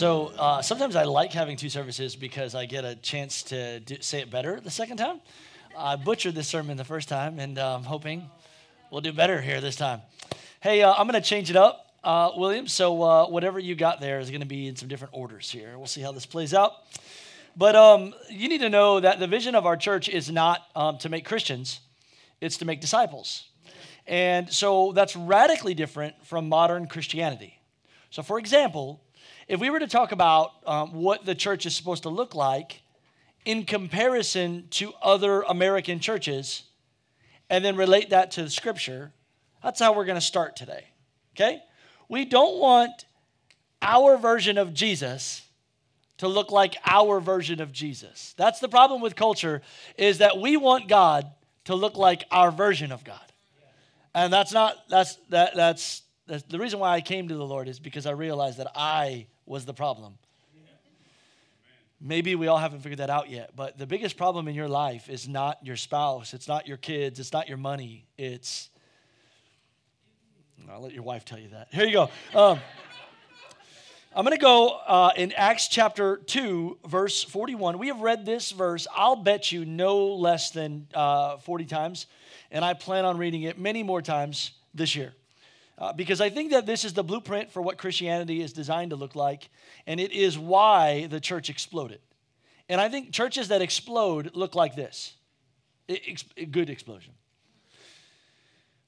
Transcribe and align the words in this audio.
So 0.00 0.32
uh, 0.38 0.62
sometimes 0.62 0.96
I 0.96 1.02
like 1.02 1.30
having 1.30 1.58
two 1.58 1.68
services 1.68 2.16
because 2.16 2.54
I 2.54 2.64
get 2.64 2.86
a 2.86 2.94
chance 2.94 3.42
to 3.42 3.80
do, 3.80 3.96
say 4.00 4.20
it 4.20 4.30
better 4.30 4.58
the 4.58 4.70
second 4.70 4.96
time. 4.96 5.20
I 5.76 5.96
butchered 5.96 6.34
this 6.34 6.48
sermon 6.48 6.78
the 6.78 6.86
first 6.86 7.06
time, 7.06 7.38
and 7.38 7.58
uh, 7.58 7.74
I'm 7.74 7.82
hoping 7.82 8.30
we'll 8.90 9.02
do 9.02 9.12
better 9.12 9.42
here 9.42 9.60
this 9.60 9.76
time. 9.76 10.00
Hey, 10.62 10.80
uh, 10.80 10.94
I'm 10.94 11.06
going 11.06 11.22
to 11.22 11.28
change 11.28 11.50
it 11.50 11.56
up, 11.56 11.92
uh, 12.02 12.30
William. 12.34 12.66
So 12.66 13.02
uh, 13.02 13.26
whatever 13.26 13.58
you 13.58 13.74
got 13.74 14.00
there 14.00 14.20
is 14.20 14.30
going 14.30 14.40
to 14.40 14.46
be 14.46 14.68
in 14.68 14.74
some 14.74 14.88
different 14.88 15.12
orders 15.12 15.50
here. 15.50 15.76
We'll 15.76 15.86
see 15.86 16.00
how 16.00 16.12
this 16.12 16.24
plays 16.24 16.54
out. 16.54 16.72
But 17.54 17.76
um, 17.76 18.14
you 18.30 18.48
need 18.48 18.62
to 18.62 18.70
know 18.70 19.00
that 19.00 19.18
the 19.18 19.26
vision 19.26 19.54
of 19.54 19.66
our 19.66 19.76
church 19.76 20.08
is 20.08 20.30
not 20.30 20.66
um, 20.74 20.96
to 21.00 21.10
make 21.10 21.26
Christians, 21.26 21.80
it's 22.40 22.56
to 22.56 22.64
make 22.64 22.80
disciples. 22.80 23.50
And 24.06 24.50
so 24.50 24.92
that's 24.92 25.14
radically 25.14 25.74
different 25.74 26.24
from 26.24 26.48
modern 26.48 26.86
Christianity. 26.86 27.60
So, 28.08 28.22
for 28.22 28.38
example, 28.38 29.02
if 29.50 29.58
we 29.58 29.68
were 29.68 29.80
to 29.80 29.88
talk 29.88 30.12
about 30.12 30.52
um, 30.64 30.94
what 30.94 31.26
the 31.26 31.34
church 31.34 31.66
is 31.66 31.74
supposed 31.74 32.04
to 32.04 32.08
look 32.08 32.36
like 32.36 32.82
in 33.44 33.64
comparison 33.64 34.68
to 34.70 34.92
other 35.02 35.42
American 35.42 35.98
churches, 35.98 36.62
and 37.48 37.64
then 37.64 37.74
relate 37.74 38.10
that 38.10 38.30
to 38.30 38.44
the 38.44 38.48
scripture, 38.48 39.12
that's 39.60 39.80
how 39.80 39.92
we're 39.92 40.04
going 40.04 40.16
to 40.16 40.24
start 40.24 40.54
today. 40.54 40.84
Okay? 41.34 41.60
We 42.08 42.26
don't 42.26 42.60
want 42.60 43.06
our 43.82 44.16
version 44.16 44.56
of 44.56 44.72
Jesus 44.72 45.42
to 46.18 46.28
look 46.28 46.52
like 46.52 46.76
our 46.86 47.18
version 47.18 47.60
of 47.60 47.72
Jesus. 47.72 48.36
That's 48.36 48.60
the 48.60 48.68
problem 48.68 49.00
with 49.00 49.16
culture 49.16 49.62
is 49.98 50.18
that 50.18 50.38
we 50.38 50.56
want 50.56 50.86
God 50.86 51.26
to 51.64 51.74
look 51.74 51.96
like 51.96 52.22
our 52.30 52.52
version 52.52 52.92
of 52.92 53.02
God. 53.02 53.18
And 54.14 54.32
that's 54.32 54.52
not 54.52 54.76
that's 54.88 55.16
that 55.30 55.56
that's, 55.56 56.02
that's 56.28 56.44
the 56.44 56.58
reason 56.60 56.78
why 56.78 56.94
I 56.94 57.00
came 57.00 57.26
to 57.26 57.34
the 57.34 57.44
Lord 57.44 57.66
is 57.66 57.80
because 57.80 58.06
I 58.06 58.12
realized 58.12 58.58
that 58.58 58.70
I 58.76 59.26
was 59.50 59.64
the 59.64 59.74
problem. 59.74 60.14
Maybe 62.00 62.36
we 62.36 62.46
all 62.46 62.56
haven't 62.56 62.82
figured 62.82 63.00
that 63.00 63.10
out 63.10 63.28
yet, 63.28 63.50
but 63.56 63.76
the 63.76 63.86
biggest 63.86 64.16
problem 64.16 64.46
in 64.46 64.54
your 64.54 64.68
life 64.68 65.10
is 65.10 65.28
not 65.28 65.58
your 65.66 65.74
spouse, 65.74 66.32
it's 66.34 66.46
not 66.46 66.68
your 66.68 66.76
kids, 66.76 67.18
it's 67.18 67.32
not 67.32 67.48
your 67.48 67.58
money, 67.58 68.06
it's 68.16 68.70
I'll 70.70 70.80
let 70.80 70.92
your 70.92 71.02
wife 71.02 71.24
tell 71.24 71.38
you 71.40 71.48
that. 71.48 71.66
Here 71.72 71.84
you 71.84 71.92
go. 71.92 72.10
Um, 72.32 72.60
I'm 74.14 74.24
going 74.24 74.36
to 74.36 74.40
go 74.40 74.68
uh, 74.86 75.10
in 75.16 75.32
Acts 75.32 75.66
chapter 75.66 76.18
2, 76.18 76.78
verse 76.86 77.24
41. 77.24 77.78
We 77.78 77.88
have 77.88 78.00
read 78.00 78.24
this 78.24 78.52
verse, 78.52 78.86
I'll 78.94 79.16
bet 79.16 79.50
you, 79.50 79.64
no 79.64 80.14
less 80.14 80.52
than 80.52 80.86
uh, 80.94 81.38
40 81.38 81.64
times, 81.64 82.06
and 82.52 82.64
I 82.64 82.74
plan 82.74 83.04
on 83.04 83.18
reading 83.18 83.42
it 83.42 83.58
many 83.58 83.82
more 83.82 84.00
times 84.00 84.52
this 84.74 84.94
year. 84.94 85.12
Uh, 85.80 85.94
because 85.94 86.20
I 86.20 86.28
think 86.28 86.50
that 86.50 86.66
this 86.66 86.84
is 86.84 86.92
the 86.92 87.02
blueprint 87.02 87.50
for 87.50 87.62
what 87.62 87.78
Christianity 87.78 88.42
is 88.42 88.52
designed 88.52 88.90
to 88.90 88.96
look 88.96 89.14
like, 89.14 89.48
and 89.86 89.98
it 89.98 90.12
is 90.12 90.38
why 90.38 91.06
the 91.06 91.20
church 91.20 91.48
exploded. 91.48 92.00
And 92.68 92.80
I 92.80 92.88
think 92.88 93.12
churches 93.12 93.48
that 93.48 93.62
explode 93.62 94.32
look 94.34 94.54
like 94.54 94.76
this 94.76 95.14
a 96.36 96.44
good 96.44 96.70
explosion. 96.70 97.14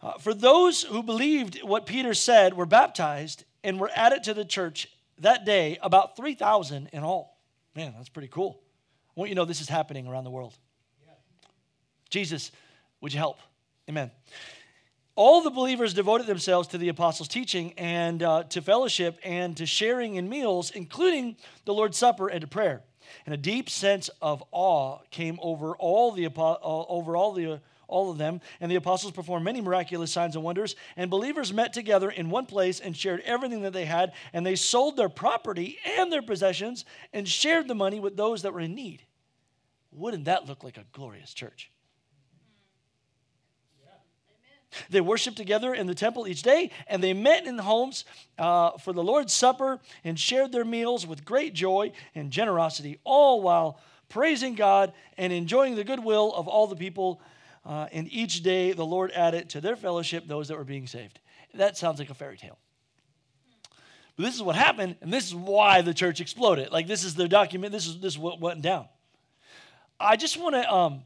Uh, 0.00 0.18
for 0.18 0.34
those 0.34 0.82
who 0.82 1.02
believed 1.02 1.62
what 1.62 1.86
Peter 1.86 2.14
said 2.14 2.54
were 2.54 2.66
baptized 2.66 3.44
and 3.64 3.80
were 3.80 3.90
added 3.94 4.22
to 4.24 4.34
the 4.34 4.44
church 4.44 4.88
that 5.18 5.44
day, 5.44 5.78
about 5.82 6.16
3,000 6.16 6.90
in 6.92 7.02
all. 7.02 7.38
Man, 7.74 7.94
that's 7.96 8.08
pretty 8.08 8.28
cool. 8.28 8.60
I 9.16 9.20
want 9.20 9.30
you 9.30 9.34
to 9.34 9.40
know 9.40 9.44
this 9.44 9.60
is 9.60 9.68
happening 9.68 10.06
around 10.06 10.24
the 10.24 10.30
world. 10.30 10.54
Jesus, 12.10 12.50
would 13.00 13.12
you 13.12 13.18
help? 13.18 13.38
Amen. 13.88 14.10
All 15.14 15.42
the 15.42 15.50
believers 15.50 15.92
devoted 15.92 16.26
themselves 16.26 16.68
to 16.68 16.78
the 16.78 16.88
apostles' 16.88 17.28
teaching 17.28 17.74
and 17.76 18.22
uh, 18.22 18.44
to 18.44 18.62
fellowship 18.62 19.18
and 19.22 19.54
to 19.58 19.66
sharing 19.66 20.14
in 20.14 20.28
meals, 20.28 20.70
including 20.70 21.36
the 21.66 21.74
Lord's 21.74 21.98
Supper 21.98 22.28
and 22.28 22.40
to 22.40 22.46
prayer. 22.46 22.82
And 23.26 23.34
a 23.34 23.38
deep 23.38 23.68
sense 23.68 24.08
of 24.22 24.42
awe 24.52 25.00
came 25.10 25.38
over 25.42 25.76
all 25.76 26.12
the 26.12 26.26
uh, 26.26 26.56
over 26.62 27.14
all 27.14 27.32
the 27.32 27.60
all 27.88 28.10
of 28.10 28.16
them, 28.16 28.40
and 28.58 28.70
the 28.70 28.76
apostles 28.76 29.12
performed 29.12 29.44
many 29.44 29.60
miraculous 29.60 30.10
signs 30.10 30.34
and 30.34 30.42
wonders. 30.42 30.76
And 30.96 31.10
believers 31.10 31.52
met 31.52 31.74
together 31.74 32.10
in 32.10 32.30
one 32.30 32.46
place 32.46 32.80
and 32.80 32.96
shared 32.96 33.20
everything 33.20 33.62
that 33.62 33.74
they 33.74 33.84
had, 33.84 34.14
and 34.32 34.46
they 34.46 34.56
sold 34.56 34.96
their 34.96 35.10
property 35.10 35.76
and 35.98 36.10
their 36.10 36.22
possessions 36.22 36.86
and 37.12 37.28
shared 37.28 37.68
the 37.68 37.74
money 37.74 38.00
with 38.00 38.16
those 38.16 38.42
that 38.42 38.54
were 38.54 38.60
in 38.60 38.74
need. 38.74 39.02
Wouldn't 39.90 40.24
that 40.24 40.48
look 40.48 40.64
like 40.64 40.78
a 40.78 40.86
glorious 40.92 41.34
church? 41.34 41.70
They 44.90 45.00
worshiped 45.00 45.36
together 45.36 45.74
in 45.74 45.86
the 45.86 45.94
temple 45.94 46.26
each 46.26 46.42
day, 46.42 46.70
and 46.86 47.02
they 47.02 47.12
met 47.12 47.46
in 47.46 47.56
the 47.56 47.62
homes 47.62 48.04
uh, 48.38 48.72
for 48.78 48.92
the 48.92 49.02
Lord's 49.02 49.32
Supper 49.32 49.80
and 50.04 50.18
shared 50.18 50.52
their 50.52 50.64
meals 50.64 51.06
with 51.06 51.24
great 51.24 51.54
joy 51.54 51.92
and 52.14 52.30
generosity, 52.30 52.98
all 53.04 53.42
while 53.42 53.78
praising 54.08 54.54
God 54.54 54.92
and 55.16 55.32
enjoying 55.32 55.74
the 55.74 55.84
goodwill 55.84 56.32
of 56.34 56.48
all 56.48 56.66
the 56.66 56.76
people. 56.76 57.20
Uh, 57.64 57.86
and 57.92 58.12
each 58.12 58.42
day 58.42 58.72
the 58.72 58.84
Lord 58.84 59.10
added 59.12 59.48
to 59.50 59.60
their 59.60 59.76
fellowship 59.76 60.26
those 60.26 60.48
that 60.48 60.56
were 60.56 60.64
being 60.64 60.86
saved. 60.86 61.20
That 61.54 61.76
sounds 61.76 61.98
like 61.98 62.10
a 62.10 62.14
fairy 62.14 62.36
tale. 62.36 62.58
But 64.16 64.24
this 64.24 64.34
is 64.34 64.42
what 64.42 64.56
happened, 64.56 64.96
and 65.00 65.12
this 65.12 65.26
is 65.26 65.34
why 65.34 65.82
the 65.82 65.94
church 65.94 66.20
exploded. 66.20 66.70
Like 66.70 66.86
this 66.86 67.04
is 67.04 67.14
the 67.14 67.28
document. 67.28 67.72
This 67.72 67.86
is 67.86 68.00
this 68.00 68.14
is 68.14 68.18
what 68.18 68.40
went 68.40 68.62
down. 68.62 68.86
I 69.98 70.16
just 70.16 70.38
want 70.38 70.54
to 70.54 70.72
um, 70.72 71.02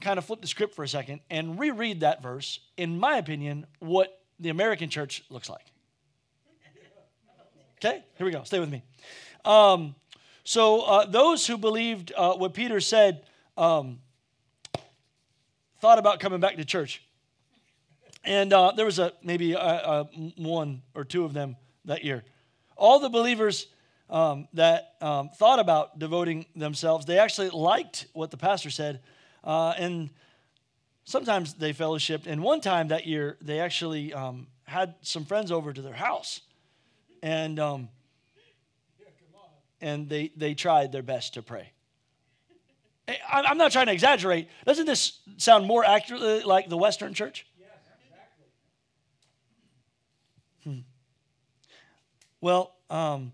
kind 0.00 0.18
of 0.18 0.24
flip 0.24 0.40
the 0.40 0.46
script 0.46 0.74
for 0.74 0.84
a 0.84 0.88
second 0.88 1.20
and 1.30 1.58
reread 1.58 2.00
that 2.00 2.22
verse. 2.22 2.60
In 2.76 2.98
my 2.98 3.16
opinion, 3.16 3.66
what 3.78 4.20
the 4.38 4.50
American 4.50 4.90
church 4.90 5.24
looks 5.30 5.48
like. 5.48 5.64
Okay, 7.76 8.02
here 8.16 8.24
we 8.24 8.32
go. 8.32 8.42
Stay 8.42 8.58
with 8.58 8.70
me. 8.70 8.82
Um, 9.44 9.94
so 10.44 10.82
uh, 10.82 11.06
those 11.06 11.46
who 11.46 11.56
believed 11.56 12.12
uh, 12.16 12.34
what 12.34 12.54
Peter 12.54 12.80
said. 12.80 13.24
Um, 13.56 13.98
thought 15.80 15.98
about 15.98 16.20
coming 16.20 16.40
back 16.40 16.56
to 16.56 16.64
church. 16.64 17.02
And 18.24 18.52
uh, 18.52 18.72
there 18.72 18.84
was 18.84 18.98
a 18.98 19.12
maybe 19.22 19.52
a, 19.52 19.58
a 19.58 20.04
one 20.36 20.82
or 20.94 21.04
two 21.04 21.24
of 21.24 21.32
them 21.32 21.56
that 21.84 22.04
year. 22.04 22.24
All 22.76 23.00
the 23.00 23.08
believers 23.08 23.68
um, 24.10 24.48
that 24.54 24.94
um, 25.00 25.30
thought 25.30 25.58
about 25.58 25.98
devoting 25.98 26.46
themselves, 26.54 27.06
they 27.06 27.18
actually 27.18 27.50
liked 27.50 28.06
what 28.12 28.30
the 28.30 28.36
pastor 28.36 28.70
said. 28.70 29.00
Uh, 29.48 29.72
and 29.78 30.10
sometimes 31.04 31.54
they 31.54 31.72
fellowshipped. 31.72 32.26
And 32.26 32.42
one 32.42 32.60
time 32.60 32.88
that 32.88 33.06
year, 33.06 33.38
they 33.40 33.60
actually 33.60 34.12
um, 34.12 34.46
had 34.64 34.94
some 35.00 35.24
friends 35.24 35.50
over 35.50 35.72
to 35.72 35.80
their 35.80 35.94
house. 35.94 36.42
And, 37.22 37.58
um, 37.58 37.88
and 39.80 40.06
they, 40.06 40.30
they 40.36 40.52
tried 40.52 40.92
their 40.92 41.02
best 41.02 41.34
to 41.34 41.42
pray. 41.42 41.72
I'm 43.32 43.56
not 43.56 43.72
trying 43.72 43.86
to 43.86 43.92
exaggerate. 43.92 44.48
Doesn't 44.66 44.84
this 44.84 45.20
sound 45.38 45.64
more 45.64 45.82
accurately 45.82 46.42
like 46.42 46.68
the 46.68 46.76
Western 46.76 47.14
church? 47.14 47.46
Yes, 47.58 47.70
exactly. 48.04 48.44
Hmm. 50.64 50.80
Well, 52.42 52.74
um, 52.90 53.32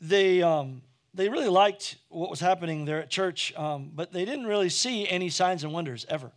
they, 0.00 0.42
um, 0.42 0.82
they 1.14 1.28
really 1.28 1.48
liked 1.48 1.96
what 2.08 2.30
was 2.30 2.40
happening 2.40 2.84
there 2.84 3.00
at 3.00 3.10
church, 3.10 3.52
um, 3.56 3.90
but 3.94 4.12
they 4.12 4.24
didn't 4.24 4.46
really 4.46 4.68
see 4.68 5.08
any 5.08 5.28
signs 5.28 5.64
and 5.64 5.72
wonders 5.72 6.06
ever. 6.08 6.30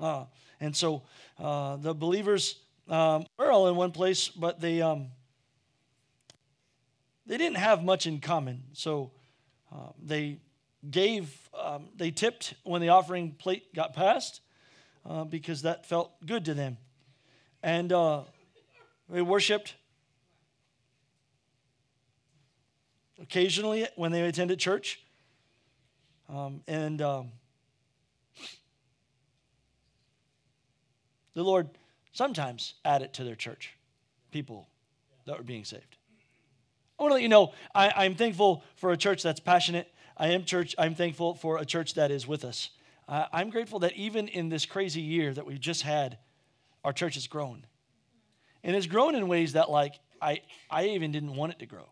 Uh, 0.00 0.24
and 0.60 0.74
so 0.74 1.02
uh, 1.38 1.76
the 1.76 1.94
believers 1.94 2.60
um, 2.88 3.26
were 3.38 3.50
all 3.50 3.68
in 3.68 3.76
one 3.76 3.92
place, 3.92 4.28
but 4.28 4.60
they, 4.60 4.82
um, 4.82 5.08
they 7.26 7.36
didn't 7.36 7.58
have 7.58 7.84
much 7.84 8.06
in 8.06 8.20
common. 8.20 8.62
So 8.72 9.12
uh, 9.72 9.90
they 10.02 10.38
gave, 10.90 11.48
um, 11.58 11.88
they 11.96 12.10
tipped 12.10 12.54
when 12.64 12.80
the 12.80 12.90
offering 12.90 13.32
plate 13.32 13.74
got 13.74 13.94
passed 13.94 14.40
uh, 15.08 15.24
because 15.24 15.62
that 15.62 15.86
felt 15.86 16.12
good 16.26 16.44
to 16.46 16.54
them. 16.54 16.76
And 17.62 17.92
uh, 17.92 18.22
they 19.08 19.22
worshiped 19.22 19.74
occasionally 23.20 23.86
when 23.96 24.12
they 24.12 24.22
attended 24.22 24.58
church. 24.58 25.00
Um, 26.28 26.62
and 26.66 27.02
um, 27.02 27.32
the 31.34 31.42
Lord 31.42 31.68
sometimes 32.12 32.74
added 32.84 33.12
to 33.14 33.24
their 33.24 33.34
church 33.34 33.76
people 34.30 34.68
that 35.26 35.36
were 35.36 35.44
being 35.44 35.64
saved. 35.64 35.96
I 36.98 37.02
want 37.02 37.10
to 37.10 37.14
let 37.14 37.22
you 37.22 37.28
know 37.28 37.52
I, 37.74 38.04
am 38.04 38.14
thankful 38.14 38.64
for 38.76 38.92
a 38.92 38.96
church 38.96 39.22
that's 39.22 39.40
passionate. 39.40 39.92
I 40.16 40.28
am 40.28 40.44
church. 40.44 40.74
I'm 40.78 40.94
thankful 40.94 41.34
for 41.34 41.58
a 41.58 41.64
church 41.64 41.94
that 41.94 42.10
is 42.10 42.26
with 42.26 42.44
us. 42.44 42.70
Uh, 43.08 43.26
I'm 43.32 43.50
grateful 43.50 43.80
that 43.80 43.94
even 43.94 44.28
in 44.28 44.48
this 44.48 44.64
crazy 44.64 45.00
year 45.00 45.34
that 45.34 45.44
we 45.44 45.58
just 45.58 45.82
had, 45.82 46.18
our 46.84 46.92
church 46.92 47.14
has 47.14 47.26
grown, 47.26 47.66
and 48.62 48.76
it's 48.76 48.86
grown 48.86 49.14
in 49.14 49.26
ways 49.26 49.54
that 49.54 49.70
like 49.70 49.94
I 50.22 50.40
I 50.70 50.86
even 50.86 51.10
didn't 51.10 51.34
want 51.34 51.52
it 51.52 51.58
to 51.58 51.66
grow. 51.66 51.88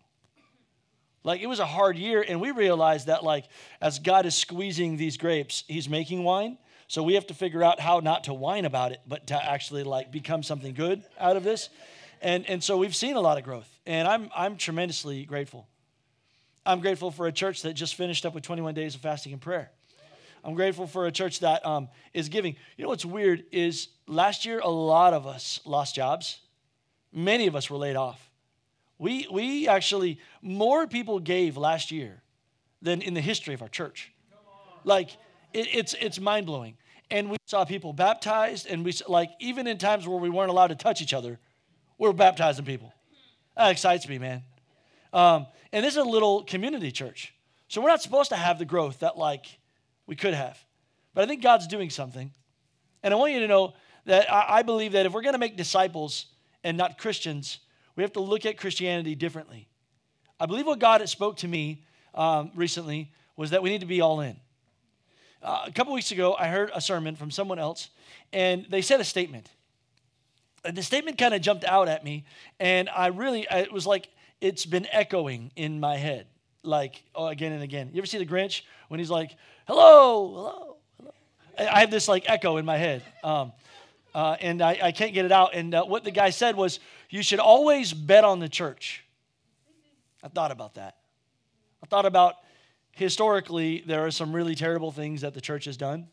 Like 1.25 1.41
it 1.41 1.47
was 1.47 1.61
a 1.61 1.67
hard 1.67 1.97
year, 1.97 2.25
and 2.27 2.41
we 2.41 2.51
realized 2.51 3.07
that 3.07 3.23
like 3.23 3.47
as 3.81 3.99
God 3.99 4.27
is 4.27 4.35
squeezing 4.35 4.97
these 4.97 5.17
grapes, 5.17 5.65
He's 5.69 5.89
making 5.89 6.25
wine. 6.25 6.59
So 6.89 7.03
we 7.03 7.15
have 7.15 7.27
to 7.29 7.35
figure 7.35 7.63
out 7.63 7.81
how 7.81 8.01
not 8.01 8.25
to 8.25 8.35
whine 8.35 8.65
about 8.65 8.93
it, 8.93 9.01
but 9.07 9.29
to 9.29 9.43
actually 9.43 9.83
like 9.83 10.13
become 10.13 10.43
something 10.43 10.75
good 10.75 11.03
out 11.19 11.37
of 11.37 11.45
this. 11.45 11.71
And, 12.21 12.49
and 12.49 12.63
so 12.63 12.77
we've 12.77 12.95
seen 12.95 13.17
a 13.17 13.21
lot 13.21 13.39
of 13.39 13.45
growth, 13.45 13.69
and 13.87 14.07
I'm, 14.07 14.31
I'm 14.37 14.57
tremendously 14.57 15.25
grateful. 15.25 15.67
I'm 16.65 16.81
grateful 16.81 17.11
for 17.11 17.27
a 17.27 17.33
church 17.33 17.63
that 17.63 17.75
just 17.75 17.97
finished 17.97 18.25
up 18.25 18.35
with 18.35 18.45
21 18.45 18.75
days 18.75 18.95
of 18.95 19.01
fasting 19.01 19.33
and 19.33 19.43
prayer. 19.43 19.71
I'm 20.45 20.55
grateful 20.55 20.87
for 20.87 21.07
a 21.07 21.13
church 21.13 21.41
that 21.41 21.65
um, 21.67 21.89
is 22.13 22.29
giving. 22.29 22.57
You 22.77 22.85
know 22.85 22.89
what's 22.89 23.05
weird 23.05 23.45
is 23.53 23.89
last 24.07 24.45
year 24.45 24.61
a 24.61 24.69
lot 24.69 25.15
of 25.15 25.27
us 25.27 25.61
lost 25.65 25.95
jobs. 25.95 26.41
Many 27.13 27.47
of 27.47 27.57
us 27.57 27.71
were 27.71 27.77
laid 27.77 27.97
off. 27.97 28.31
We, 29.03 29.27
we 29.33 29.67
actually, 29.67 30.21
more 30.43 30.87
people 30.87 31.19
gave 31.19 31.57
last 31.57 31.91
year 31.91 32.23
than 32.83 33.03
in 33.03 33.15
the 33.15 33.21
history 33.21 33.53
of 33.53 33.61
our 33.61 33.69
church. 33.69 34.13
Like, 34.85 35.11
it, 35.53 35.67
it's, 35.75 35.97
it's 36.01 36.21
mind 36.21 36.47
blowing. 36.47 36.77
And 37.11 37.29
we 37.29 37.37
saw 37.47 37.65
people 37.65 37.93
baptized, 37.93 38.69
and 38.69 38.85
we, 38.85 38.95
like, 39.09 39.31
even 39.41 39.67
in 39.67 39.77
times 39.77 40.07
where 40.07 40.19
we 40.19 40.31
weren't 40.31 40.51
allowed 40.51 40.69
to 40.69 40.77
touch 40.77 41.03
each 41.03 41.13
other, 41.13 41.41
we 41.99 42.07
we're 42.07 42.13
baptizing 42.13 42.65
people. 42.65 42.95
That 43.57 43.73
excites 43.73 44.07
me, 44.09 44.21
man. 44.21 44.45
Um, 45.13 45.49
and 45.73 45.85
this 45.85 45.95
is 45.95 45.99
a 45.99 46.09
little 46.09 46.45
community 46.45 46.93
church. 46.93 47.35
So 47.67 47.81
we're 47.81 47.89
not 47.89 48.03
supposed 48.03 48.31
to 48.31 48.37
have 48.37 48.61
the 48.61 48.65
growth 48.65 49.01
that, 49.01 49.19
like, 49.19 49.47
we 50.07 50.15
could 50.15 50.35
have. 50.35 50.65
But 51.13 51.25
I 51.25 51.27
think 51.27 51.43
God's 51.43 51.67
doing 51.67 51.91
something. 51.91 52.31
And 53.03 53.13
I 53.13 53.17
want 53.17 53.33
you 53.33 53.41
to 53.41 53.49
know 53.49 53.75
that 54.07 54.33
I, 54.33 54.59
I 54.59 54.63
believe 54.63 54.93
that 54.93 55.07
if 55.07 55.13
we're 55.13 55.23
going 55.23 55.35
to 55.35 55.41
make 55.41 55.57
disciples 55.57 56.27
and 56.63 56.77
not 56.77 56.99
Christians, 56.99 57.59
we 57.97 58.03
have 58.03 58.13
to 58.13 58.21
look 58.21 58.47
at 58.47 58.57
Christianity 58.57 59.15
differently. 59.15 59.69
I 60.41 60.47
believe 60.47 60.67
what 60.67 60.79
God 60.79 61.07
spoke 61.09 61.37
to 61.39 61.49
me 61.49 61.85
um, 62.15 62.51
recently 62.55 63.13
was 63.37 63.51
that 63.51 63.63
we 63.63 63.71
need 63.71 63.81
to 63.81 63.87
be 63.87 64.01
all 64.01 64.21
in. 64.21 64.37
Uh, 65.43 65.65
a 65.67 65.73
couple 65.73 65.93
weeks 65.93 66.13
ago, 66.13 66.37
I 66.39 66.49
heard 66.49 66.71
a 66.75 66.81
sermon 66.81 67.17
from 67.17 67.31
someone 67.31 67.59
else, 67.59 67.91
and 68.33 68.67
they 68.71 68.81
said 68.81 69.01
a 69.01 69.05
statement. 69.05 69.49
And 70.65 70.77
the 70.77 70.83
statement 70.83 71.19
kind 71.19 71.35
of 71.35 71.41
jumped 71.41 71.65
out 71.65 71.89
at 71.89 72.05
me, 72.05 72.25
and 72.61 72.89
I 72.89 73.09
really, 73.09 73.47
it 73.51 73.73
was 73.73 73.87
like 73.87 74.09
it's 74.41 74.65
been 74.65 74.87
echoing 74.93 75.51
in 75.57 75.81
my 75.81 75.97
head, 75.97 76.27
like 76.63 77.03
oh, 77.15 77.27
again 77.27 77.53
and 77.53 77.63
again. 77.63 77.91
You 77.93 77.99
ever 77.99 78.07
see 78.07 78.19
the 78.19 78.27
Grinch 78.27 78.63
when 78.89 79.01
he's 79.01 79.11
like, 79.11 79.35
hello, 79.67 80.29
hello, 80.29 80.77
hello? 80.99 81.15
I 81.59 81.81
have 81.81 81.91
this 81.91 82.07
like 82.07 82.25
echo 82.29 82.57
in 82.59 82.65
my 82.65 82.77
head. 82.77 83.03
Um, 83.25 83.53
uh, 84.15 84.37
and 84.41 84.61
I, 84.61 84.79
I, 84.83 84.93
can't 84.93 85.15
get 85.15 85.25
it 85.25 85.33
out. 85.33 85.55
And 85.55 85.75
uh, 85.75 85.85
what 85.85 86.05
the 86.05 86.11
guy 86.11 86.31
said 86.31 86.55
was, 86.55 86.81
you 87.13 87.23
should 87.23 87.41
always 87.41 87.93
bet 87.93 88.25
on 88.25 88.39
the 88.39 88.49
church. 88.49 89.05
I 90.25 90.29
thought 90.29 90.51
about 90.51 90.75
that. 90.75 90.97
I 91.83 91.87
thought 91.87 92.07
about 92.07 92.37
historically, 92.93 93.83
there 93.87 94.07
are 94.07 94.11
some 94.11 94.33
really 94.33 94.55
terrible 94.55 94.91
things 94.91 95.21
that 95.21 95.35
the 95.35 95.41
church 95.41 95.67
has 95.67 95.77
done 95.77 96.09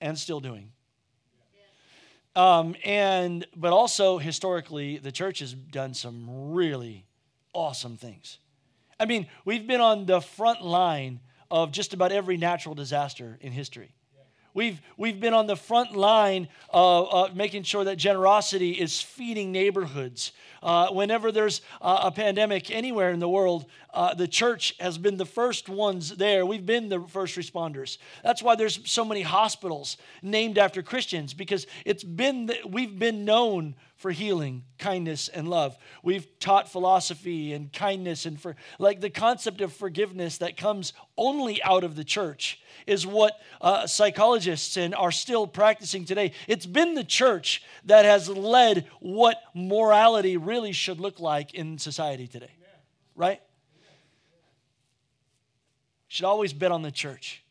and 0.00 0.18
still 0.18 0.40
doing. 0.40 0.72
Um, 2.34 2.74
and 2.84 3.46
but 3.54 3.72
also 3.72 4.16
historically, 4.16 4.96
the 4.96 5.12
church 5.12 5.40
has 5.40 5.52
done 5.52 5.92
some 5.92 6.52
really 6.54 7.04
awesome 7.52 7.98
things. 7.98 8.38
I 8.98 9.04
mean, 9.04 9.26
we've 9.44 9.66
been 9.66 9.80
on 9.80 10.06
the 10.06 10.22
front 10.22 10.62
line 10.62 11.20
of 11.50 11.70
just 11.70 11.92
about 11.92 12.12
every 12.12 12.38
natural 12.38 12.74
disaster 12.74 13.38
in 13.42 13.52
history. 13.52 13.94
We've, 14.52 14.80
we've 14.96 15.20
been 15.20 15.34
on 15.34 15.46
the 15.46 15.56
front 15.56 15.96
line 15.96 16.48
of 16.70 17.08
uh, 17.12 17.34
making 17.34 17.62
sure 17.62 17.84
that 17.84 17.96
generosity 17.96 18.72
is 18.72 19.00
feeding 19.00 19.52
neighborhoods. 19.52 20.32
Uh, 20.62 20.88
whenever 20.88 21.32
there's 21.32 21.62
uh, 21.80 22.00
a 22.04 22.10
pandemic 22.10 22.70
anywhere 22.70 23.10
in 23.10 23.20
the 23.20 23.28
world, 23.28 23.66
uh, 23.94 24.14
the 24.14 24.28
church 24.28 24.74
has 24.78 24.98
been 24.98 25.16
the 25.16 25.24
first 25.24 25.68
ones 25.68 26.16
there. 26.16 26.44
We've 26.44 26.66
been 26.66 26.88
the 26.88 27.00
first 27.00 27.36
responders. 27.36 27.98
That's 28.22 28.42
why 28.42 28.56
there's 28.56 28.80
so 28.90 29.04
many 29.04 29.22
hospitals 29.22 29.96
named 30.22 30.58
after 30.58 30.82
Christians 30.82 31.32
because 31.32 31.66
it's 31.86 32.04
been 32.04 32.50
we've 32.66 32.98
been 32.98 33.24
known 33.24 33.74
for 34.00 34.10
healing, 34.10 34.64
kindness, 34.78 35.28
and 35.28 35.46
love. 35.46 35.76
We've 36.02 36.26
taught 36.38 36.72
philosophy 36.72 37.52
and 37.52 37.70
kindness 37.70 38.24
and 38.24 38.40
for 38.40 38.56
like 38.78 39.02
the 39.02 39.10
concept 39.10 39.60
of 39.60 39.74
forgiveness 39.74 40.38
that 40.38 40.56
comes 40.56 40.94
only 41.18 41.62
out 41.62 41.84
of 41.84 41.96
the 41.96 42.02
church 42.02 42.62
is 42.86 43.06
what 43.06 43.34
uh, 43.60 43.86
psychologists 43.86 44.78
and 44.78 44.94
are 44.94 45.12
still 45.12 45.46
practicing 45.46 46.06
today. 46.06 46.32
It's 46.48 46.64
been 46.64 46.94
the 46.94 47.04
church 47.04 47.62
that 47.84 48.06
has 48.06 48.26
led 48.26 48.86
what 49.00 49.36
morality 49.54 50.38
really 50.38 50.72
should 50.72 50.98
look 50.98 51.20
like 51.20 51.52
in 51.52 51.76
society 51.76 52.26
today, 52.26 52.52
right? 53.14 53.42
Should 56.08 56.24
always 56.24 56.54
bet 56.54 56.72
on 56.72 56.80
the 56.80 56.90
church. 56.90 57.44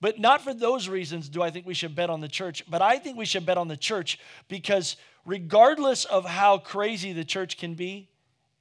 But 0.00 0.18
not 0.18 0.40
for 0.40 0.54
those 0.54 0.88
reasons 0.88 1.28
do 1.28 1.42
I 1.42 1.50
think 1.50 1.66
we 1.66 1.74
should 1.74 1.94
bet 1.94 2.08
on 2.08 2.22
the 2.22 2.28
church, 2.28 2.64
but 2.66 2.80
I 2.80 2.98
think 2.98 3.18
we 3.18 3.26
should 3.26 3.44
bet 3.44 3.58
on 3.58 3.68
the 3.68 3.76
church 3.76 4.18
because 4.48 4.96
regardless 5.26 6.04
of 6.04 6.24
how 6.24 6.56
crazy 6.56 7.12
the 7.12 7.24
church 7.24 7.58
can 7.58 7.74
be, 7.74 8.08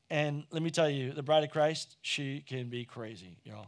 and 0.10 0.44
let 0.52 0.62
me 0.62 0.72
tell 0.72 0.90
you, 0.90 1.14
the 1.14 1.24
bride 1.24 1.44
of 1.44 1.52
Christ, 1.52 1.96
she 2.02 2.44
can 2.46 2.70
be 2.70 2.84
crazy, 2.84 3.38
y'all. 3.46 3.68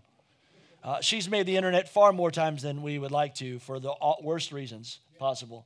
Uh, 0.84 1.02
she's 1.02 1.30
made 1.30 1.46
the 1.46 1.56
internet 1.56 1.90
far 1.90 2.12
more 2.12 2.32
times 2.32 2.62
than 2.64 2.82
we 2.82 3.00
would 3.00 3.12
like 3.12 3.36
to 3.36 3.60
for 3.60 3.80
the 3.80 3.94
worst 4.22 4.52
reasons 4.52 5.00
possible. 5.20 5.66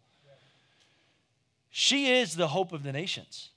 She 1.70 2.12
is 2.12 2.36
the 2.36 2.48
hope 2.48 2.74
of 2.74 2.84
the 2.84 2.92
nations. 2.92 3.50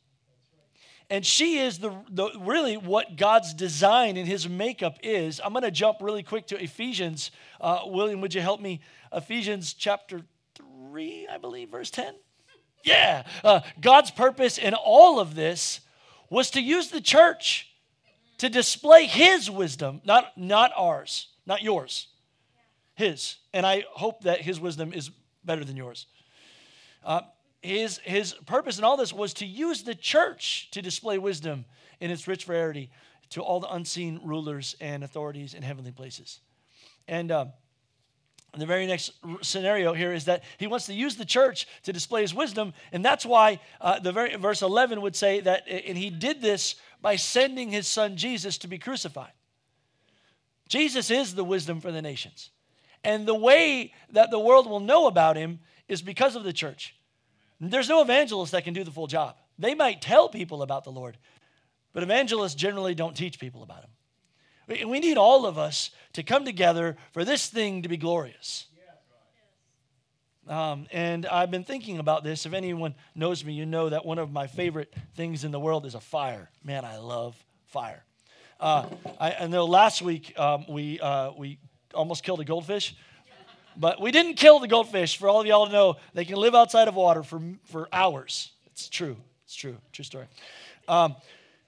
And 1.10 1.24
she 1.24 1.58
is 1.58 1.78
the, 1.78 1.92
the 2.10 2.30
really 2.40 2.76
what 2.76 3.16
God's 3.16 3.52
design 3.52 4.16
and 4.16 4.26
his 4.26 4.48
makeup 4.48 4.98
is. 5.02 5.40
I'm 5.44 5.52
going 5.52 5.62
to 5.62 5.70
jump 5.70 5.98
really 6.00 6.22
quick 6.22 6.46
to 6.48 6.62
Ephesians. 6.62 7.30
Uh, 7.60 7.80
William, 7.86 8.20
would 8.20 8.34
you 8.34 8.40
help 8.40 8.60
me? 8.60 8.80
Ephesians 9.12 9.74
chapter 9.74 10.22
3, 10.54 11.28
I 11.30 11.38
believe, 11.38 11.70
verse 11.70 11.90
10. 11.90 12.14
Yeah. 12.84 13.24
Uh, 13.42 13.60
God's 13.80 14.10
purpose 14.10 14.58
in 14.58 14.74
all 14.74 15.18
of 15.18 15.34
this 15.34 15.80
was 16.30 16.50
to 16.52 16.60
use 16.60 16.88
the 16.88 17.00
church 17.00 17.68
to 18.38 18.48
display 18.48 19.06
his 19.06 19.50
wisdom, 19.50 20.02
not, 20.04 20.36
not 20.36 20.70
ours, 20.76 21.28
not 21.46 21.62
yours, 21.62 22.08
his. 22.94 23.36
And 23.52 23.66
I 23.66 23.84
hope 23.92 24.22
that 24.24 24.42
his 24.42 24.60
wisdom 24.60 24.92
is 24.92 25.10
better 25.44 25.64
than 25.64 25.76
yours. 25.76 26.06
Uh, 27.02 27.22
his, 27.62 27.98
his 27.98 28.34
purpose 28.46 28.78
in 28.78 28.84
all 28.84 28.96
this 28.96 29.12
was 29.12 29.32
to 29.34 29.46
use 29.46 29.82
the 29.82 29.94
church 29.94 30.68
to 30.72 30.82
display 30.82 31.16
wisdom 31.16 31.64
in 32.00 32.10
its 32.10 32.28
rich 32.28 32.44
variety 32.44 32.90
to 33.30 33.40
all 33.40 33.60
the 33.60 33.72
unseen 33.72 34.20
rulers 34.22 34.76
and 34.80 35.02
authorities 35.02 35.54
in 35.54 35.62
heavenly 35.62 35.92
places. 35.92 36.40
And 37.08 37.32
uh, 37.32 37.46
the 38.56 38.66
very 38.66 38.86
next 38.86 39.12
scenario 39.42 39.92
here 39.92 40.12
is 40.12 40.26
that 40.26 40.44
he 40.58 40.66
wants 40.66 40.86
to 40.86 40.94
use 40.94 41.16
the 41.16 41.24
church 41.24 41.66
to 41.82 41.92
display 41.92 42.22
his 42.22 42.34
wisdom, 42.34 42.72
and 42.92 43.04
that's 43.04 43.26
why 43.26 43.60
uh, 43.80 43.98
the 43.98 44.12
very 44.12 44.36
verse 44.36 44.62
11 44.62 45.00
would 45.00 45.16
say 45.16 45.40
that, 45.40 45.68
and 45.68 45.98
he 45.98 46.10
did 46.10 46.40
this 46.40 46.76
by 47.00 47.16
sending 47.16 47.70
his 47.70 47.86
son 47.86 48.16
Jesus 48.16 48.58
to 48.58 48.68
be 48.68 48.78
crucified. 48.78 49.32
Jesus 50.68 51.10
is 51.10 51.34
the 51.34 51.44
wisdom 51.44 51.80
for 51.80 51.92
the 51.92 52.02
nations, 52.02 52.50
and 53.02 53.26
the 53.26 53.34
way 53.34 53.92
that 54.10 54.30
the 54.30 54.38
world 54.38 54.68
will 54.68 54.80
know 54.80 55.06
about 55.06 55.36
him 55.36 55.60
is 55.88 56.00
because 56.02 56.36
of 56.36 56.44
the 56.44 56.52
church. 56.52 56.94
There's 57.60 57.88
no 57.88 58.02
evangelist 58.02 58.52
that 58.52 58.64
can 58.64 58.74
do 58.74 58.84
the 58.84 58.90
full 58.90 59.06
job. 59.06 59.36
They 59.58 59.74
might 59.74 60.02
tell 60.02 60.28
people 60.28 60.62
about 60.62 60.84
the 60.84 60.92
Lord, 60.92 61.16
but 61.92 62.02
evangelists 62.02 62.54
generally 62.54 62.94
don't 62.94 63.16
teach 63.16 63.38
people 63.38 63.62
about 63.62 63.84
him. 63.84 63.90
We 64.66 65.00
need 65.00 65.18
all 65.18 65.46
of 65.46 65.58
us 65.58 65.90
to 66.14 66.22
come 66.22 66.44
together 66.44 66.96
for 67.12 67.24
this 67.24 67.48
thing 67.48 67.82
to 67.82 67.88
be 67.88 67.96
glorious. 67.96 68.66
Um, 70.46 70.86
and 70.92 71.24
I've 71.26 71.50
been 71.50 71.64
thinking 71.64 71.98
about 71.98 72.22
this. 72.22 72.44
If 72.44 72.52
anyone 72.52 72.94
knows 73.14 73.44
me, 73.44 73.54
you 73.54 73.64
know 73.64 73.88
that 73.88 74.04
one 74.04 74.18
of 74.18 74.30
my 74.30 74.46
favorite 74.46 74.94
things 75.14 75.44
in 75.44 75.50
the 75.50 75.60
world 75.60 75.86
is 75.86 75.94
a 75.94 76.00
fire. 76.00 76.50
Man, 76.62 76.84
I 76.84 76.98
love 76.98 77.34
fire. 77.66 78.04
Uh, 78.60 78.86
I, 79.18 79.32
I, 79.40 79.46
know 79.46 79.64
last 79.64 80.02
week 80.02 80.38
um, 80.38 80.64
we, 80.68 81.00
uh, 81.00 81.32
we 81.36 81.58
almost 81.92 82.22
killed 82.22 82.40
a 82.40 82.44
goldfish, 82.44 82.94
but 83.76 84.00
we 84.00 84.10
didn't 84.10 84.34
kill 84.34 84.60
the 84.60 84.68
goldfish. 84.68 85.16
For 85.16 85.28
all 85.28 85.40
of 85.40 85.46
y'all 85.46 85.66
to 85.66 85.72
know, 85.72 85.96
they 86.12 86.24
can 86.24 86.36
live 86.36 86.54
outside 86.54 86.88
of 86.88 86.94
water 86.94 87.22
for, 87.22 87.40
for 87.64 87.88
hours. 87.92 88.52
It's 88.66 88.88
true. 88.88 89.16
It's 89.44 89.54
true. 89.54 89.76
True 89.92 90.04
story. 90.04 90.26
Um, 90.88 91.16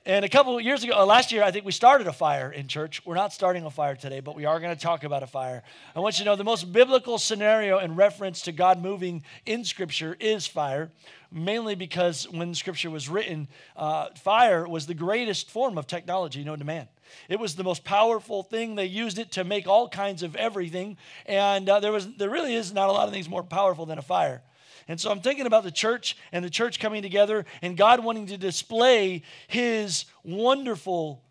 and 0.07 0.25
a 0.25 0.29
couple 0.29 0.61
years 0.61 0.85
ago, 0.85 0.93
uh, 0.97 1.05
last 1.05 1.33
year, 1.33 1.43
I 1.43 1.51
think 1.51 1.65
we 1.65 1.73
started 1.73 2.07
a 2.07 2.13
fire 2.13 2.53
in 2.53 2.69
church. 2.69 3.05
We're 3.05 3.17
not 3.17 3.33
starting 3.33 3.65
a 3.65 3.71
fire 3.71 3.97
today, 3.97 4.21
but 4.21 4.37
we 4.37 4.45
are 4.45 4.61
going 4.61 4.73
to 4.73 4.81
talk 4.81 5.03
about 5.03 5.25
a 5.25 5.27
fire. 5.27 5.65
I 5.97 6.01
want 6.01 6.21
you 6.21 6.25
to 6.25 6.31
know 6.31 6.37
the 6.37 6.45
most 6.45 6.73
biblical 6.73 7.19
scenario 7.19 7.81
in 7.81 7.97
reference 7.97 8.43
to 8.43 8.53
God 8.53 8.81
moving 8.81 9.25
in 9.47 9.65
Scripture 9.65 10.17
is 10.21 10.47
fire, 10.47 10.93
mainly 11.33 11.75
because 11.75 12.31
when 12.31 12.55
Scripture 12.55 12.89
was 12.89 13.09
written, 13.09 13.49
uh, 13.75 14.11
fire 14.15 14.69
was 14.69 14.87
the 14.87 14.95
greatest 14.95 15.51
form 15.51 15.77
of 15.77 15.89
technology 15.89 16.45
known 16.45 16.61
to 16.61 16.65
man. 16.65 16.87
It 17.29 17.41
was 17.41 17.57
the 17.57 17.65
most 17.65 17.83
powerful 17.83 18.45
thing. 18.45 18.77
They 18.77 18.87
used 18.87 19.19
it 19.19 19.33
to 19.33 19.43
make 19.43 19.67
all 19.67 19.89
kinds 19.89 20.23
of 20.23 20.37
everything, 20.37 20.99
and 21.27 21.69
uh, 21.69 21.81
there 21.81 21.91
was 21.91 22.15
there 22.17 22.31
really 22.31 22.55
is 22.55 22.73
not 22.73 22.89
a 22.89 22.93
lot 22.93 23.09
of 23.09 23.13
things 23.13 23.29
more 23.29 23.43
powerful 23.43 23.87
than 23.87 23.99
a 23.99 24.03
fire. 24.03 24.43
And 24.89 25.01
so 25.01 25.11
I'm 25.11 25.21
thinking 25.21 25.47
about 25.47 25.65
the 25.65 25.71
church 25.71 26.17
and 26.31 26.45
the 26.45 26.51
church 26.51 26.79
coming 26.79 27.03
together 27.03 27.45
and 27.61 27.77
God 27.77 28.05
wanting 28.05 28.27
to 28.27 28.39
display 28.39 29.23
his 29.49 30.05
wonderful 30.23 31.23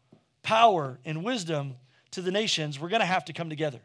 power 0.43 1.00
and 1.05 1.24
wisdom 1.24 1.75
to 2.12 2.21
the 2.21 2.31
nations. 2.31 2.79
We're 2.79 2.89
going 2.89 3.01
to 3.01 3.05
have 3.05 3.25
to 3.25 3.33
come 3.33 3.50
together. 3.50 3.79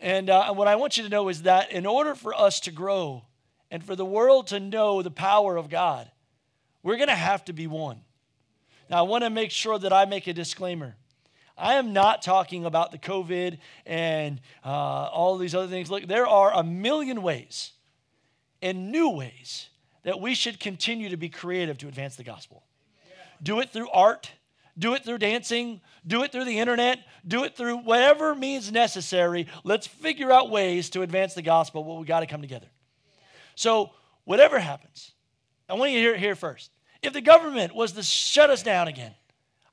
And 0.00 0.30
uh, 0.30 0.52
what 0.52 0.68
I 0.68 0.76
want 0.76 0.96
you 0.96 1.04
to 1.04 1.08
know 1.08 1.28
is 1.28 1.42
that 1.42 1.72
in 1.72 1.86
order 1.86 2.14
for 2.14 2.34
us 2.34 2.60
to 2.60 2.70
grow 2.70 3.24
and 3.70 3.82
for 3.82 3.96
the 3.96 4.04
world 4.04 4.48
to 4.48 4.60
know 4.60 5.02
the 5.02 5.10
power 5.10 5.56
of 5.56 5.68
God, 5.68 6.10
we're 6.82 6.96
going 6.96 7.08
to 7.08 7.14
have 7.14 7.44
to 7.46 7.52
be 7.52 7.66
one. 7.66 8.00
Now, 8.90 8.98
I 8.98 9.02
want 9.02 9.24
to 9.24 9.30
make 9.30 9.50
sure 9.50 9.78
that 9.78 9.92
I 9.92 10.06
make 10.06 10.26
a 10.26 10.32
disclaimer. 10.32 10.96
I 11.56 11.74
am 11.74 11.92
not 11.92 12.22
talking 12.22 12.64
about 12.64 12.92
the 12.92 12.98
COVID 12.98 13.58
and 13.84 14.40
uh, 14.64 14.68
all 14.68 15.36
these 15.36 15.54
other 15.54 15.66
things. 15.66 15.90
Look, 15.90 16.06
there 16.06 16.26
are 16.26 16.52
a 16.52 16.62
million 16.62 17.22
ways 17.22 17.72
and 18.62 18.90
new 18.90 19.10
ways 19.10 19.68
that 20.02 20.20
we 20.20 20.34
should 20.34 20.60
continue 20.60 21.08
to 21.10 21.16
be 21.16 21.28
creative 21.28 21.78
to 21.78 21.88
advance 21.88 22.16
the 22.16 22.24
gospel. 22.24 22.64
Do 23.42 23.60
it 23.60 23.70
through 23.70 23.90
art, 23.90 24.30
do 24.78 24.94
it 24.94 25.04
through 25.04 25.18
dancing, 25.18 25.80
do 26.06 26.22
it 26.22 26.32
through 26.32 26.44
the 26.44 26.58
internet, 26.58 27.00
do 27.26 27.44
it 27.44 27.56
through 27.56 27.78
whatever 27.78 28.34
means 28.34 28.72
necessary. 28.72 29.46
Let's 29.64 29.86
figure 29.86 30.32
out 30.32 30.50
ways 30.50 30.90
to 30.90 31.02
advance 31.02 31.34
the 31.34 31.42
gospel, 31.42 31.84
but 31.84 31.94
we 31.94 32.06
got 32.06 32.20
to 32.20 32.26
come 32.26 32.40
together. 32.40 32.68
So, 33.54 33.90
whatever 34.24 34.58
happens, 34.58 35.12
I 35.68 35.74
want 35.74 35.90
you 35.90 35.98
to 35.98 36.02
hear 36.02 36.14
it 36.14 36.20
here 36.20 36.34
first. 36.34 36.70
If 37.02 37.12
the 37.12 37.20
government 37.20 37.74
was 37.74 37.92
to 37.92 38.02
shut 38.02 38.50
us 38.50 38.62
down 38.62 38.88
again, 38.88 39.14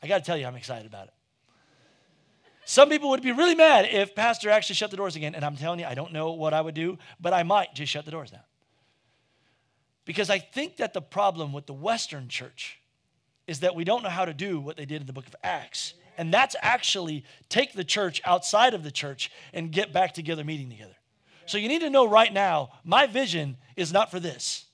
I 0.02 0.08
got 0.08 0.20
to 0.20 0.24
tell 0.24 0.38
you, 0.38 0.46
I'm 0.46 0.56
excited 0.56 0.86
about 0.86 1.08
it. 1.08 1.14
Some 2.66 2.90
people 2.90 3.10
would 3.12 3.22
be 3.22 3.32
really 3.32 3.56
mad 3.56 3.88
if 3.92 4.16
Pastor 4.16 4.50
actually 4.50 4.76
shut 4.76 4.90
the 4.90 4.98
doors 4.98 5.16
again. 5.16 5.36
And 5.36 5.46
I'm 5.46 5.56
telling 5.56 5.80
you, 5.80 5.86
I 5.86 5.94
don't 5.94 6.12
know 6.12 6.32
what 6.32 6.54
I 6.54 6.62
would 6.62 6.74
do, 6.74 6.98
but 7.20 7.32
I 7.32 7.44
might 7.44 7.76
just 7.76 7.92
shut 7.92 8.06
the 8.06 8.12
doors 8.12 8.32
down. 8.32 8.42
Because 10.06 10.30
I 10.30 10.40
think 10.40 10.78
that 10.78 10.94
the 10.94 11.02
problem 11.02 11.52
with 11.52 11.66
the 11.66 11.74
Western 11.74 12.30
church 12.30 12.80
is 13.48 13.60
that 13.60 13.76
we 13.76 13.84
don't 13.84 14.04
know 14.04 14.10
how 14.10 14.26
to 14.26 14.34
do 14.34 14.60
what 14.60 14.78
they 14.78 14.86
did 14.86 15.02
in 15.02 15.08
the 15.08 15.14
book 15.14 15.28
of 15.28 15.36
Acts. 15.44 15.94
And 16.18 16.34
that's 16.34 16.56
actually 16.62 17.26
take 17.50 17.74
the 17.74 17.84
church 17.84 18.22
outside 18.24 18.74
of 18.74 18.84
the 18.84 18.92
church 18.92 19.32
and 19.54 19.72
get 19.72 19.92
back 19.92 20.14
together 20.14 20.44
meeting 20.44 20.70
together. 20.70 20.96
So 21.46 21.58
you 21.58 21.68
need 21.68 21.82
to 21.82 21.90
know 21.90 22.08
right 22.08 22.32
now, 22.32 22.70
my 22.84 23.06
vision 23.06 23.58
is 23.76 23.92
not 23.92 24.10
for 24.10 24.20
this. 24.20 24.66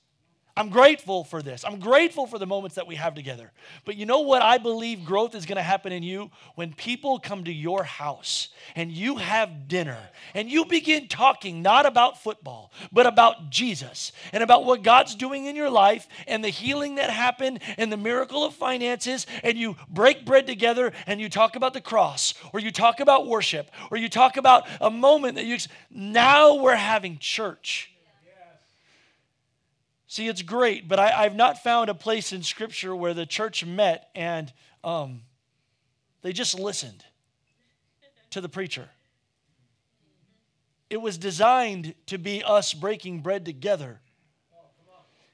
I'm 0.54 0.68
grateful 0.68 1.24
for 1.24 1.40
this. 1.40 1.64
I'm 1.64 1.78
grateful 1.78 2.26
for 2.26 2.38
the 2.38 2.46
moments 2.46 2.76
that 2.76 2.86
we 2.86 2.96
have 2.96 3.14
together. 3.14 3.50
But 3.86 3.96
you 3.96 4.04
know 4.04 4.20
what 4.20 4.42
I 4.42 4.58
believe 4.58 5.02
growth 5.02 5.34
is 5.34 5.46
going 5.46 5.56
to 5.56 5.62
happen 5.62 5.92
in 5.92 6.02
you? 6.02 6.30
When 6.56 6.74
people 6.74 7.18
come 7.18 7.44
to 7.44 7.52
your 7.52 7.84
house 7.84 8.48
and 8.76 8.92
you 8.92 9.16
have 9.16 9.66
dinner 9.66 9.98
and 10.34 10.50
you 10.50 10.66
begin 10.66 11.08
talking 11.08 11.62
not 11.62 11.86
about 11.86 12.22
football, 12.22 12.70
but 12.92 13.06
about 13.06 13.48
Jesus 13.48 14.12
and 14.30 14.42
about 14.42 14.66
what 14.66 14.82
God's 14.82 15.14
doing 15.14 15.46
in 15.46 15.56
your 15.56 15.70
life 15.70 16.06
and 16.26 16.44
the 16.44 16.50
healing 16.50 16.96
that 16.96 17.08
happened 17.08 17.60
and 17.78 17.90
the 17.90 17.96
miracle 17.96 18.44
of 18.44 18.54
finances, 18.54 19.26
and 19.42 19.56
you 19.56 19.76
break 19.88 20.26
bread 20.26 20.46
together 20.46 20.92
and 21.06 21.18
you 21.18 21.30
talk 21.30 21.56
about 21.56 21.72
the 21.72 21.80
cross 21.80 22.34
or 22.52 22.60
you 22.60 22.70
talk 22.70 23.00
about 23.00 23.26
worship 23.26 23.70
or 23.90 23.96
you 23.96 24.10
talk 24.10 24.36
about 24.36 24.68
a 24.82 24.90
moment 24.90 25.36
that 25.36 25.46
you. 25.46 25.56
Now 25.90 26.56
we're 26.56 26.76
having 26.76 27.16
church. 27.16 27.91
See, 30.12 30.28
it's 30.28 30.42
great, 30.42 30.88
but 30.88 30.98
I, 30.98 31.22
have 31.22 31.34
not 31.34 31.62
found 31.62 31.88
a 31.88 31.94
place 31.94 32.34
in 32.34 32.42
Scripture 32.42 32.94
where 32.94 33.14
the 33.14 33.24
church 33.24 33.64
met 33.64 34.10
and 34.14 34.52
um, 34.84 35.22
they 36.20 36.34
just 36.34 36.60
listened 36.60 37.02
to 38.28 38.42
the 38.42 38.48
preacher. 38.50 38.90
It 40.90 41.00
was 41.00 41.16
designed 41.16 41.94
to 42.08 42.18
be 42.18 42.42
us 42.44 42.74
breaking 42.74 43.20
bread 43.20 43.46
together. 43.46 44.02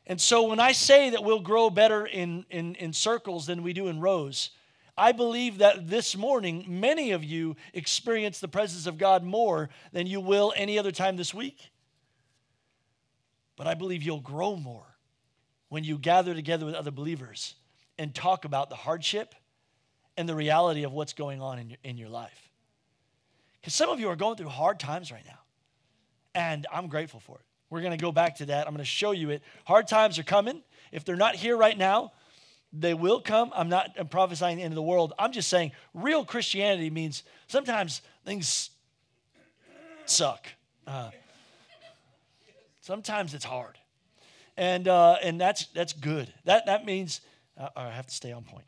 And 0.06 0.20
so 0.20 0.44
when 0.44 0.60
I 0.60 0.70
say 0.70 1.10
that 1.10 1.24
we'll 1.24 1.40
grow 1.40 1.70
better 1.70 2.06
in, 2.06 2.46
in, 2.48 2.76
in 2.76 2.92
circles 2.92 3.46
than 3.46 3.64
we 3.64 3.72
do 3.72 3.88
in 3.88 3.98
rows, 3.98 4.50
I 4.96 5.10
believe 5.10 5.58
that 5.58 5.90
this 5.90 6.16
morning, 6.16 6.64
many 6.68 7.10
of 7.10 7.24
you 7.24 7.56
experience 7.74 8.38
the 8.38 8.46
presence 8.46 8.86
of 8.86 8.96
God 8.96 9.24
more 9.24 9.70
than 9.92 10.06
you 10.06 10.20
will 10.20 10.52
any 10.54 10.78
other 10.78 10.92
time 10.92 11.16
this 11.16 11.34
week. 11.34 11.72
But 13.58 13.66
I 13.66 13.74
believe 13.74 14.02
you'll 14.04 14.20
grow 14.20 14.56
more 14.56 14.86
when 15.68 15.84
you 15.84 15.98
gather 15.98 16.32
together 16.32 16.64
with 16.64 16.76
other 16.76 16.92
believers 16.92 17.56
and 17.98 18.14
talk 18.14 18.44
about 18.44 18.70
the 18.70 18.76
hardship 18.76 19.34
and 20.16 20.28
the 20.28 20.34
reality 20.34 20.84
of 20.84 20.92
what's 20.92 21.12
going 21.12 21.42
on 21.42 21.58
in 21.58 21.70
your, 21.70 21.78
in 21.82 21.98
your 21.98 22.08
life. 22.08 22.50
Because 23.60 23.74
some 23.74 23.90
of 23.90 23.98
you 23.98 24.08
are 24.08 24.16
going 24.16 24.36
through 24.36 24.48
hard 24.48 24.78
times 24.78 25.10
right 25.10 25.24
now, 25.26 25.40
and 26.34 26.66
I'm 26.72 26.86
grateful 26.86 27.18
for 27.18 27.36
it. 27.36 27.44
We're 27.68 27.80
going 27.80 27.98
to 27.98 28.02
go 28.02 28.12
back 28.12 28.36
to 28.36 28.46
that. 28.46 28.66
I'm 28.66 28.72
going 28.72 28.78
to 28.78 28.84
show 28.84 29.10
you 29.10 29.30
it. 29.30 29.42
Hard 29.64 29.88
times 29.88 30.18
are 30.20 30.22
coming. 30.24 30.62
If 30.92 31.04
they're 31.04 31.16
not 31.16 31.34
here 31.34 31.56
right 31.56 31.76
now, 31.76 32.12
they 32.72 32.94
will 32.94 33.20
come. 33.20 33.50
I'm 33.54 33.68
not 33.68 33.90
I'm 33.98 34.06
prophesying 34.06 34.58
the 34.58 34.62
end 34.62 34.72
of 34.72 34.76
the 34.76 34.82
world. 34.82 35.12
I'm 35.18 35.32
just 35.32 35.48
saying 35.48 35.72
real 35.94 36.24
Christianity 36.24 36.90
means 36.90 37.24
sometimes 37.48 38.02
things 38.24 38.70
suck. 40.06 40.46
Uh, 40.86 41.10
Sometimes 42.88 43.34
it's 43.34 43.44
hard. 43.44 43.76
And, 44.56 44.88
uh, 44.88 45.16
and 45.22 45.38
that's, 45.38 45.66
that's 45.74 45.92
good. 45.92 46.32
That, 46.46 46.64
that 46.64 46.86
means 46.86 47.20
uh, 47.58 47.68
I 47.76 47.90
have 47.90 48.06
to 48.06 48.14
stay 48.14 48.32
on 48.32 48.44
point. 48.44 48.64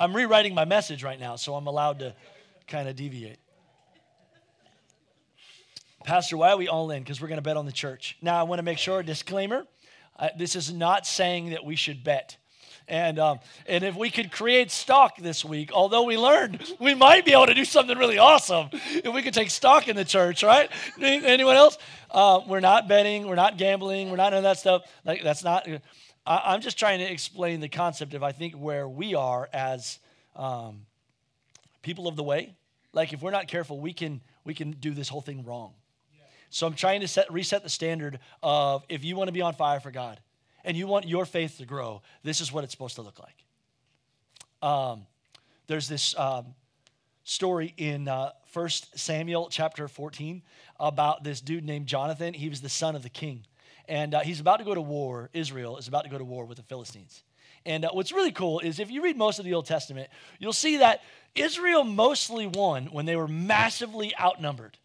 I'm 0.00 0.16
rewriting 0.16 0.54
my 0.54 0.64
message 0.64 1.04
right 1.04 1.20
now, 1.20 1.36
so 1.36 1.54
I'm 1.54 1.66
allowed 1.66 1.98
to 1.98 2.14
kind 2.66 2.88
of 2.88 2.96
deviate. 2.96 3.40
Pastor, 6.06 6.38
why 6.38 6.52
are 6.52 6.56
we 6.56 6.66
all 6.66 6.90
in? 6.92 7.02
Because 7.02 7.20
we're 7.20 7.28
going 7.28 7.36
to 7.36 7.42
bet 7.42 7.58
on 7.58 7.66
the 7.66 7.72
church. 7.72 8.16
Now, 8.22 8.40
I 8.40 8.44
want 8.44 8.58
to 8.58 8.62
make 8.62 8.78
sure, 8.78 9.02
disclaimer, 9.02 9.66
uh, 10.18 10.30
this 10.38 10.56
is 10.56 10.72
not 10.72 11.06
saying 11.06 11.50
that 11.50 11.66
we 11.66 11.76
should 11.76 12.02
bet. 12.02 12.38
And, 12.88 13.18
um, 13.18 13.40
and 13.66 13.84
if 13.84 13.96
we 13.96 14.10
could 14.10 14.32
create 14.32 14.70
stock 14.70 15.16
this 15.16 15.44
week, 15.44 15.70
although 15.72 16.02
we 16.02 16.18
learned 16.18 16.62
we 16.78 16.94
might 16.94 17.24
be 17.24 17.32
able 17.32 17.46
to 17.46 17.54
do 17.54 17.64
something 17.64 17.96
really 17.96 18.18
awesome 18.18 18.68
if 18.72 19.12
we 19.14 19.22
could 19.22 19.34
take 19.34 19.50
stock 19.50 19.88
in 19.88 19.96
the 19.96 20.04
church, 20.04 20.42
right? 20.42 20.70
Anyone 21.00 21.56
else? 21.56 21.78
Uh, 22.10 22.40
we're 22.46 22.60
not 22.60 22.88
betting, 22.88 23.26
we're 23.26 23.34
not 23.34 23.56
gambling, 23.56 24.10
we're 24.10 24.16
not 24.16 24.30
doing 24.30 24.42
that 24.42 24.58
stuff. 24.58 24.82
Like 25.04 25.22
that's 25.22 25.44
not. 25.44 25.66
I, 26.26 26.54
am 26.54 26.60
just 26.60 26.78
trying 26.78 26.98
to 26.98 27.10
explain 27.10 27.60
the 27.60 27.68
concept 27.68 28.14
of 28.14 28.22
I 28.22 28.32
think 28.32 28.54
where 28.54 28.88
we 28.88 29.14
are 29.14 29.48
as 29.52 29.98
um, 30.36 30.86
people 31.82 32.06
of 32.06 32.16
the 32.16 32.22
way. 32.22 32.54
Like 32.92 33.12
if 33.12 33.22
we're 33.22 33.30
not 33.30 33.48
careful, 33.48 33.80
we 33.80 33.92
can 33.92 34.20
we 34.44 34.54
can 34.54 34.72
do 34.72 34.92
this 34.92 35.08
whole 35.08 35.20
thing 35.22 35.44
wrong. 35.44 35.72
So 36.50 36.66
I'm 36.66 36.74
trying 36.74 37.00
to 37.00 37.08
set, 37.08 37.32
reset 37.32 37.62
the 37.62 37.70
standard 37.70 38.18
of 38.42 38.84
if 38.90 39.04
you 39.04 39.16
want 39.16 39.28
to 39.28 39.32
be 39.32 39.40
on 39.40 39.54
fire 39.54 39.80
for 39.80 39.90
God, 39.90 40.20
and 40.64 40.76
you 40.76 40.86
want 40.86 41.06
your 41.06 41.24
faith 41.24 41.58
to 41.58 41.66
grow, 41.66 42.02
this 42.22 42.40
is 42.40 42.52
what 42.52 42.64
it's 42.64 42.72
supposed 42.72 42.96
to 42.96 43.02
look 43.02 43.18
like. 43.18 43.44
Um, 44.62 45.06
there's 45.66 45.88
this 45.88 46.16
um, 46.18 46.54
story 47.24 47.74
in 47.76 48.08
uh, 48.08 48.30
1 48.52 48.68
Samuel 48.94 49.48
chapter 49.50 49.88
14 49.88 50.42
about 50.78 51.24
this 51.24 51.40
dude 51.40 51.64
named 51.64 51.86
Jonathan. 51.86 52.34
He 52.34 52.48
was 52.48 52.60
the 52.60 52.68
son 52.68 52.94
of 52.94 53.02
the 53.02 53.08
king. 53.08 53.46
And 53.88 54.14
uh, 54.14 54.20
he's 54.20 54.40
about 54.40 54.58
to 54.58 54.64
go 54.64 54.74
to 54.74 54.80
war. 54.80 55.30
Israel 55.32 55.76
is 55.78 55.88
about 55.88 56.04
to 56.04 56.10
go 56.10 56.18
to 56.18 56.24
war 56.24 56.44
with 56.44 56.58
the 56.58 56.62
Philistines. 56.62 57.22
And 57.64 57.84
uh, 57.84 57.90
what's 57.92 58.12
really 58.12 58.32
cool 58.32 58.60
is 58.60 58.78
if 58.78 58.90
you 58.90 59.02
read 59.02 59.16
most 59.16 59.38
of 59.38 59.44
the 59.44 59.54
Old 59.54 59.66
Testament, 59.66 60.08
you'll 60.38 60.52
see 60.52 60.78
that 60.78 61.02
Israel 61.34 61.84
mostly 61.84 62.46
won 62.46 62.86
when 62.86 63.06
they 63.06 63.16
were 63.16 63.28
massively 63.28 64.12
outnumbered. 64.20 64.78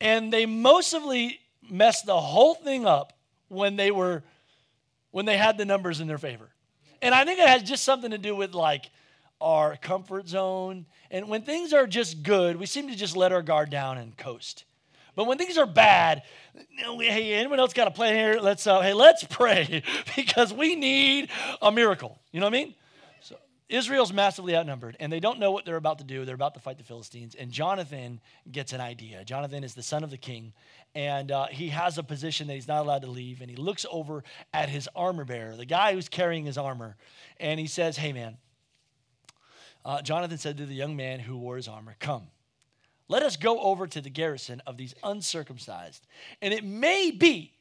And 0.00 0.32
they 0.32 0.44
mostly 0.44 1.40
messed 1.70 2.04
the 2.04 2.20
whole 2.20 2.54
thing 2.54 2.84
up 2.84 3.13
when 3.54 3.76
they 3.76 3.90
were 3.90 4.22
when 5.10 5.26
they 5.26 5.36
had 5.36 5.56
the 5.56 5.64
numbers 5.64 6.00
in 6.00 6.08
their 6.08 6.18
favor. 6.18 6.50
And 7.00 7.14
I 7.14 7.24
think 7.24 7.38
it 7.38 7.48
has 7.48 7.62
just 7.62 7.84
something 7.84 8.10
to 8.10 8.18
do 8.18 8.34
with 8.34 8.54
like 8.54 8.90
our 9.40 9.76
comfort 9.76 10.28
zone. 10.28 10.86
And 11.10 11.28
when 11.28 11.42
things 11.42 11.72
are 11.72 11.86
just 11.86 12.22
good, 12.22 12.56
we 12.56 12.66
seem 12.66 12.88
to 12.88 12.96
just 12.96 13.16
let 13.16 13.30
our 13.30 13.42
guard 13.42 13.70
down 13.70 13.98
and 13.98 14.16
coast. 14.16 14.64
But 15.14 15.26
when 15.26 15.38
things 15.38 15.56
are 15.56 15.66
bad, 15.66 16.22
hey, 16.78 17.34
anyone 17.34 17.60
else 17.60 17.72
got 17.72 17.86
a 17.86 17.92
plan 17.92 18.14
here? 18.14 18.40
Let's 18.40 18.66
uh, 18.66 18.80
hey, 18.80 18.92
let's 18.94 19.22
pray 19.30 19.82
because 20.16 20.52
we 20.52 20.74
need 20.74 21.30
a 21.62 21.70
miracle. 21.70 22.18
You 22.32 22.40
know 22.40 22.46
what 22.46 22.54
I 22.54 22.58
mean? 22.64 22.74
Israel's 23.74 24.12
massively 24.12 24.56
outnumbered, 24.56 24.96
and 25.00 25.12
they 25.12 25.18
don't 25.18 25.40
know 25.40 25.50
what 25.50 25.64
they're 25.64 25.76
about 25.76 25.98
to 25.98 26.04
do. 26.04 26.24
They're 26.24 26.34
about 26.34 26.54
to 26.54 26.60
fight 26.60 26.78
the 26.78 26.84
Philistines, 26.84 27.34
and 27.34 27.50
Jonathan 27.50 28.20
gets 28.50 28.72
an 28.72 28.80
idea. 28.80 29.24
Jonathan 29.24 29.64
is 29.64 29.74
the 29.74 29.82
son 29.82 30.04
of 30.04 30.10
the 30.10 30.16
king, 30.16 30.52
and 30.94 31.32
uh, 31.32 31.46
he 31.46 31.70
has 31.70 31.98
a 31.98 32.02
position 32.04 32.46
that 32.46 32.54
he's 32.54 32.68
not 32.68 32.82
allowed 32.82 33.02
to 33.02 33.10
leave. 33.10 33.40
And 33.40 33.50
he 33.50 33.56
looks 33.56 33.84
over 33.90 34.22
at 34.52 34.68
his 34.68 34.88
armor 34.94 35.24
bearer, 35.24 35.56
the 35.56 35.64
guy 35.64 35.92
who's 35.92 36.08
carrying 36.08 36.44
his 36.44 36.56
armor, 36.56 36.96
and 37.40 37.58
he 37.58 37.66
says, 37.66 37.96
"Hey, 37.96 38.12
man." 38.12 38.38
Uh, 39.84 40.00
Jonathan 40.00 40.38
said 40.38 40.56
to 40.56 40.66
the 40.66 40.74
young 40.74 40.96
man 40.96 41.20
who 41.20 41.36
wore 41.36 41.56
his 41.56 41.68
armor, 41.68 41.96
"Come, 41.98 42.28
let 43.08 43.22
us 43.22 43.36
go 43.36 43.60
over 43.60 43.86
to 43.86 44.00
the 44.00 44.08
garrison 44.08 44.62
of 44.66 44.76
these 44.76 44.94
uncircumcised, 45.02 46.06
and 46.40 46.54
it 46.54 46.64
may 46.64 47.10
be 47.10 47.52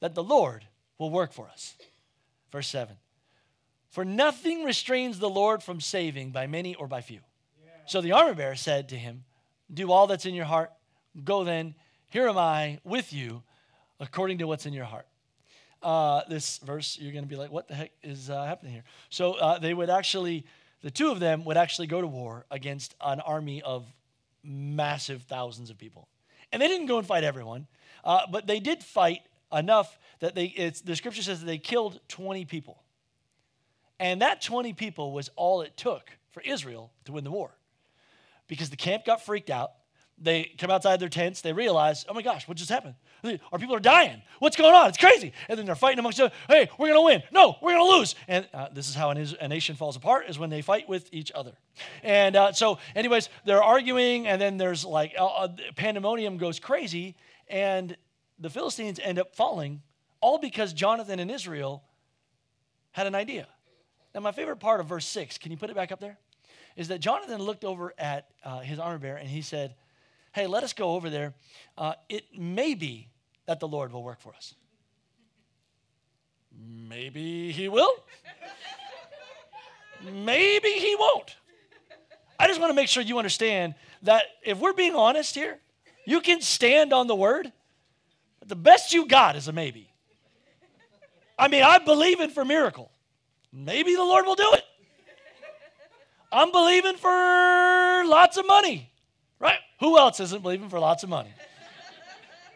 that 0.00 0.14
the 0.14 0.24
Lord 0.24 0.66
will 0.98 1.10
work 1.10 1.32
for 1.32 1.48
us." 1.48 1.76
Verse 2.50 2.68
seven. 2.68 2.96
For 3.92 4.06
nothing 4.06 4.64
restrains 4.64 5.18
the 5.18 5.28
Lord 5.28 5.62
from 5.62 5.78
saving 5.78 6.30
by 6.30 6.46
many 6.46 6.74
or 6.74 6.88
by 6.88 7.02
few. 7.02 7.20
Yeah. 7.62 7.72
So 7.84 8.00
the 8.00 8.12
armor 8.12 8.32
bearer 8.32 8.56
said 8.56 8.88
to 8.88 8.96
him, 8.96 9.24
Do 9.72 9.92
all 9.92 10.06
that's 10.06 10.24
in 10.24 10.34
your 10.34 10.46
heart. 10.46 10.72
Go 11.24 11.44
then, 11.44 11.74
here 12.08 12.26
am 12.26 12.38
I 12.38 12.80
with 12.84 13.12
you, 13.12 13.42
according 14.00 14.38
to 14.38 14.46
what's 14.46 14.64
in 14.64 14.72
your 14.72 14.86
heart. 14.86 15.06
Uh, 15.82 16.22
this 16.26 16.56
verse, 16.58 16.96
you're 16.98 17.12
going 17.12 17.24
to 17.24 17.28
be 17.28 17.36
like, 17.36 17.52
What 17.52 17.68
the 17.68 17.74
heck 17.74 17.92
is 18.02 18.30
uh, 18.30 18.46
happening 18.46 18.72
here? 18.72 18.84
So 19.10 19.34
uh, 19.34 19.58
they 19.58 19.74
would 19.74 19.90
actually, 19.90 20.46
the 20.80 20.90
two 20.90 21.10
of 21.10 21.20
them 21.20 21.44
would 21.44 21.58
actually 21.58 21.86
go 21.86 22.00
to 22.00 22.06
war 22.06 22.46
against 22.50 22.94
an 22.98 23.20
army 23.20 23.60
of 23.60 23.84
massive 24.42 25.24
thousands 25.24 25.68
of 25.68 25.76
people. 25.76 26.08
And 26.50 26.62
they 26.62 26.68
didn't 26.68 26.86
go 26.86 26.96
and 26.96 27.06
fight 27.06 27.24
everyone, 27.24 27.66
uh, 28.04 28.20
but 28.30 28.46
they 28.46 28.58
did 28.58 28.82
fight 28.82 29.20
enough 29.52 29.98
that 30.20 30.34
they, 30.34 30.46
it's, 30.46 30.80
the 30.80 30.96
scripture 30.96 31.22
says 31.22 31.40
that 31.40 31.46
they 31.46 31.58
killed 31.58 32.00
20 32.08 32.46
people. 32.46 32.82
And 34.02 34.20
that 34.20 34.42
20 34.42 34.72
people 34.72 35.12
was 35.12 35.30
all 35.36 35.62
it 35.62 35.76
took 35.76 36.10
for 36.32 36.42
Israel 36.42 36.90
to 37.04 37.12
win 37.12 37.22
the 37.22 37.30
war. 37.30 37.52
Because 38.48 38.68
the 38.68 38.76
camp 38.76 39.04
got 39.04 39.24
freaked 39.24 39.48
out. 39.48 39.70
They 40.18 40.52
come 40.58 40.72
outside 40.72 40.98
their 40.98 41.08
tents. 41.08 41.40
They 41.40 41.52
realize, 41.52 42.04
oh 42.08 42.14
my 42.14 42.22
gosh, 42.22 42.48
what 42.48 42.56
just 42.56 42.68
happened? 42.68 42.94
Our 43.52 43.60
people 43.60 43.76
are 43.76 43.80
dying. 43.80 44.20
What's 44.40 44.56
going 44.56 44.74
on? 44.74 44.88
It's 44.88 44.98
crazy. 44.98 45.32
And 45.48 45.56
then 45.56 45.66
they're 45.66 45.76
fighting 45.76 46.00
amongst 46.00 46.18
each 46.18 46.24
other. 46.24 46.34
Hey, 46.48 46.68
we're 46.78 46.88
going 46.88 46.98
to 46.98 47.04
win. 47.04 47.22
No, 47.30 47.56
we're 47.62 47.74
going 47.76 47.92
to 47.92 47.96
lose. 47.96 48.16
And 48.26 48.48
uh, 48.52 48.70
this 48.72 48.88
is 48.88 48.96
how 48.96 49.10
a 49.10 49.48
nation 49.48 49.76
falls 49.76 49.94
apart 49.94 50.28
is 50.28 50.36
when 50.36 50.50
they 50.50 50.62
fight 50.62 50.88
with 50.88 51.08
each 51.12 51.30
other. 51.32 51.52
And 52.02 52.34
uh, 52.34 52.52
so, 52.52 52.78
anyways, 52.96 53.28
they're 53.46 53.62
arguing, 53.62 54.26
and 54.26 54.42
then 54.42 54.56
there's 54.56 54.84
like 54.84 55.14
uh, 55.16 55.26
uh 55.26 55.48
pandemonium 55.76 56.38
goes 56.38 56.58
crazy, 56.58 57.14
and 57.46 57.96
the 58.40 58.50
Philistines 58.50 58.98
end 59.00 59.20
up 59.20 59.36
falling, 59.36 59.82
all 60.20 60.38
because 60.38 60.72
Jonathan 60.72 61.20
and 61.20 61.30
Israel 61.30 61.84
had 62.90 63.06
an 63.06 63.14
idea. 63.14 63.46
Now, 64.14 64.20
my 64.20 64.32
favorite 64.32 64.56
part 64.56 64.80
of 64.80 64.86
verse 64.86 65.06
6, 65.06 65.38
can 65.38 65.50
you 65.50 65.56
put 65.56 65.70
it 65.70 65.76
back 65.76 65.90
up 65.90 66.00
there? 66.00 66.18
Is 66.76 66.88
that 66.88 67.00
Jonathan 67.00 67.40
looked 67.40 67.64
over 67.64 67.94
at 67.98 68.28
uh, 68.44 68.60
his 68.60 68.78
armor 68.78 68.98
bearer 68.98 69.16
and 69.16 69.28
he 69.28 69.42
said, 69.42 69.74
Hey, 70.32 70.46
let 70.46 70.64
us 70.64 70.72
go 70.72 70.92
over 70.92 71.10
there. 71.10 71.34
Uh, 71.76 71.92
it 72.08 72.24
may 72.38 72.74
be 72.74 73.08
that 73.46 73.60
the 73.60 73.68
Lord 73.68 73.92
will 73.92 74.02
work 74.02 74.20
for 74.20 74.34
us. 74.34 74.54
Maybe 76.58 77.52
he 77.52 77.68
will. 77.68 77.92
Maybe 80.10 80.70
he 80.70 80.96
won't. 80.98 81.36
I 82.38 82.48
just 82.48 82.60
want 82.60 82.70
to 82.70 82.74
make 82.74 82.88
sure 82.88 83.02
you 83.02 83.18
understand 83.18 83.74
that 84.02 84.24
if 84.42 84.58
we're 84.58 84.72
being 84.72 84.94
honest 84.94 85.34
here, 85.34 85.58
you 86.06 86.20
can 86.20 86.40
stand 86.40 86.92
on 86.92 87.06
the 87.06 87.14
word. 87.14 87.52
But 88.40 88.48
the 88.48 88.56
best 88.56 88.92
you 88.92 89.06
got 89.06 89.36
is 89.36 89.48
a 89.48 89.52
maybe. 89.52 89.92
I 91.38 91.48
mean, 91.48 91.62
I'm 91.62 91.84
believing 91.84 92.30
for 92.30 92.44
miracle. 92.44 92.90
Maybe 93.52 93.94
the 93.94 94.04
Lord 94.04 94.24
will 94.26 94.34
do 94.34 94.48
it. 94.54 94.64
I'm 96.32 96.50
believing 96.50 96.96
for 96.96 97.10
lots 98.06 98.38
of 98.38 98.46
money, 98.46 98.90
right? 99.38 99.58
Who 99.80 99.98
else 99.98 100.18
isn't 100.20 100.42
believing 100.42 100.70
for 100.70 100.78
lots 100.78 101.02
of 101.02 101.10
money? 101.10 101.32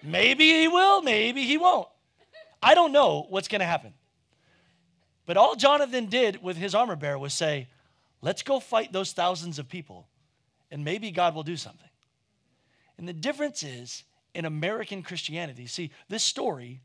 Maybe 0.03 0.49
he 0.49 0.69
will, 0.69 1.03
maybe 1.03 1.43
he 1.43 1.59
won't. 1.59 1.89
I 2.63 2.75
don't 2.75 2.93
know 2.93 3.27
what's 3.29 3.49
going 3.49 3.61
to 3.61 3.67
happen. 3.67 3.93
But 5.27 5.37
all 5.37 5.57
Jonathan 5.57 6.07
did 6.07 6.43
with 6.43 6.57
his 6.57 6.75
armor 6.75 6.97
bearer 6.97 7.19
was 7.19 7.35
say, 7.35 7.69
let's 8.23 8.43
go 8.43 8.61
fight 8.61 8.93
those 8.93 9.13
thousands 9.13 9.59
of 9.59 9.69
people, 9.69 10.09
and 10.71 10.85
maybe 10.85 11.11
God 11.11 11.35
will 11.35 11.43
do 11.43 11.57
something. 11.57 11.89
And 12.97 13.07
the 13.07 13.13
difference 13.13 13.63
is 13.63 14.05
in 14.35 14.47
American 14.47 15.03
Christianity, 15.03 15.67
see, 15.67 15.91
this 16.09 16.23
story 16.23 16.81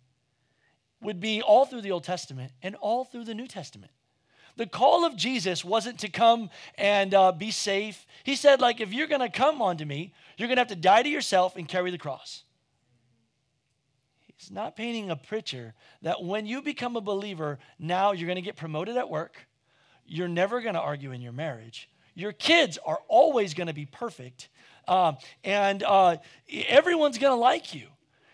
would 1.01 1.19
be 1.19 1.41
all 1.41 1.65
through 1.65 1.81
the 1.81 1.91
Old 1.91 2.03
Testament 2.03 2.51
and 2.61 2.75
all 2.75 3.05
through 3.05 3.23
the 3.23 3.33
New 3.33 3.47
Testament. 3.47 3.91
The 4.57 4.67
call 4.67 5.05
of 5.05 5.15
Jesus 5.15 5.63
wasn't 5.63 5.99
to 5.99 6.09
come 6.09 6.49
and 6.77 7.13
uh, 7.13 7.31
be 7.31 7.51
safe. 7.51 8.05
He 8.23 8.35
said, 8.35 8.61
like, 8.61 8.81
if 8.81 8.93
you're 8.93 9.07
going 9.07 9.21
to 9.21 9.29
come 9.29 9.61
onto 9.61 9.85
me, 9.85 10.13
you're 10.37 10.47
going 10.47 10.57
to 10.57 10.61
have 10.61 10.67
to 10.69 10.75
die 10.75 11.03
to 11.03 11.09
yourself 11.09 11.55
and 11.55 11.67
carry 11.67 11.91
the 11.91 11.97
cross. 11.97 12.43
He's 14.37 14.51
not 14.51 14.75
painting 14.75 15.11
a 15.11 15.15
picture 15.15 15.75
that 16.01 16.23
when 16.23 16.45
you 16.45 16.61
become 16.61 16.95
a 16.95 17.01
believer, 17.01 17.59
now 17.77 18.11
you're 18.11 18.27
going 18.27 18.37
to 18.37 18.41
get 18.41 18.55
promoted 18.55 18.97
at 18.97 19.09
work. 19.09 19.47
You're 20.05 20.27
never 20.27 20.61
going 20.61 20.73
to 20.73 20.81
argue 20.81 21.11
in 21.11 21.21
your 21.21 21.31
marriage. 21.31 21.89
Your 22.15 22.33
kids 22.33 22.77
are 22.85 22.99
always 23.07 23.53
going 23.53 23.67
to 23.67 23.73
be 23.73 23.85
perfect. 23.85 24.49
Um, 24.87 25.17
and 25.43 25.83
uh, 25.83 26.17
everyone's 26.67 27.17
going 27.17 27.31
to 27.31 27.39
like 27.39 27.73
you. 27.73 27.87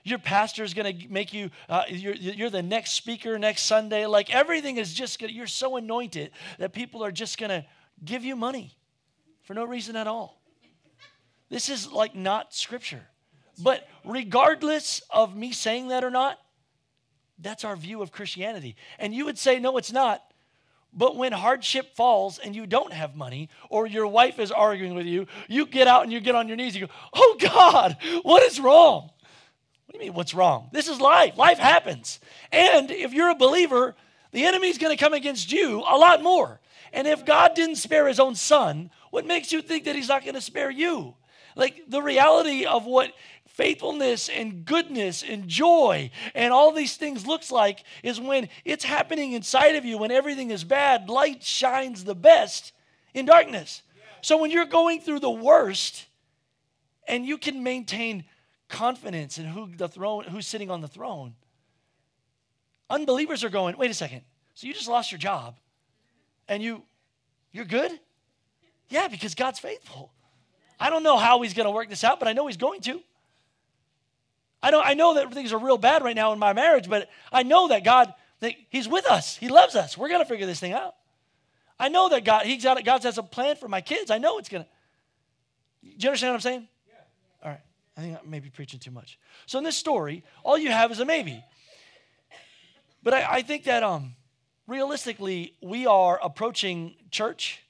Your 0.08 0.20
pastor 0.20 0.63
is 0.63 0.74
going 0.74 1.00
to 1.00 1.08
make 1.10 1.34
you, 1.34 1.50
uh, 1.67 1.84
you're, 1.89 2.13
you're 2.13 2.50
the 2.50 2.63
next 2.63 2.91
speaker 2.91 3.38
next 3.38 3.63
Sunday. 3.63 4.06
Like 4.06 4.34
everything 4.34 4.78
is 4.78 4.93
just, 4.93 5.20
gonna, 5.20 5.34
you're 5.34 5.48
so 5.48 5.76
anointed 5.76 6.32
that 6.60 6.72
people 6.72 7.04
are 7.04 7.12
just 7.12 7.38
going 7.38 7.50
to 7.50 7.65
give 8.04 8.24
you 8.24 8.36
money 8.36 8.74
for 9.43 9.54
no 9.54 9.65
reason 9.65 9.96
at 9.96 10.08
all. 10.08 10.41
This 11.50 11.67
is 11.67 11.91
like 11.91 12.15
not 12.15 12.54
scripture. 12.54 13.04
But 13.62 13.88
regardless 14.06 15.02
of 15.10 15.36
me 15.36 15.52
saying 15.52 15.89
that 15.89 16.04
or 16.04 16.12
not, 16.12 16.38
that's 17.39 17.63
our 17.63 17.76
view 17.76 18.02
of 18.02 18.12
Christianity. 18.12 18.76
And 19.00 19.13
you 19.13 19.26
would 19.26 19.38
say, 19.38 19.60
no, 19.60 19.78
it's 19.78 19.91
not. 19.91 20.24
But 20.93 21.15
when 21.15 21.32
hardship 21.32 21.96
falls 21.96 22.39
and 22.39 22.56
you 22.56 22.65
don't 22.65 22.93
have 22.93 23.15
money, 23.15 23.50
or 23.70 23.86
your 23.86 24.08
wife 24.08 24.39
is 24.39 24.52
arguing 24.52 24.96
with 24.96 25.06
you, 25.06 25.28
you 25.48 25.65
get 25.65 25.88
out 25.88 26.04
and 26.04 26.12
you 26.12 26.20
get 26.20 26.34
on 26.34 26.48
your 26.48 26.58
knees 26.58 26.76
you 26.76 26.88
go, 26.88 26.93
Oh 27.13 27.38
God, 27.39 27.98
what 28.24 28.41
is 28.43 28.60
wrong? 28.60 29.12
You 29.98 30.04
mean, 30.04 30.14
what's 30.14 30.36
wrong? 30.36 30.70
This 30.72 30.88
is 30.88 31.02
life. 31.02 31.38
Life 31.38 31.58
happens. 31.58 32.20
And 32.52 32.92
if 32.92 33.14
you're 33.14 33.32
a 33.32 33.36
believer, 33.36 33.96
the 34.32 34.46
enemy's 34.46 34.78
going 34.78 34.96
to 34.96 35.04
come 35.04 35.14
against 35.14 35.52
you 35.52 35.80
a 35.80 35.98
lot 35.98 36.22
more. 36.22 36.60
And 36.94 37.08
if 37.08 37.26
God 37.26 37.56
didn't 37.56 37.78
spare 37.78 38.08
his 38.08 38.20
own 38.20 38.36
son, 38.36 38.92
what 39.10 39.26
makes 39.26 39.52
you 39.52 39.60
think 39.60 39.86
that 39.86 39.96
he's 39.96 40.08
not 40.08 40.22
going 40.22 40.36
to 40.36 40.42
spare 40.42 40.70
you? 40.70 41.16
Like 41.56 41.86
the 41.88 42.04
reality 42.04 42.64
of 42.64 42.86
what 42.86 43.12
faithfulness 43.48 44.30
and 44.30 44.66
goodness 44.66 45.24
and 45.24 45.48
joy 45.48 46.12
and 46.36 46.54
all 46.54 46.72
these 46.72 46.96
things 46.96 47.26
looks 47.26 47.52
like 47.52 47.84
is 48.04 48.20
when 48.22 48.50
it's 48.66 48.84
happening 48.84 49.32
inside 49.32 49.76
of 49.76 49.84
you 49.84 49.98
when 49.98 50.12
everything 50.12 50.52
is 50.52 50.64
bad 50.64 51.10
light 51.10 51.42
shines 51.42 52.04
the 52.04 52.14
best 52.14 52.72
in 53.16 53.26
darkness 53.26 53.82
so 54.22 54.40
when 54.40 54.52
you're 54.52 54.66
going 54.66 55.02
through 55.02 55.20
the 55.20 55.32
worst 55.32 56.06
and 57.08 57.26
you 57.26 57.36
can 57.36 57.64
maintain 57.64 58.26
confidence 58.69 59.38
in 59.38 59.45
who 59.45 59.69
the 59.75 59.88
throne, 59.88 60.25
who's 60.25 60.47
sitting 60.47 60.69
on 60.69 60.82
the 60.82 60.88
throne. 60.88 61.36
Unbelievers 62.89 63.43
are 63.43 63.49
going, 63.49 63.77
wait 63.77 63.91
a 63.91 63.93
second. 63.93 64.21
So 64.53 64.67
you 64.67 64.73
just 64.73 64.88
lost 64.88 65.12
your 65.12 65.19
job 65.19 65.58
and 66.47 66.63
you 66.63 66.84
you're 67.51 67.65
good? 67.65 67.91
Yeah, 68.89 69.08
because 69.08 69.36
God's 69.36 69.60
faithful. 69.60 70.12
I 70.80 70.89
don't 70.89 71.03
know 71.03 71.17
how 71.17 71.41
he's 71.41 71.53
going 71.53 71.65
to 71.65 71.71
work 71.71 71.89
this 71.89 72.03
out, 72.03 72.19
but 72.19 72.27
I 72.27 72.34
know 72.34 72.47
he's 72.47 72.58
going 72.58 72.82
to. 72.82 73.01
I 74.62 74.71
know 74.71 74.82
I 74.82 74.93
know 74.93 75.15
that 75.15 75.34
things 75.34 75.53
are 75.53 75.60
real 75.60 75.77
bad 75.77 76.03
right 76.03 76.15
now 76.15 76.34
in 76.34 76.39
my 76.39 76.53
marriage, 76.53 76.89
but 76.89 77.10
I 77.32 77.43
know 77.43 77.67
that 77.69 77.84
God 77.84 78.13
that 78.39 78.53
he's 78.69 78.88
with 78.88 79.06
us. 79.06 79.36
He 79.38 79.49
loves 79.49 79.75
us. 79.75 79.97
We're 79.97 80.10
going 80.10 80.21
to 80.21 80.25
figure 80.25 80.45
this 80.45 80.60
thing 80.60 80.73
out. 80.73 80.95
I 81.80 81.89
know 81.89 82.10
that 82.10 82.25
God 82.25 82.45
he's 82.45 82.63
got 82.63 82.84
God 82.84 83.03
has 83.03 83.17
a 83.17 83.23
plan 83.23 83.56
for 83.56 83.67
my 83.67 83.82
kids. 83.82 84.10
I 84.12 84.17
know 84.17 84.38
it's 84.38 84.49
going 84.49 84.63
to 84.63 84.69
Do 85.84 85.95
you 85.99 86.10
understand 86.10 86.32
what 86.32 86.36
I'm 86.36 86.41
saying? 86.41 86.67
I 87.98 88.02
think 88.02 88.16
I 88.16 88.20
may 88.26 88.40
be 88.40 88.50
preaching 88.50 88.80
too 88.80 88.92
much. 88.92 89.18
So 89.48 89.58
in 89.58 89.64
this 89.64 89.76
story, 89.76 90.24
all 90.44 90.58
you 90.58 90.72
have 90.72 90.92
is 90.92 91.00
a 91.00 91.06
maybe. 91.06 91.44
But 93.02 93.16
I, 93.16 93.28
I 93.38 93.42
think 93.42 93.64
that 93.64 93.82
um, 93.84 94.16
realistically, 94.68 95.56
we 95.62 95.88
are 95.88 96.20
approaching 96.22 96.96
church 97.10 97.64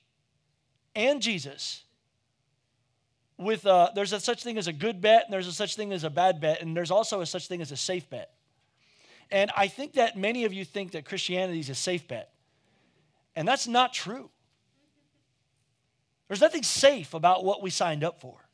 and 0.95 1.21
Jesus 1.21 1.83
with 3.37 3.65
uh, 3.65 3.91
there's 3.93 4.13
a 4.13 4.19
such 4.19 4.43
thing 4.43 4.57
as 4.57 4.67
a 4.67 4.73
good 4.73 4.99
bet, 4.99 5.25
and 5.25 5.33
there's 5.33 5.47
a 5.47 5.53
such 5.53 5.75
thing 5.75 5.93
as 5.93 6.03
a 6.03 6.09
bad 6.09 6.41
bet, 6.41 6.61
and 6.61 6.75
there's 6.75 6.91
also 6.91 7.21
a 7.21 7.25
such 7.25 7.47
thing 7.47 7.61
as 7.61 7.71
a 7.71 7.77
safe 7.77 8.09
bet. 8.09 8.31
And 9.29 9.51
I 9.55 9.67
think 9.67 9.93
that 9.93 10.17
many 10.17 10.45
of 10.45 10.53
you 10.53 10.65
think 10.65 10.93
that 10.93 11.05
Christianity 11.05 11.59
is 11.59 11.69
a 11.69 11.75
safe 11.75 12.07
bet. 12.07 12.31
And 13.35 13.47
that's 13.47 13.67
not 13.67 13.93
true. 13.93 14.29
There's 16.27 16.41
nothing 16.41 16.63
safe 16.63 17.13
about 17.13 17.43
what 17.43 17.61
we 17.61 17.69
signed 17.69 18.03
up 18.03 18.19
for. 18.19 18.46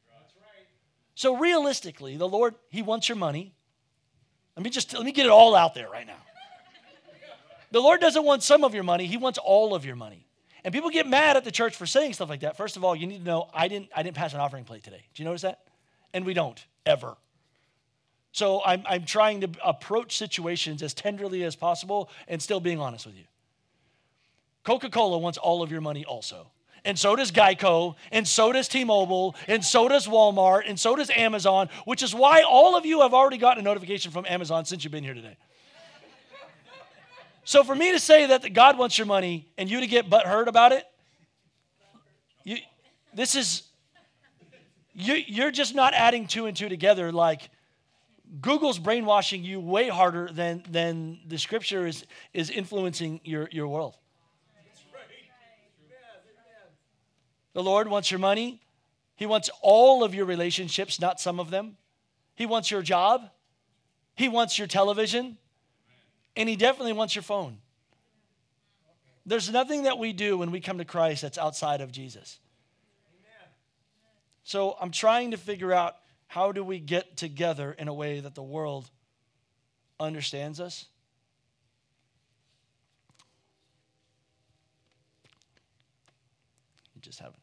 So 1.16 1.38
realistically, 1.38 2.18
the 2.18 2.28
Lord, 2.28 2.56
He 2.70 2.82
wants 2.82 3.08
your 3.08 3.18
money. 3.18 3.54
Let 4.56 4.64
me 4.64 4.70
just 4.70 4.94
let 4.94 5.04
me 5.04 5.12
get 5.12 5.26
it 5.26 5.32
all 5.32 5.56
out 5.56 5.74
there 5.74 5.90
right 5.90 6.08
now. 6.08 6.22
The 7.72 7.82
Lord 7.82 8.00
doesn't 8.02 8.24
want 8.24 8.44
some 8.44 8.64
of 8.64 8.74
your 8.74 8.84
money, 8.84 9.06
He 9.06 9.18
wants 9.18 9.40
all 9.40 9.74
of 9.74 9.86
your 9.86 9.96
money. 9.96 10.28
And 10.64 10.74
people 10.74 10.90
get 10.90 11.08
mad 11.08 11.36
at 11.36 11.44
the 11.44 11.52
church 11.52 11.76
for 11.76 11.86
saying 11.86 12.14
stuff 12.14 12.30
like 12.30 12.40
that. 12.42 12.56
First 12.56 12.78
of 12.78 12.86
all, 12.86 12.96
you 12.96 13.06
need 13.06 13.20
to 13.20 13.24
know 13.24 13.50
I 13.54 13.68
didn't 13.68 13.90
I 13.96 14.04
didn't 14.04 14.16
pass 14.16 14.34
an 14.34 14.40
offering 14.40 14.64
plate 14.64 14.84
today. 14.84 15.04
Do 15.14 15.24
you 15.24 15.26
notice 15.26 15.42
that? 15.42 15.62
And 16.14 16.26
we 16.26 16.34
don't 16.34 16.64
ever. 16.86 17.18
So 18.32 18.64
I'm, 18.66 18.84
I'm 18.88 19.06
trying 19.06 19.42
to 19.42 19.50
approach 19.64 20.18
situations 20.18 20.82
as 20.82 20.96
tenderly 20.96 21.44
as 21.44 21.56
possible 21.56 22.10
and 22.28 22.42
still 22.42 22.60
being 22.60 22.80
honest 22.80 23.06
with 23.06 23.16
you. 23.16 23.26
Coca 24.64 24.90
Cola 24.90 25.20
wants 25.20 25.38
all 25.38 25.62
of 25.62 25.72
your 25.72 25.82
money 25.82 26.04
also 26.04 26.48
and 26.86 27.00
so 27.00 27.16
does 27.16 27.32
Geico, 27.32 27.96
and 28.12 28.28
so 28.28 28.52
does 28.52 28.68
T 28.68 28.84
Mobile, 28.84 29.36
and 29.48 29.64
so 29.64 29.88
does 29.88 30.08
Walmart, 30.08 30.64
and 30.68 30.80
so 30.80 30.96
does 30.96 31.10
Amazon, 31.10 31.70
which 31.86 32.04
is 32.04 32.14
why 32.14 32.42
all 32.42 32.76
of 32.76 32.86
you 32.86 33.02
have 33.02 33.14
already 33.14 33.38
gotten 33.38 33.62
a 33.62 33.64
notification 33.64 34.12
from 34.12 34.26
Amazon 34.28 34.66
since 34.66 34.84
you've 34.84 34.92
been 34.92 35.04
here 35.04 35.14
today. 35.14 35.38
So 37.46 37.64
for 37.64 37.76
me 37.76 37.92
to 37.92 38.00
say 38.00 38.28
that 38.28 38.54
God 38.54 38.78
wants 38.78 38.98
your 38.98 39.08
money 39.08 39.48
and 39.58 39.70
you 39.70 39.82
to 39.82 39.88
get 39.88 40.10
butthurt 40.10 40.48
about 40.48 40.72
it, 40.72 40.86
you, 42.46 42.58
this 43.14 43.36
is, 43.36 43.64
you, 44.94 45.16
you're 45.16 45.52
just 45.52 45.76
not 45.76 45.94
adding 45.94 46.28
two 46.28 46.46
and 46.46 46.56
two 46.56 46.70
together 46.70 47.12
like 47.12 47.50
Google's 48.42 48.80
brainwashing 48.80 49.44
you 49.44 49.60
way 49.60 49.90
harder 49.90 50.30
than, 50.32 50.64
than 50.70 51.20
the 51.28 51.38
scripture 51.38 51.86
is, 51.86 52.06
is 52.34 52.50
influencing 52.50 53.20
your, 53.24 53.50
your 53.52 53.68
world. 53.68 53.98
The 57.54 57.64
Lord 57.64 57.88
wants 57.88 58.12
your 58.12 58.20
money. 58.20 58.62
He 59.16 59.26
wants 59.26 59.50
all 59.62 60.04
of 60.04 60.14
your 60.14 60.26
relationships, 60.26 61.00
not 61.00 61.20
some 61.20 61.40
of 61.40 61.52
them. 61.52 61.78
He 62.36 62.46
wants 62.46 62.72
your 62.72 62.82
job. 62.82 63.30
He 64.16 64.28
wants 64.28 64.58
your 64.58 64.68
television. 64.68 65.38
And 66.36 66.50
He 66.50 66.56
definitely 66.56 66.94
wants 66.94 67.16
your 67.16 67.24
phone. 67.24 67.60
There's 69.26 69.50
nothing 69.50 69.84
that 69.84 69.98
we 69.98 70.12
do 70.12 70.38
when 70.38 70.52
we 70.52 70.60
come 70.60 70.80
to 70.80 70.86
Christ 70.86 71.22
that's 71.22 71.38
outside 71.38 71.80
of 71.80 71.92
Jesus. 71.92 72.40
So 74.44 74.76
I'm 74.82 74.92
trying 74.92 75.32
to 75.32 75.38
figure 75.38 75.72
out 75.72 75.96
how 76.28 76.52
do 76.52 76.64
we 76.64 76.80
get 76.80 77.16
together 77.16 77.74
in 77.78 77.88
a 77.88 77.94
way 77.94 78.20
that 78.20 78.36
the 78.36 78.44
world 78.44 78.90
understands 80.00 80.60
us? 80.60 80.88
You 86.94 87.02
just 87.02 87.20
haven't. 87.20 87.40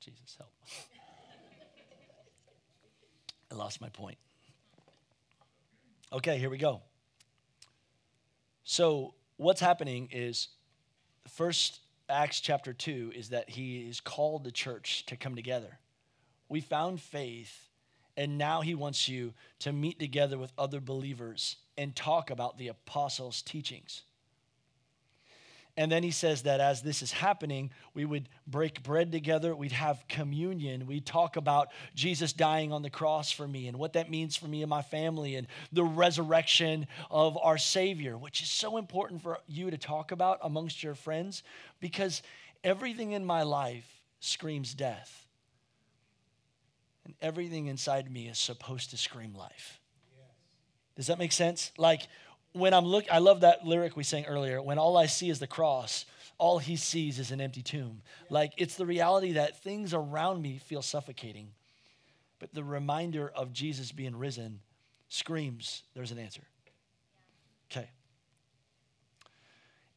Jesus, 0.00 0.36
help. 0.38 0.50
I 3.50 3.54
lost 3.54 3.80
my 3.80 3.88
point. 3.88 4.18
Okay, 6.12 6.38
here 6.38 6.50
we 6.50 6.58
go. 6.58 6.82
So, 8.64 9.14
what's 9.36 9.60
happening 9.60 10.08
is 10.12 10.48
first 11.26 11.80
Acts 12.08 12.40
chapter 12.40 12.72
2 12.72 13.12
is 13.14 13.30
that 13.30 13.50
he 13.50 13.80
is 13.80 14.00
called 14.00 14.44
the 14.44 14.50
church 14.50 15.04
to 15.06 15.16
come 15.16 15.36
together. 15.36 15.78
We 16.48 16.60
found 16.60 17.00
faith, 17.00 17.68
and 18.16 18.38
now 18.38 18.62
he 18.62 18.74
wants 18.74 19.08
you 19.08 19.34
to 19.60 19.72
meet 19.72 19.98
together 19.98 20.38
with 20.38 20.52
other 20.56 20.80
believers 20.80 21.56
and 21.76 21.94
talk 21.94 22.30
about 22.30 22.56
the 22.56 22.68
apostles' 22.68 23.42
teachings. 23.42 24.02
And 25.78 25.92
then 25.92 26.02
he 26.02 26.10
says 26.10 26.42
that 26.42 26.58
as 26.58 26.82
this 26.82 27.02
is 27.02 27.12
happening, 27.12 27.70
we 27.94 28.04
would 28.04 28.28
break 28.48 28.82
bread 28.82 29.12
together, 29.12 29.54
we'd 29.54 29.70
have 29.70 30.02
communion, 30.08 30.88
we'd 30.88 31.06
talk 31.06 31.36
about 31.36 31.68
Jesus 31.94 32.32
dying 32.32 32.72
on 32.72 32.82
the 32.82 32.90
cross 32.90 33.30
for 33.30 33.46
me 33.46 33.68
and 33.68 33.78
what 33.78 33.92
that 33.92 34.10
means 34.10 34.34
for 34.34 34.48
me 34.48 34.62
and 34.62 34.68
my 34.68 34.82
family 34.82 35.36
and 35.36 35.46
the 35.70 35.84
resurrection 35.84 36.88
of 37.12 37.38
our 37.40 37.58
Savior, 37.58 38.18
which 38.18 38.42
is 38.42 38.50
so 38.50 38.76
important 38.76 39.22
for 39.22 39.38
you 39.46 39.70
to 39.70 39.78
talk 39.78 40.10
about 40.10 40.40
amongst 40.42 40.82
your 40.82 40.96
friends 40.96 41.44
because 41.78 42.22
everything 42.64 43.12
in 43.12 43.24
my 43.24 43.44
life 43.44 44.02
screams 44.18 44.74
death. 44.74 45.28
And 47.04 47.14
everything 47.22 47.68
inside 47.68 48.10
me 48.10 48.26
is 48.26 48.40
supposed 48.40 48.90
to 48.90 48.96
scream 48.96 49.32
life. 49.32 49.78
Does 50.96 51.06
that 51.06 51.20
make 51.20 51.30
sense? 51.30 51.70
Like, 51.78 52.08
when 52.52 52.74
I'm 52.74 52.84
look, 52.84 53.04
I 53.10 53.18
love 53.18 53.40
that 53.40 53.66
lyric 53.66 53.96
we 53.96 54.04
sang 54.04 54.26
earlier. 54.26 54.60
When 54.60 54.78
all 54.78 54.96
I 54.96 55.06
see 55.06 55.30
is 55.30 55.38
the 55.38 55.46
cross, 55.46 56.04
all 56.38 56.58
he 56.58 56.76
sees 56.76 57.18
is 57.18 57.30
an 57.30 57.40
empty 57.40 57.62
tomb. 57.62 58.02
Like 58.30 58.52
it's 58.56 58.76
the 58.76 58.86
reality 58.86 59.32
that 59.32 59.62
things 59.62 59.92
around 59.92 60.42
me 60.42 60.58
feel 60.58 60.82
suffocating, 60.82 61.52
but 62.38 62.54
the 62.54 62.64
reminder 62.64 63.28
of 63.28 63.52
Jesus 63.52 63.92
being 63.92 64.16
risen 64.16 64.60
screams, 65.08 65.82
"There's 65.94 66.12
an 66.12 66.18
answer." 66.18 66.46
Okay. 67.70 67.90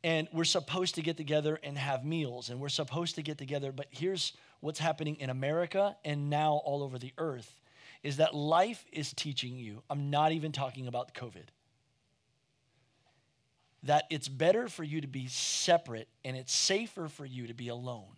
And 0.03 0.27
we're 0.33 0.45
supposed 0.45 0.95
to 0.95 1.01
get 1.01 1.15
together 1.15 1.59
and 1.61 1.77
have 1.77 2.03
meals, 2.03 2.49
and 2.49 2.59
we're 2.59 2.69
supposed 2.69 3.15
to 3.15 3.21
get 3.21 3.37
together. 3.37 3.71
But 3.71 3.87
here's 3.91 4.33
what's 4.59 4.79
happening 4.79 5.17
in 5.17 5.29
America 5.29 5.95
and 6.03 6.29
now 6.29 6.55
all 6.65 6.83
over 6.83 6.97
the 6.97 7.13
earth 7.17 7.59
is 8.03 8.17
that 8.17 8.33
life 8.33 8.83
is 8.91 9.13
teaching 9.13 9.57
you. 9.57 9.83
I'm 9.89 10.09
not 10.09 10.31
even 10.31 10.51
talking 10.51 10.87
about 10.87 11.13
COVID 11.13 11.49
that 13.83 14.05
it's 14.09 14.27
better 14.27 14.67
for 14.67 14.83
you 14.83 15.01
to 15.01 15.07
be 15.07 15.27
separate 15.27 16.07
and 16.23 16.37
it's 16.37 16.53
safer 16.53 17.07
for 17.07 17.25
you 17.25 17.47
to 17.47 17.53
be 17.53 17.67
alone. 17.69 18.15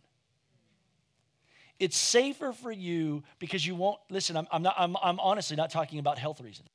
It's 1.80 1.97
safer 1.97 2.54
for 2.54 2.71
you 2.71 3.23
because 3.39 3.65
you 3.65 3.76
won't, 3.76 3.99
listen, 4.10 4.38
I'm, 4.38 4.47
I'm, 4.52 4.62
not, 4.62 4.76
I'm, 4.78 4.95
I'm 5.02 5.19
honestly 5.19 5.56
not 5.56 5.69
talking 5.69 5.99
about 5.99 6.17
health 6.17 6.39
reasons. 6.41 6.69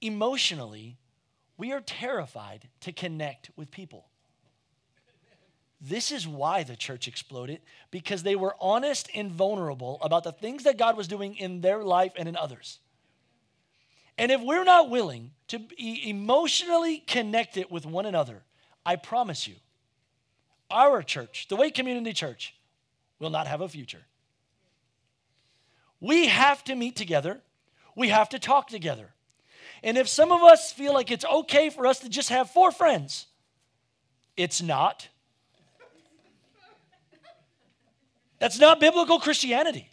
Emotionally, 0.00 0.98
we 1.56 1.72
are 1.72 1.80
terrified 1.80 2.68
to 2.80 2.92
connect 2.92 3.50
with 3.56 3.70
people. 3.70 4.06
This 5.80 6.10
is 6.10 6.26
why 6.26 6.64
the 6.64 6.76
church 6.76 7.06
exploded 7.06 7.60
because 7.90 8.24
they 8.24 8.36
were 8.36 8.56
honest 8.60 9.08
and 9.14 9.30
vulnerable 9.30 9.98
about 10.02 10.24
the 10.24 10.32
things 10.32 10.64
that 10.64 10.76
God 10.76 10.96
was 10.96 11.06
doing 11.06 11.36
in 11.36 11.60
their 11.60 11.84
life 11.84 12.12
and 12.16 12.28
in 12.28 12.36
others. 12.36 12.80
And 14.18 14.32
if 14.32 14.40
we're 14.40 14.64
not 14.64 14.90
willing 14.90 15.30
to 15.46 15.60
be 15.60 16.10
emotionally 16.10 16.98
connected 16.98 17.70
with 17.70 17.86
one 17.86 18.04
another, 18.04 18.42
I 18.84 18.96
promise 18.96 19.46
you, 19.46 19.54
our 20.70 21.02
church, 21.02 21.46
the 21.48 21.56
Way 21.56 21.70
Community 21.70 22.12
Church, 22.12 22.54
will 23.20 23.30
not 23.30 23.46
have 23.46 23.60
a 23.60 23.68
future. 23.68 24.02
We 26.00 26.26
have 26.26 26.62
to 26.64 26.74
meet 26.74 26.96
together, 26.96 27.40
we 27.94 28.08
have 28.08 28.28
to 28.30 28.38
talk 28.38 28.68
together. 28.68 29.14
And 29.82 29.96
if 29.96 30.08
some 30.08 30.32
of 30.32 30.42
us 30.42 30.72
feel 30.72 30.92
like 30.92 31.10
it's 31.12 31.24
okay 31.24 31.70
for 31.70 31.86
us 31.86 32.00
to 32.00 32.08
just 32.08 32.28
have 32.30 32.50
four 32.50 32.72
friends, 32.72 33.26
it's 34.36 34.60
not. 34.60 35.08
That's 38.40 38.58
not 38.58 38.80
biblical 38.80 39.20
Christianity. 39.20 39.90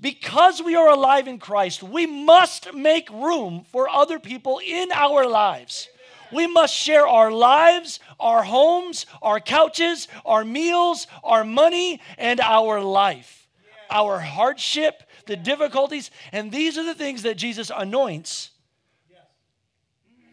Because 0.00 0.62
we 0.62 0.76
are 0.76 0.88
alive 0.88 1.26
in 1.26 1.38
Christ, 1.38 1.82
we 1.82 2.06
must 2.06 2.72
make 2.72 3.10
room 3.10 3.64
for 3.72 3.88
other 3.88 4.20
people 4.20 4.60
in 4.64 4.92
our 4.92 5.26
lives. 5.26 5.88
We 6.30 6.46
must 6.46 6.74
share 6.74 7.06
our 7.08 7.32
lives, 7.32 7.98
our 8.20 8.44
homes, 8.44 9.06
our 9.22 9.40
couches, 9.40 10.06
our 10.24 10.44
meals, 10.44 11.06
our 11.24 11.42
money, 11.42 12.00
and 12.16 12.38
our 12.40 12.80
life, 12.80 13.48
our 13.90 14.20
hardship, 14.20 15.02
the 15.26 15.36
difficulties. 15.36 16.10
And 16.30 16.52
these 16.52 16.78
are 16.78 16.84
the 16.84 16.94
things 16.94 17.22
that 17.22 17.36
Jesus 17.36 17.70
anoints 17.74 18.50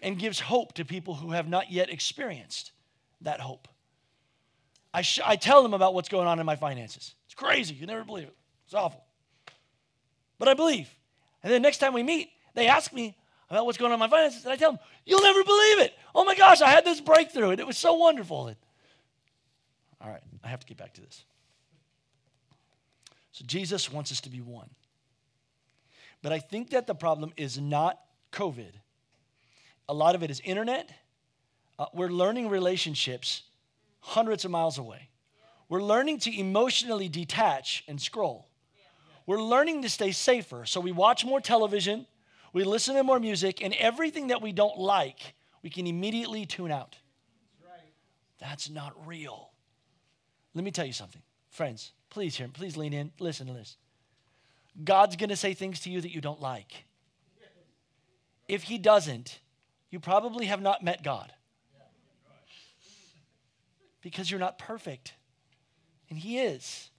and 0.03 0.19
gives 0.19 0.39
hope 0.39 0.73
to 0.73 0.85
people 0.85 1.15
who 1.15 1.31
have 1.31 1.47
not 1.47 1.71
yet 1.71 1.89
experienced 1.89 2.71
that 3.21 3.39
hope. 3.39 3.67
I, 4.93 5.01
sh- 5.01 5.21
I 5.25 5.37
tell 5.37 5.63
them 5.63 5.73
about 5.73 5.95
what's 5.95 6.09
going 6.09 6.27
on 6.27 6.39
in 6.39 6.45
my 6.45 6.55
finances. 6.55 7.15
It's 7.25 7.33
crazy. 7.33 7.73
You 7.73 7.87
never 7.87 8.03
believe 8.03 8.27
it. 8.27 8.35
It's 8.65 8.75
awful 8.75 9.04
but 10.37 10.47
I 10.47 10.53
believe. 10.53 10.89
And 11.43 11.51
then 11.51 11.61
next 11.61 11.77
time 11.77 11.93
we 11.93 12.03
meet, 12.03 12.29
they 12.53 12.67
ask 12.67 12.93
me 12.93 13.15
about 13.49 13.65
what's 13.65 13.77
going 13.77 13.91
on 13.91 13.95
in 13.95 13.99
my 13.99 14.07
finances, 14.07 14.43
and 14.43 14.51
I 14.51 14.55
tell 14.55 14.71
them, 14.71 14.79
You'll 15.05 15.21
never 15.21 15.43
believe 15.43 15.79
it. 15.79 15.93
Oh 16.15 16.25
my 16.25 16.35
gosh, 16.35 16.61
I 16.61 16.69
had 16.69 16.83
this 16.83 16.99
breakthrough, 16.99 17.51
and 17.51 17.59
it 17.59 17.67
was 17.67 17.77
so 17.77 17.93
wonderful. 17.93 18.47
And, 18.47 18.57
all 20.01 20.09
right, 20.09 20.21
I 20.43 20.47
have 20.47 20.59
to 20.61 20.65
get 20.65 20.77
back 20.77 20.93
to 20.95 21.01
this. 21.01 21.25
So 23.31 23.43
Jesus 23.45 23.91
wants 23.91 24.11
us 24.11 24.21
to 24.21 24.29
be 24.29 24.41
one. 24.41 24.69
But 26.21 26.31
I 26.31 26.39
think 26.39 26.71
that 26.71 26.87
the 26.87 26.95
problem 26.95 27.33
is 27.37 27.59
not 27.59 27.99
COVID. 28.31 28.71
A 29.87 29.93
lot 29.93 30.15
of 30.15 30.23
it 30.23 30.31
is 30.31 30.41
internet. 30.43 30.89
Uh, 31.77 31.85
we're 31.93 32.09
learning 32.09 32.49
relationships 32.49 33.43
hundreds 33.99 34.45
of 34.45 34.51
miles 34.51 34.77
away. 34.77 35.09
We're 35.67 35.83
learning 35.83 36.19
to 36.19 36.39
emotionally 36.39 37.09
detach 37.09 37.83
and 37.87 38.01
scroll. 38.01 38.47
We're 39.25 39.41
learning 39.41 39.81
to 39.81 39.89
stay 39.89 40.11
safer. 40.11 40.65
So 40.65 40.79
we 40.79 40.91
watch 40.91 41.25
more 41.25 41.41
television, 41.41 42.05
we 42.53 42.63
listen 42.63 42.95
to 42.95 43.03
more 43.03 43.19
music, 43.19 43.61
and 43.63 43.73
everything 43.73 44.27
that 44.27 44.41
we 44.41 44.51
don't 44.51 44.77
like, 44.77 45.33
we 45.63 45.69
can 45.69 45.87
immediately 45.87 46.45
tune 46.45 46.71
out. 46.71 46.97
That's 48.39 48.69
not 48.69 48.93
real. 49.07 49.49
Let 50.53 50.63
me 50.63 50.71
tell 50.71 50.85
you 50.85 50.93
something. 50.93 51.21
Friends, 51.49 51.93
please 52.09 52.35
hear, 52.35 52.47
me. 52.47 52.53
please 52.53 52.77
lean 52.77 52.93
in, 52.93 53.11
listen 53.19 53.47
to 53.47 53.53
this. 53.53 53.77
God's 54.83 55.15
going 55.15 55.29
to 55.29 55.35
say 55.35 55.53
things 55.53 55.79
to 55.81 55.89
you 55.89 56.01
that 56.01 56.13
you 56.13 56.21
don't 56.21 56.41
like. 56.41 56.85
If 58.47 58.63
he 58.63 58.77
doesn't, 58.77 59.39
you 59.89 59.99
probably 59.99 60.45
have 60.45 60.61
not 60.61 60.83
met 60.83 61.03
God. 61.03 61.31
Because 64.01 64.29
you're 64.29 64.39
not 64.39 64.59
perfect. 64.59 65.13
And 66.09 66.19
he 66.19 66.39
is. 66.39 66.91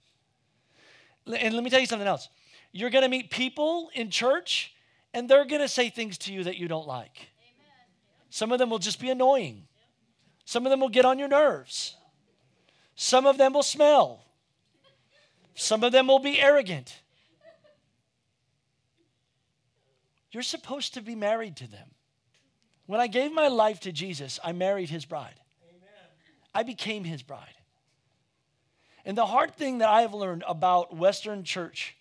And 1.35 1.53
let 1.53 1.63
me 1.63 1.69
tell 1.69 1.79
you 1.79 1.85
something 1.85 2.07
else. 2.07 2.29
You're 2.71 2.89
going 2.89 3.03
to 3.03 3.09
meet 3.09 3.29
people 3.29 3.89
in 3.93 4.09
church, 4.09 4.73
and 5.13 5.29
they're 5.29 5.45
going 5.45 5.61
to 5.61 5.67
say 5.67 5.89
things 5.89 6.17
to 6.19 6.33
you 6.33 6.43
that 6.43 6.57
you 6.57 6.67
don't 6.67 6.87
like. 6.87 7.17
Amen. 7.17 7.75
Some 8.29 8.51
of 8.51 8.59
them 8.59 8.69
will 8.69 8.79
just 8.79 8.99
be 8.99 9.09
annoying, 9.09 9.67
some 10.45 10.65
of 10.65 10.69
them 10.69 10.79
will 10.79 10.89
get 10.89 11.05
on 11.05 11.19
your 11.19 11.27
nerves, 11.27 11.95
some 12.95 13.25
of 13.25 13.37
them 13.37 13.53
will 13.53 13.63
smell, 13.63 14.25
some 15.55 15.83
of 15.83 15.91
them 15.91 16.07
will 16.07 16.19
be 16.19 16.39
arrogant. 16.39 17.01
You're 20.31 20.43
supposed 20.43 20.93
to 20.93 21.01
be 21.01 21.15
married 21.15 21.55
to 21.57 21.67
them. 21.67 21.89
When 22.85 23.01
I 23.01 23.07
gave 23.07 23.33
my 23.33 23.47
life 23.47 23.79
to 23.81 23.91
Jesus, 23.91 24.39
I 24.43 24.51
married 24.51 24.89
his 24.89 25.03
bride. 25.03 25.39
Amen. 25.67 25.89
I 26.53 26.63
became 26.63 27.03
his 27.03 27.23
bride. 27.23 27.56
And 29.07 29.17
the 29.17 29.25
hard 29.25 29.55
thing 29.55 29.77
that 29.77 29.87
I 29.87 30.01
have 30.01 30.13
learned 30.13 30.43
about 30.45 30.93
Western 30.93 31.45
church, 31.45 31.95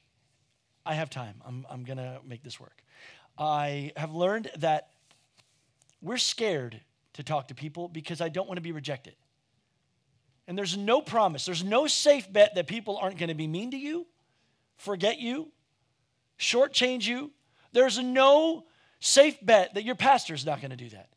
I 0.85 0.95
have 0.95 1.09
time. 1.09 1.41
I'm, 1.47 1.65
I'm 1.71 1.85
going 1.85 1.99
to 1.99 2.19
make 2.27 2.43
this 2.43 2.59
work. 2.59 2.83
I 3.39 3.93
have 3.97 4.13
learned 4.13 4.51
that 4.59 4.91
we're 6.03 6.17
scared 6.17 6.81
to 7.13 7.23
talk 7.23 7.47
to 7.49 7.55
people 7.55 7.87
because 7.87 8.21
I 8.21 8.29
don't 8.29 8.49
want 8.49 8.57
to 8.57 8.63
be 8.63 8.73
rejected. 8.73 9.15
And 10.49 10.59
there's 10.59 10.77
no 10.77 11.01
promise, 11.01 11.47
there's 11.47 11.63
no 11.63 11.87
safe 11.87 12.31
bet 12.33 12.57
that 12.57 12.67
people 12.67 12.97
aren't 12.97 13.19
going 13.19 13.29
to 13.29 13.35
be 13.35 13.47
mean 13.47 13.71
to 13.71 13.77
you, 13.77 14.09
forget 14.77 15.21
you, 15.21 15.53
shortchange 16.41 17.07
you. 17.07 17.31
There's 17.71 18.01
no 18.01 18.65
safe 18.99 19.37
bet 19.41 19.75
that 19.75 19.85
your 19.85 19.95
pastor 19.95 20.35
is 20.35 20.45
not 20.45 20.61
going 20.61 20.73
to 20.73 20.77
do 20.77 20.89
that. 20.89 21.09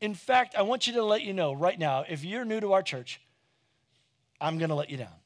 In 0.00 0.14
fact, 0.14 0.54
I 0.56 0.62
want 0.62 0.86
you 0.86 0.92
to 0.94 1.04
let 1.04 1.22
you 1.22 1.32
know 1.32 1.52
right 1.52 1.78
now 1.78 2.04
if 2.08 2.24
you're 2.24 2.44
new 2.44 2.60
to 2.60 2.74
our 2.74 2.82
church, 2.82 3.20
I'm 4.40 4.58
going 4.58 4.70
to 4.70 4.76
let 4.76 4.90
you 4.90 4.98
down. 4.98 5.21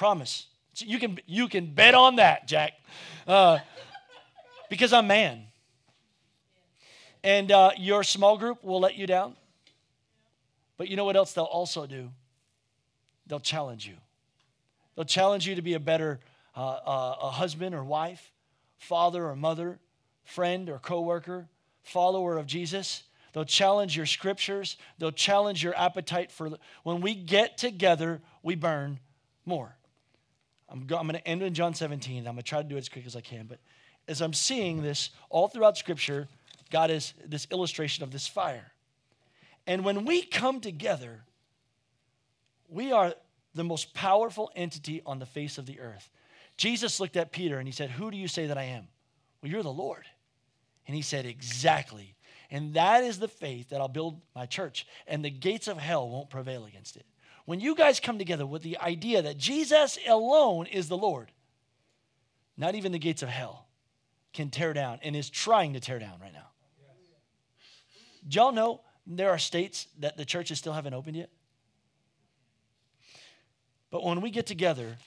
Promise. 0.00 0.46
You, 0.76 0.98
can, 0.98 1.18
you 1.26 1.46
can 1.46 1.74
bet 1.74 1.94
on 1.94 2.16
that, 2.16 2.48
Jack. 2.48 2.72
Uh, 3.28 3.58
because 4.70 4.94
I'm 4.94 5.06
man. 5.06 5.42
And 7.22 7.52
uh, 7.52 7.72
your 7.76 8.02
small 8.02 8.38
group 8.38 8.64
will 8.64 8.80
let 8.80 8.96
you 8.96 9.06
down. 9.06 9.36
But 10.78 10.88
you 10.88 10.96
know 10.96 11.04
what 11.04 11.16
else 11.16 11.34
they'll 11.34 11.44
also 11.44 11.84
do? 11.84 12.08
They'll 13.26 13.40
challenge 13.40 13.86
you. 13.86 13.96
They'll 14.96 15.04
challenge 15.04 15.46
you 15.46 15.54
to 15.56 15.60
be 15.60 15.74
a 15.74 15.78
better 15.78 16.20
uh, 16.56 16.60
uh, 16.60 17.16
a 17.24 17.30
husband 17.32 17.74
or 17.74 17.84
wife, 17.84 18.32
father 18.78 19.26
or 19.26 19.36
mother, 19.36 19.80
friend 20.24 20.70
or 20.70 20.78
coworker, 20.78 21.46
follower 21.82 22.38
of 22.38 22.46
Jesus. 22.46 23.02
They'll 23.34 23.44
challenge 23.44 23.98
your 23.98 24.06
scriptures. 24.06 24.78
They'll 24.98 25.12
challenge 25.12 25.62
your 25.62 25.76
appetite 25.76 26.32
for. 26.32 26.52
When 26.84 27.02
we 27.02 27.14
get 27.14 27.58
together, 27.58 28.22
we 28.42 28.54
burn 28.54 28.98
more. 29.44 29.76
I'm, 30.70 30.86
go, 30.86 30.96
I'm 30.96 31.06
going 31.06 31.18
to 31.18 31.28
end 31.28 31.42
in 31.42 31.52
John 31.52 31.74
17. 31.74 32.18
I'm 32.18 32.24
going 32.24 32.36
to 32.36 32.42
try 32.42 32.62
to 32.62 32.68
do 32.68 32.76
it 32.76 32.80
as 32.80 32.88
quick 32.88 33.06
as 33.06 33.16
I 33.16 33.20
can. 33.20 33.46
But 33.46 33.58
as 34.06 34.20
I'm 34.20 34.32
seeing 34.32 34.82
this 34.82 35.10
all 35.28 35.48
throughout 35.48 35.76
Scripture, 35.76 36.28
God 36.70 36.90
is 36.90 37.14
this 37.26 37.46
illustration 37.50 38.04
of 38.04 38.12
this 38.12 38.26
fire. 38.26 38.72
And 39.66 39.84
when 39.84 40.04
we 40.04 40.22
come 40.22 40.60
together, 40.60 41.22
we 42.68 42.92
are 42.92 43.14
the 43.54 43.64
most 43.64 43.94
powerful 43.94 44.50
entity 44.54 45.02
on 45.04 45.18
the 45.18 45.26
face 45.26 45.58
of 45.58 45.66
the 45.66 45.80
earth. 45.80 46.10
Jesus 46.56 47.00
looked 47.00 47.16
at 47.16 47.32
Peter 47.32 47.58
and 47.58 47.66
he 47.66 47.72
said, 47.72 47.90
Who 47.90 48.10
do 48.10 48.16
you 48.16 48.28
say 48.28 48.46
that 48.46 48.58
I 48.58 48.64
am? 48.64 48.86
Well, 49.42 49.50
you're 49.50 49.62
the 49.62 49.72
Lord. 49.72 50.04
And 50.86 50.94
he 50.94 51.02
said, 51.02 51.26
Exactly. 51.26 52.14
And 52.50 52.74
that 52.74 53.04
is 53.04 53.18
the 53.18 53.28
faith 53.28 53.70
that 53.70 53.80
I'll 53.80 53.88
build 53.88 54.20
my 54.34 54.44
church, 54.44 54.86
and 55.06 55.24
the 55.24 55.30
gates 55.30 55.68
of 55.68 55.78
hell 55.78 56.08
won't 56.08 56.30
prevail 56.30 56.64
against 56.64 56.96
it. 56.96 57.06
When 57.50 57.58
you 57.58 57.74
guys 57.74 57.98
come 57.98 58.16
together 58.16 58.46
with 58.46 58.62
the 58.62 58.78
idea 58.78 59.22
that 59.22 59.36
Jesus 59.36 59.98
alone 60.06 60.66
is 60.66 60.86
the 60.86 60.96
Lord, 60.96 61.32
not 62.56 62.76
even 62.76 62.92
the 62.92 62.98
gates 63.00 63.24
of 63.24 63.28
hell 63.28 63.66
can 64.32 64.50
tear 64.50 64.72
down 64.72 65.00
and 65.02 65.16
is 65.16 65.28
trying 65.28 65.72
to 65.72 65.80
tear 65.80 65.98
down 65.98 66.20
right 66.22 66.32
now. 66.32 66.46
Do 68.28 68.38
y'all 68.38 68.52
know 68.52 68.82
there 69.04 69.30
are 69.30 69.38
states 69.38 69.88
that 69.98 70.16
the 70.16 70.24
churches 70.24 70.60
still 70.60 70.72
haven't 70.72 70.94
opened 70.94 71.16
yet? 71.16 71.30
But 73.90 74.04
when 74.04 74.20
we 74.20 74.30
get 74.30 74.46
together, 74.46 74.98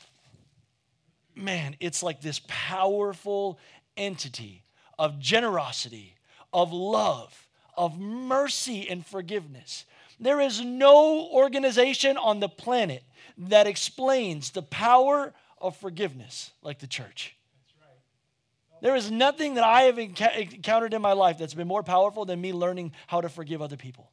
man, 1.35 1.77
it's 1.79 2.03
like 2.03 2.19
this 2.19 2.41
powerful 2.49 3.57
entity 3.95 4.65
of 4.99 5.17
generosity, 5.17 6.17
of 6.51 6.73
love, 6.73 7.47
of 7.77 7.97
mercy 7.97 8.89
and 8.89 9.05
forgiveness. 9.05 9.85
There 10.23 10.39
is 10.39 10.61
no 10.61 11.27
organization 11.33 12.15
on 12.17 12.39
the 12.39 12.47
planet 12.47 13.03
that 13.37 13.67
explains 13.67 14.51
the 14.51 14.61
power 14.61 15.33
of 15.59 15.75
forgiveness 15.75 16.51
like 16.61 16.79
the 16.79 16.87
church. 16.87 17.35
There 18.81 18.95
is 18.95 19.11
nothing 19.11 19.55
that 19.55 19.65
I 19.65 19.83
have 19.83 19.99
encountered 19.99 20.93
in 20.93 21.01
my 21.01 21.11
life 21.11 21.37
that's 21.37 21.53
been 21.53 21.67
more 21.67 21.83
powerful 21.83 22.23
than 22.23 22.39
me 22.39 22.53
learning 22.53 22.93
how 23.07 23.19
to 23.19 23.27
forgive 23.27 23.61
other 23.61 23.75
people. 23.75 24.11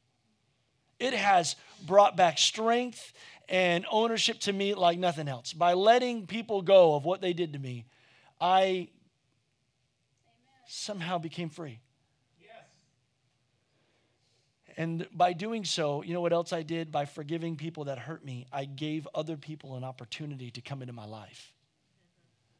It 0.99 1.13
has 1.13 1.55
brought 1.85 2.17
back 2.17 2.37
strength 2.37 3.13
and 3.47 3.85
ownership 3.89 4.39
to 4.41 4.53
me 4.53 4.73
like 4.73 4.99
nothing 4.99 5.29
else. 5.29 5.53
By 5.53 5.73
letting 5.73 6.27
people 6.27 6.61
go 6.61 6.93
of 6.95 7.05
what 7.05 7.21
they 7.21 7.31
did 7.31 7.53
to 7.53 7.59
me, 7.59 7.85
I 8.39 8.89
somehow 10.67 11.19
became 11.19 11.49
free. 11.49 11.79
And 14.77 15.07
by 15.13 15.33
doing 15.33 15.65
so, 15.65 16.01
you 16.01 16.13
know 16.13 16.21
what 16.21 16.33
else 16.33 16.53
I 16.53 16.63
did? 16.63 16.91
By 16.91 17.05
forgiving 17.05 17.57
people 17.57 17.85
that 17.85 17.99
hurt 17.99 18.23
me, 18.23 18.47
I 18.51 18.65
gave 18.65 19.07
other 19.13 19.37
people 19.37 19.75
an 19.75 19.83
opportunity 19.83 20.51
to 20.51 20.61
come 20.61 20.81
into 20.81 20.93
my 20.93 21.05
life. 21.05 21.53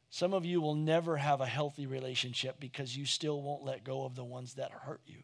Some 0.09 0.33
of 0.33 0.45
you 0.45 0.59
will 0.59 0.75
never 0.75 1.17
have 1.17 1.39
a 1.39 1.45
healthy 1.45 1.87
relationship 1.87 2.59
because 2.59 2.97
you 2.97 3.05
still 3.05 3.41
won't 3.41 3.63
let 3.63 3.85
go 3.85 4.03
of 4.03 4.15
the 4.15 4.25
ones 4.25 4.55
that 4.55 4.71
hurt 4.71 5.01
you. 5.05 5.19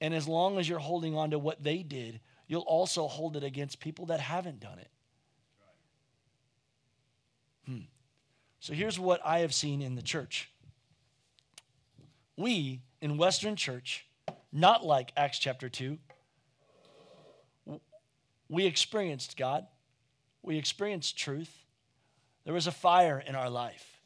And 0.00 0.14
as 0.14 0.28
long 0.28 0.58
as 0.58 0.68
you're 0.68 0.78
holding 0.78 1.16
on 1.16 1.30
to 1.30 1.38
what 1.38 1.62
they 1.64 1.82
did, 1.82 2.20
you'll 2.46 2.62
also 2.62 3.08
hold 3.08 3.36
it 3.36 3.42
against 3.42 3.80
people 3.80 4.06
that 4.06 4.20
haven't 4.20 4.60
done 4.60 4.78
it. 4.78 4.90
Hmm. 7.66 7.78
So 8.60 8.72
here's 8.72 9.00
what 9.00 9.20
I 9.24 9.40
have 9.40 9.52
seen 9.52 9.82
in 9.82 9.96
the 9.96 10.02
church. 10.02 10.50
We 12.36 12.82
in 13.00 13.16
Western 13.16 13.56
Church, 13.56 14.05
not 14.56 14.84
like 14.84 15.12
Acts 15.16 15.38
chapter 15.38 15.68
2, 15.68 15.98
we 18.48 18.66
experienced 18.66 19.36
God, 19.36 19.66
we 20.42 20.56
experienced 20.56 21.18
truth, 21.18 21.50
there 22.44 22.54
was 22.54 22.66
a 22.66 22.72
fire 22.72 23.22
in 23.24 23.34
our 23.34 23.50
life. 23.50 24.00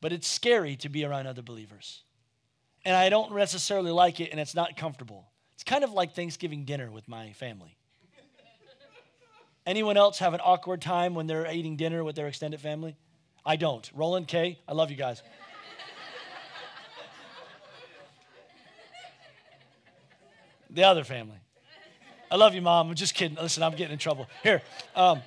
But 0.00 0.12
it's 0.12 0.26
scary 0.26 0.76
to 0.76 0.88
be 0.88 1.04
around 1.04 1.26
other 1.26 1.42
believers. 1.42 2.02
And 2.84 2.96
I 2.96 3.10
don't 3.10 3.34
necessarily 3.34 3.90
like 3.90 4.18
it, 4.18 4.30
and 4.30 4.40
it's 4.40 4.54
not 4.54 4.76
comfortable. 4.76 5.28
It's 5.54 5.64
kind 5.64 5.84
of 5.84 5.92
like 5.92 6.14
Thanksgiving 6.14 6.64
dinner 6.64 6.90
with 6.90 7.06
my 7.06 7.32
family. 7.34 7.76
Anyone 9.66 9.98
else 9.98 10.18
have 10.20 10.32
an 10.32 10.40
awkward 10.42 10.80
time 10.80 11.14
when 11.14 11.26
they're 11.26 11.50
eating 11.52 11.76
dinner 11.76 12.02
with 12.02 12.16
their 12.16 12.26
extended 12.26 12.60
family? 12.60 12.96
I 13.44 13.56
don't. 13.56 13.88
Roland, 13.94 14.26
Kay, 14.26 14.58
I 14.66 14.72
love 14.72 14.90
you 14.90 14.96
guys. 14.96 15.22
The 20.70 20.84
other 20.84 21.04
family. 21.04 21.38
I 22.30 22.36
love 22.36 22.54
you, 22.54 22.62
mom. 22.62 22.88
I'm 22.88 22.94
just 22.94 23.14
kidding. 23.14 23.36
Listen, 23.36 23.62
I'm 23.62 23.72
getting 23.72 23.92
in 23.92 23.98
trouble. 23.98 24.28
Here. 24.42 24.62
Um, 24.94 25.20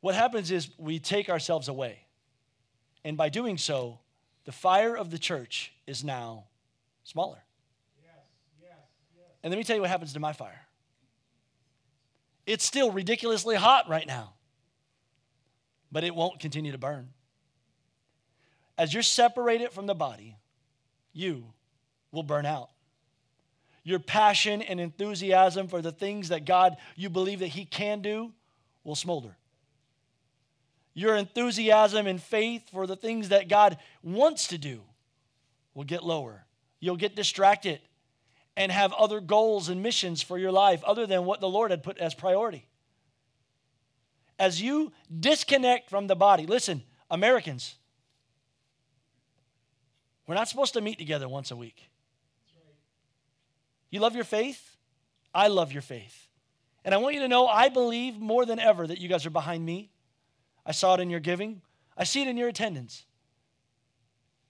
what 0.00 0.14
happens 0.14 0.50
is 0.50 0.70
we 0.78 0.98
take 0.98 1.28
ourselves 1.28 1.68
away. 1.68 2.06
And 3.04 3.16
by 3.16 3.28
doing 3.28 3.58
so, 3.58 4.00
the 4.44 4.52
fire 4.52 4.96
of 4.96 5.10
the 5.10 5.18
church 5.18 5.72
is 5.86 6.02
now 6.02 6.44
smaller. 7.04 7.38
And 9.42 9.52
let 9.52 9.58
me 9.58 9.64
tell 9.64 9.76
you 9.76 9.82
what 9.82 9.90
happens 9.90 10.14
to 10.14 10.20
my 10.20 10.32
fire. 10.32 10.66
It's 12.46 12.64
still 12.64 12.90
ridiculously 12.90 13.56
hot 13.56 13.88
right 13.88 14.06
now, 14.06 14.32
but 15.92 16.02
it 16.02 16.14
won't 16.14 16.40
continue 16.40 16.72
to 16.72 16.78
burn. 16.78 17.10
As 18.76 18.92
you're 18.92 19.02
separated 19.02 19.70
from 19.70 19.86
the 19.86 19.94
body, 19.94 20.36
you 21.18 21.44
will 22.12 22.22
burn 22.22 22.46
out. 22.46 22.70
Your 23.84 23.98
passion 23.98 24.62
and 24.62 24.80
enthusiasm 24.80 25.68
for 25.68 25.82
the 25.82 25.92
things 25.92 26.28
that 26.28 26.44
God, 26.44 26.76
you 26.96 27.08
believe 27.08 27.40
that 27.40 27.48
He 27.48 27.64
can 27.64 28.00
do, 28.00 28.32
will 28.84 28.94
smolder 28.94 29.36
your 30.98 31.14
enthusiasm 31.14 32.08
and 32.08 32.20
faith 32.20 32.68
for 32.72 32.84
the 32.84 32.96
things 32.96 33.28
that 33.28 33.48
God 33.48 33.78
wants 34.02 34.48
to 34.48 34.58
do 34.58 34.80
will 35.72 35.84
get 35.84 36.02
lower. 36.02 36.44
You'll 36.80 36.96
get 36.96 37.14
distracted 37.14 37.78
and 38.56 38.72
have 38.72 38.92
other 38.94 39.20
goals 39.20 39.68
and 39.68 39.80
missions 39.80 40.22
for 40.22 40.38
your 40.38 40.50
life 40.50 40.82
other 40.82 41.06
than 41.06 41.24
what 41.24 41.40
the 41.40 41.48
Lord 41.48 41.70
had 41.70 41.84
put 41.84 41.98
as 41.98 42.14
priority. 42.14 42.66
As 44.40 44.60
you 44.60 44.90
disconnect 45.20 45.88
from 45.88 46.08
the 46.08 46.16
body, 46.16 46.46
listen, 46.46 46.82
Americans, 47.12 47.76
we're 50.28 50.36
not 50.36 50.48
supposed 50.48 50.74
to 50.74 50.80
meet 50.80 50.98
together 50.98 51.28
once 51.28 51.50
a 51.50 51.56
week. 51.56 51.90
You 53.90 53.98
love 53.98 54.14
your 54.14 54.24
faith? 54.24 54.76
I 55.34 55.48
love 55.48 55.72
your 55.72 55.82
faith. 55.82 56.28
And 56.84 56.94
I 56.94 56.98
want 56.98 57.16
you 57.16 57.22
to 57.22 57.28
know 57.28 57.48
I 57.48 57.68
believe 57.68 58.20
more 58.20 58.46
than 58.46 58.60
ever 58.60 58.86
that 58.86 59.00
you 59.00 59.08
guys 59.08 59.26
are 59.26 59.30
behind 59.30 59.66
me 59.66 59.90
I 60.68 60.72
saw 60.72 60.94
it 60.94 61.00
in 61.00 61.08
your 61.08 61.18
giving. 61.18 61.62
I 61.96 62.04
see 62.04 62.20
it 62.20 62.28
in 62.28 62.36
your 62.36 62.48
attendance. 62.48 63.06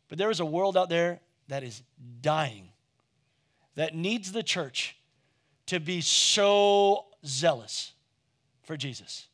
But 0.08 0.18
there 0.18 0.30
is 0.30 0.40
a 0.40 0.44
world 0.44 0.76
out 0.76 0.88
there 0.88 1.20
that 1.46 1.62
is 1.62 1.80
dying, 2.20 2.70
that 3.76 3.94
needs 3.94 4.32
the 4.32 4.42
church 4.42 4.96
to 5.66 5.78
be 5.78 6.00
so 6.00 7.06
zealous 7.24 7.92
for 8.64 8.76
Jesus. 8.76 9.28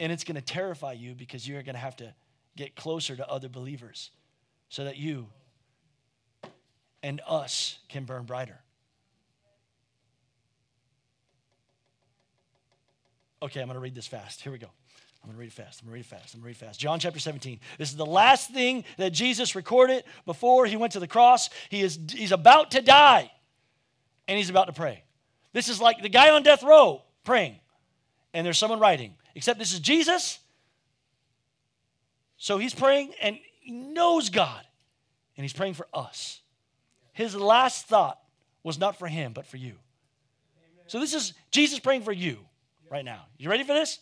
And 0.00 0.10
it's 0.10 0.24
going 0.24 0.36
to 0.36 0.40
terrify 0.40 0.92
you 0.92 1.14
because 1.14 1.46
you're 1.46 1.62
going 1.62 1.74
to 1.74 1.80
have 1.80 1.96
to 1.96 2.14
get 2.56 2.74
closer 2.74 3.14
to 3.14 3.28
other 3.28 3.50
believers 3.50 4.10
so 4.70 4.84
that 4.84 4.96
you 4.96 5.28
and 7.02 7.20
us 7.26 7.78
can 7.88 8.04
burn 8.04 8.24
brighter. 8.24 8.60
Okay, 13.42 13.60
I'm 13.60 13.66
going 13.66 13.74
to 13.74 13.80
read 13.80 13.94
this 13.94 14.06
fast. 14.06 14.40
Here 14.40 14.52
we 14.52 14.58
go. 14.58 14.68
I'm 15.22 15.28
going 15.28 15.36
to 15.36 15.40
read 15.40 15.46
it 15.48 15.52
fast. 15.52 15.80
I'm 15.80 15.86
going 15.86 15.92
to 15.92 15.94
read 15.94 16.06
it 16.06 16.08
fast. 16.08 16.34
I'm 16.34 16.40
going 16.40 16.42
to 16.42 16.46
read 16.46 16.62
it 16.62 16.66
fast. 16.66 16.80
John 16.80 17.00
chapter 17.00 17.18
17. 17.18 17.60
This 17.78 17.90
is 17.90 17.96
the 17.96 18.06
last 18.06 18.50
thing 18.50 18.84
that 18.98 19.10
Jesus 19.12 19.54
recorded 19.54 20.04
before 20.26 20.66
he 20.66 20.76
went 20.76 20.92
to 20.94 21.00
the 21.00 21.08
cross. 21.08 21.48
He 21.68 21.82
is 21.82 21.98
he's 22.12 22.32
about 22.32 22.72
to 22.72 22.82
die 22.82 23.30
and 24.28 24.38
he's 24.38 24.50
about 24.50 24.66
to 24.66 24.72
pray. 24.72 25.04
This 25.52 25.68
is 25.68 25.80
like 25.80 26.02
the 26.02 26.08
guy 26.08 26.30
on 26.30 26.42
death 26.42 26.62
row 26.62 27.02
praying 27.24 27.56
and 28.34 28.46
there's 28.46 28.58
someone 28.58 28.80
writing. 28.80 29.14
Except 29.34 29.58
this 29.58 29.72
is 29.72 29.80
Jesus 29.80 30.38
So 32.36 32.58
he's 32.58 32.74
praying 32.74 33.14
and 33.22 33.38
he 33.60 33.70
knows 33.70 34.28
God, 34.28 34.66
and 35.36 35.44
he's 35.44 35.52
praying 35.52 35.74
for 35.74 35.86
us. 35.94 36.41
His 37.12 37.34
last 37.34 37.86
thought 37.86 38.18
was 38.62 38.78
not 38.78 38.98
for 38.98 39.06
him, 39.06 39.32
but 39.32 39.46
for 39.46 39.56
you. 39.56 39.74
So 40.86 40.98
this 40.98 41.14
is 41.14 41.34
Jesus 41.50 41.78
praying 41.78 42.02
for 42.02 42.12
you 42.12 42.38
right 42.90 43.04
now. 43.04 43.26
You 43.38 43.48
ready 43.50 43.64
for 43.64 43.74
this? 43.74 43.98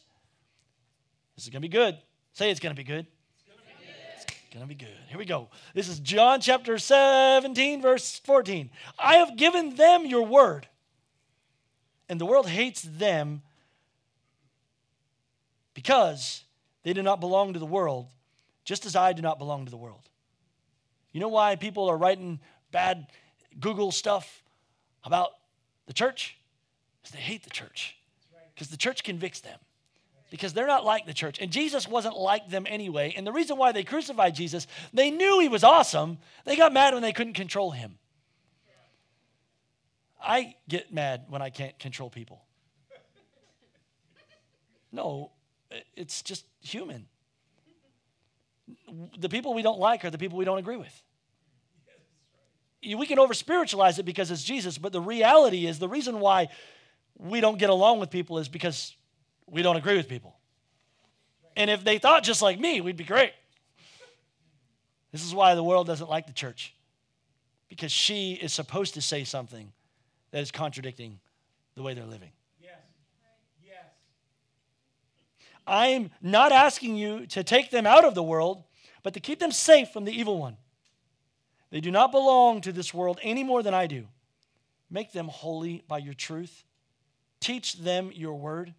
This 1.37 1.45
is 1.45 1.51
going 1.51 1.63
to 1.63 1.69
be 1.69 1.73
good. 1.73 1.97
Say 2.33 2.51
it's 2.51 2.61
going 2.61 2.75
to 2.75 2.81
be 2.81 2.85
good. 2.85 3.07
It's 4.17 4.27
going 4.53 4.65
to 4.65 4.69
be 4.69 4.75
good. 4.75 4.97
Here 5.09 5.19
we 5.19 5.25
go. 5.25 5.49
This 5.75 5.89
is 5.89 6.01
John 6.01 6.41
chapter 6.41 6.79
17, 6.79 7.81
verse 7.81 8.21
14. 8.25 8.71
I 8.99 9.15
have 9.17 9.37
given 9.37 9.77
them 9.77 10.07
your 10.07 10.27
word, 10.27 10.69
and 12.09 12.21
the 12.21 12.27
world 12.27 12.49
hates 12.49 12.83
them 12.83 13.43
because 15.75 16.45
they 16.83 16.93
do 16.93 17.03
not 17.03 17.21
belong 17.21 17.53
to 17.53 17.59
the 17.59 17.67
world, 17.67 18.09
just 18.65 18.87
as 18.87 18.97
I 18.97 19.13
do 19.13 19.23
not 19.23 19.39
belong 19.39 19.65
to 19.65 19.71
the 19.71 19.77
world. 19.77 20.09
You 21.13 21.21
know 21.21 21.29
why 21.29 21.57
people 21.57 21.89
are 21.89 21.97
writing 21.97 22.41
bad 22.73 23.07
Google 23.59 23.93
stuff 23.93 24.43
about 25.05 25.31
the 25.87 25.93
church? 25.93 26.37
Because 27.01 27.15
they 27.15 27.23
hate 27.23 27.45
the 27.45 27.51
church. 27.51 27.97
Because 28.55 28.69
the 28.69 28.77
church 28.77 29.05
convicts 29.05 29.41
them. 29.41 29.59
Because 30.31 30.53
they're 30.53 30.67
not 30.67 30.85
like 30.85 31.07
the 31.07 31.15
church. 31.15 31.41
And 31.41 31.51
Jesus 31.51 31.89
wasn't 31.89 32.17
like 32.17 32.51
them 32.51 32.67
anyway. 32.69 33.15
And 33.17 33.27
the 33.27 33.33
reason 33.33 33.57
why 33.57 33.73
they 33.73 33.83
crucified 33.83 34.35
Jesus, 34.35 34.67
they 34.93 35.11
knew 35.11 35.41
he 35.41 35.49
was 35.49 35.65
awesome. 35.65 36.19
They 36.45 36.57
got 36.57 36.73
mad 36.73 36.95
when 36.95 37.03
they 37.03 37.13
couldn't 37.13 37.35
control 37.35 37.73
him. 37.73 37.99
I 40.23 40.55
get 40.69 40.93
mad 40.93 41.25
when 41.29 41.43
I 41.43 41.51
can't 41.51 41.77
control 41.79 42.11
people. 42.11 42.45
No, 44.93 45.31
it's 45.97 46.23
just 46.23 46.45
human. 46.61 47.07
The 49.19 49.29
people 49.29 49.55
we 49.55 49.63
don't 49.63 49.79
like 49.79 50.05
are 50.05 50.11
the 50.11 50.19
people 50.19 50.37
we 50.37 50.45
don't 50.45 50.59
agree 50.59 50.77
with. 50.77 51.03
We 52.83 53.07
can 53.07 53.19
over 53.19 53.35
spiritualize 53.35 53.99
it 53.99 54.05
because 54.05 54.31
it's 54.31 54.43
Jesus, 54.43 54.79
but 54.79 54.93
the 54.93 55.01
reality 55.01 55.67
is 55.67 55.79
the 55.79 55.89
reason 55.89 56.19
why 56.19 56.49
we 57.19 57.41
don't 57.41 57.59
get 57.59 57.69
along 57.69 58.01
with 58.01 58.11
people 58.11 58.39
is 58.39 58.49
because 58.49 58.97
we 59.47 59.63
don't 59.63 59.77
agree 59.77 59.97
with 59.97 60.09
people. 60.09 60.37
And 61.57 61.69
if 61.69 61.85
they 61.85 61.99
thought 61.99 62.23
just 62.23 62.41
like 62.41 62.59
me, 62.59 62.81
we'd 62.81 62.97
be 62.97 63.05
great. 63.05 63.33
This 65.13 65.25
is 65.25 65.35
why 65.35 65.55
the 65.55 65.63
world 65.63 65.87
doesn't 65.87 66.09
like 66.09 66.27
the 66.27 66.33
church, 66.33 66.75
because 67.69 67.93
she 67.93 68.33
is 68.33 68.53
supposed 68.53 68.95
to 68.95 69.03
say 69.03 69.25
something 69.25 69.73
that 70.31 70.41
is 70.41 70.51
contradicting 70.51 71.19
the 71.75 71.83
way 71.83 71.93
they're 71.93 72.07
living. 72.07 72.31
Yes. 72.63 72.79
Yes. 73.63 73.85
I'm 75.67 76.11
not 76.23 76.53
asking 76.53 76.97
you 76.97 77.27
to 77.27 77.45
take 77.45 77.71
them 77.71 77.87
out 77.87 78.05
of 78.05 78.15
the 78.15 78.23
world, 78.23 78.63
but 79.03 79.15
to 79.15 79.21
keep 79.21 79.41
them 79.41 79.53
safe 79.53 79.91
from 79.91 80.05
the 80.05 80.13
evil 80.13 80.39
one. 80.39 80.57
They 81.71 81.81
do 81.81 81.91
not 81.91 82.11
belong 82.11 82.61
to 82.63 82.73
this 82.73 82.93
world 82.93 83.19
any 83.23 83.45
more 83.45 83.63
than 83.63 83.75
I 83.75 83.87
do. 83.87 84.07
Make 84.91 85.13
them 85.13 85.29
holy 85.29 85.85
by 85.87 85.99
your 85.99 86.15
truth. 86.15 86.65
Teach 87.39 87.75
them 87.79 88.11
your 88.13 88.35
word, 88.35 88.75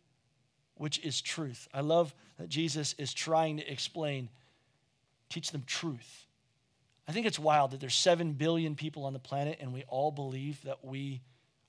which 0.76 1.00
is 1.00 1.22
truth. 1.22 1.70
I 1.74 1.82
love 1.82 2.14
that 2.38 2.50
Jesus 2.50 2.94
is 2.98 3.14
trying 3.14 3.58
to 3.58 3.72
explain, 3.72 4.30
teach 5.30 5.52
them 5.52 5.64
truth. 5.66 6.26
I 7.08 7.14
think 7.14 7.26
it's 7.26 7.40
wild 7.40 7.72
that 7.72 7.80
there's 7.80 7.96
7 7.96 8.34
billion 8.34 8.76
people 8.76 9.06
on 9.06 9.14
the 9.14 9.20
planet 9.20 9.58
and 9.62 9.74
we 9.74 9.84
all 9.88 10.12
believe 10.12 10.62
that 10.64 10.84
we 10.84 11.22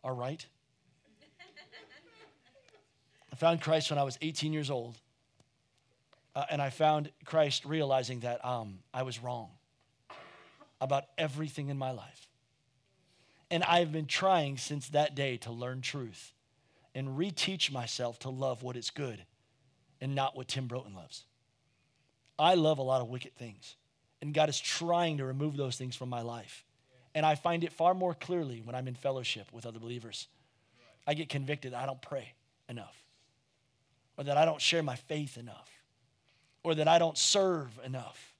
are 0.02 0.14
right. 0.14 0.44
I 3.32 3.36
found 3.36 3.60
Christ 3.60 3.90
when 3.90 3.98
I 3.98 4.02
was 4.02 4.18
18 4.20 4.52
years 4.52 4.70
old. 4.70 4.98
Uh, 6.34 6.44
and 6.50 6.62
I 6.62 6.70
found 6.70 7.10
Christ 7.24 7.64
realizing 7.64 8.20
that 8.20 8.44
um, 8.44 8.78
I 8.92 9.02
was 9.02 9.22
wrong 9.22 9.50
about 10.82 11.04
everything 11.16 11.68
in 11.68 11.78
my 11.78 11.92
life. 11.92 12.28
And 13.52 13.62
I've 13.62 13.92
been 13.92 14.06
trying 14.06 14.58
since 14.58 14.88
that 14.88 15.14
day 15.14 15.36
to 15.38 15.52
learn 15.52 15.80
truth 15.80 16.32
and 16.92 17.16
reteach 17.16 17.70
myself 17.70 18.18
to 18.20 18.30
love 18.30 18.64
what 18.64 18.76
is 18.76 18.90
good 18.90 19.24
and 20.00 20.16
not 20.16 20.36
what 20.36 20.48
Tim 20.48 20.66
Broton 20.66 20.94
loves. 20.94 21.24
I 22.36 22.54
love 22.54 22.78
a 22.78 22.82
lot 22.82 23.00
of 23.00 23.08
wicked 23.08 23.36
things, 23.36 23.76
and 24.20 24.34
God 24.34 24.48
is 24.48 24.58
trying 24.58 25.18
to 25.18 25.24
remove 25.24 25.56
those 25.56 25.76
things 25.76 25.94
from 25.94 26.08
my 26.08 26.22
life. 26.22 26.64
And 27.14 27.24
I 27.24 27.36
find 27.36 27.62
it 27.62 27.72
far 27.72 27.94
more 27.94 28.14
clearly 28.14 28.60
when 28.64 28.74
I'm 28.74 28.88
in 28.88 28.94
fellowship 28.94 29.52
with 29.52 29.66
other 29.66 29.78
believers. 29.78 30.26
I 31.06 31.14
get 31.14 31.28
convicted 31.28 31.74
that 31.74 31.82
I 31.82 31.86
don't 31.86 32.02
pray 32.02 32.32
enough, 32.68 32.96
or 34.18 34.24
that 34.24 34.36
I 34.36 34.44
don't 34.44 34.60
share 34.60 34.82
my 34.82 34.96
faith 34.96 35.36
enough, 35.36 35.70
or 36.64 36.74
that 36.74 36.88
I 36.88 36.98
don't 36.98 37.16
serve 37.16 37.78
enough 37.84 38.31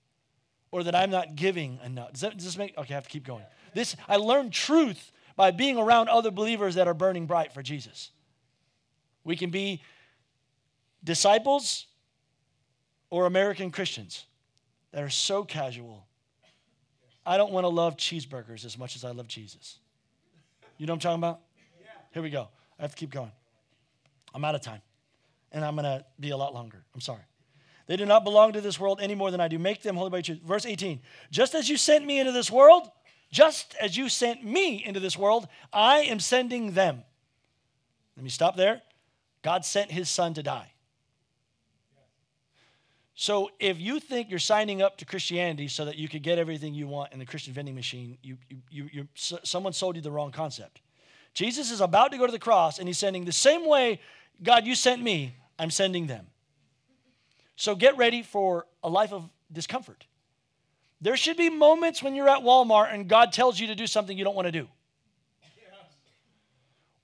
or 0.72 0.82
that 0.82 0.94
I'm 0.96 1.10
not 1.10 1.36
giving 1.36 1.78
enough. 1.84 2.12
Does, 2.12 2.22
that, 2.22 2.36
does 2.36 2.46
this 2.46 2.58
make, 2.58 2.76
okay, 2.76 2.94
I 2.94 2.96
have 2.96 3.04
to 3.04 3.10
keep 3.10 3.24
going. 3.24 3.44
This, 3.74 3.94
I 4.08 4.16
learned 4.16 4.52
truth 4.52 5.12
by 5.36 5.50
being 5.50 5.78
around 5.78 6.08
other 6.08 6.30
believers 6.30 6.74
that 6.74 6.88
are 6.88 6.94
burning 6.94 7.26
bright 7.26 7.52
for 7.52 7.62
Jesus. 7.62 8.10
We 9.22 9.36
can 9.36 9.50
be 9.50 9.82
disciples 11.04 11.86
or 13.10 13.26
American 13.26 13.70
Christians 13.70 14.24
that 14.92 15.02
are 15.02 15.10
so 15.10 15.44
casual. 15.44 16.06
I 17.24 17.36
don't 17.36 17.52
want 17.52 17.64
to 17.64 17.68
love 17.68 17.96
cheeseburgers 17.96 18.64
as 18.64 18.76
much 18.76 18.96
as 18.96 19.04
I 19.04 19.12
love 19.12 19.28
Jesus. 19.28 19.78
You 20.78 20.86
know 20.86 20.94
what 20.94 20.96
I'm 20.96 21.00
talking 21.00 21.20
about? 21.20 21.40
Here 22.12 22.22
we 22.22 22.30
go. 22.30 22.48
I 22.78 22.82
have 22.82 22.90
to 22.92 22.96
keep 22.96 23.10
going. 23.10 23.30
I'm 24.34 24.44
out 24.44 24.54
of 24.54 24.62
time. 24.62 24.80
And 25.52 25.64
I'm 25.64 25.76
going 25.76 25.84
to 25.84 26.04
be 26.18 26.30
a 26.30 26.36
lot 26.36 26.54
longer. 26.54 26.82
I'm 26.94 27.00
sorry. 27.00 27.22
They 27.86 27.96
do 27.96 28.06
not 28.06 28.24
belong 28.24 28.52
to 28.52 28.60
this 28.60 28.78
world 28.78 29.00
any 29.00 29.14
more 29.14 29.30
than 29.30 29.40
I 29.40 29.48
do. 29.48 29.58
Make 29.58 29.82
them 29.82 29.96
holy 29.96 30.10
by 30.10 30.22
truth. 30.22 30.40
Verse 30.44 30.66
18 30.66 31.00
Just 31.30 31.54
as 31.54 31.68
you 31.68 31.76
sent 31.76 32.04
me 32.04 32.18
into 32.18 32.32
this 32.32 32.50
world, 32.50 32.90
just 33.30 33.74
as 33.80 33.96
you 33.96 34.08
sent 34.08 34.44
me 34.44 34.84
into 34.84 35.00
this 35.00 35.16
world, 35.16 35.48
I 35.72 35.98
am 36.00 36.20
sending 36.20 36.72
them. 36.72 37.02
Let 38.16 38.24
me 38.24 38.30
stop 38.30 38.56
there. 38.56 38.82
God 39.42 39.64
sent 39.64 39.90
his 39.90 40.08
son 40.08 40.34
to 40.34 40.42
die. 40.42 40.72
So 43.14 43.50
if 43.58 43.78
you 43.78 44.00
think 44.00 44.30
you're 44.30 44.38
signing 44.38 44.82
up 44.82 44.96
to 44.98 45.04
Christianity 45.04 45.68
so 45.68 45.84
that 45.84 45.96
you 45.96 46.08
could 46.08 46.22
get 46.22 46.38
everything 46.38 46.74
you 46.74 46.88
want 46.88 47.12
in 47.12 47.18
the 47.18 47.26
Christian 47.26 47.52
vending 47.52 47.74
machine, 47.74 48.18
you, 48.22 48.36
you, 48.70 48.88
you, 48.92 49.08
someone 49.14 49.72
sold 49.72 49.96
you 49.96 50.02
the 50.02 50.10
wrong 50.10 50.32
concept. 50.32 50.80
Jesus 51.34 51.70
is 51.70 51.80
about 51.80 52.12
to 52.12 52.18
go 52.18 52.26
to 52.26 52.32
the 52.32 52.38
cross 52.38 52.78
and 52.78 52.88
he's 52.88 52.98
sending 52.98 53.24
the 53.24 53.32
same 53.32 53.66
way, 53.66 54.00
God, 54.42 54.66
you 54.66 54.74
sent 54.74 55.02
me, 55.02 55.36
I'm 55.58 55.70
sending 55.70 56.06
them. 56.06 56.26
So 57.56 57.74
get 57.74 57.96
ready 57.96 58.22
for 58.22 58.66
a 58.82 58.88
life 58.88 59.12
of 59.12 59.28
discomfort. 59.52 60.06
There 61.00 61.16
should 61.16 61.36
be 61.36 61.50
moments 61.50 62.02
when 62.02 62.14
you're 62.14 62.28
at 62.28 62.42
Walmart 62.42 62.94
and 62.94 63.08
God 63.08 63.32
tells 63.32 63.58
you 63.58 63.66
to 63.68 63.74
do 63.74 63.86
something 63.86 64.16
you 64.16 64.24
don't 64.24 64.36
want 64.36 64.46
to 64.46 64.52
do. 64.52 64.68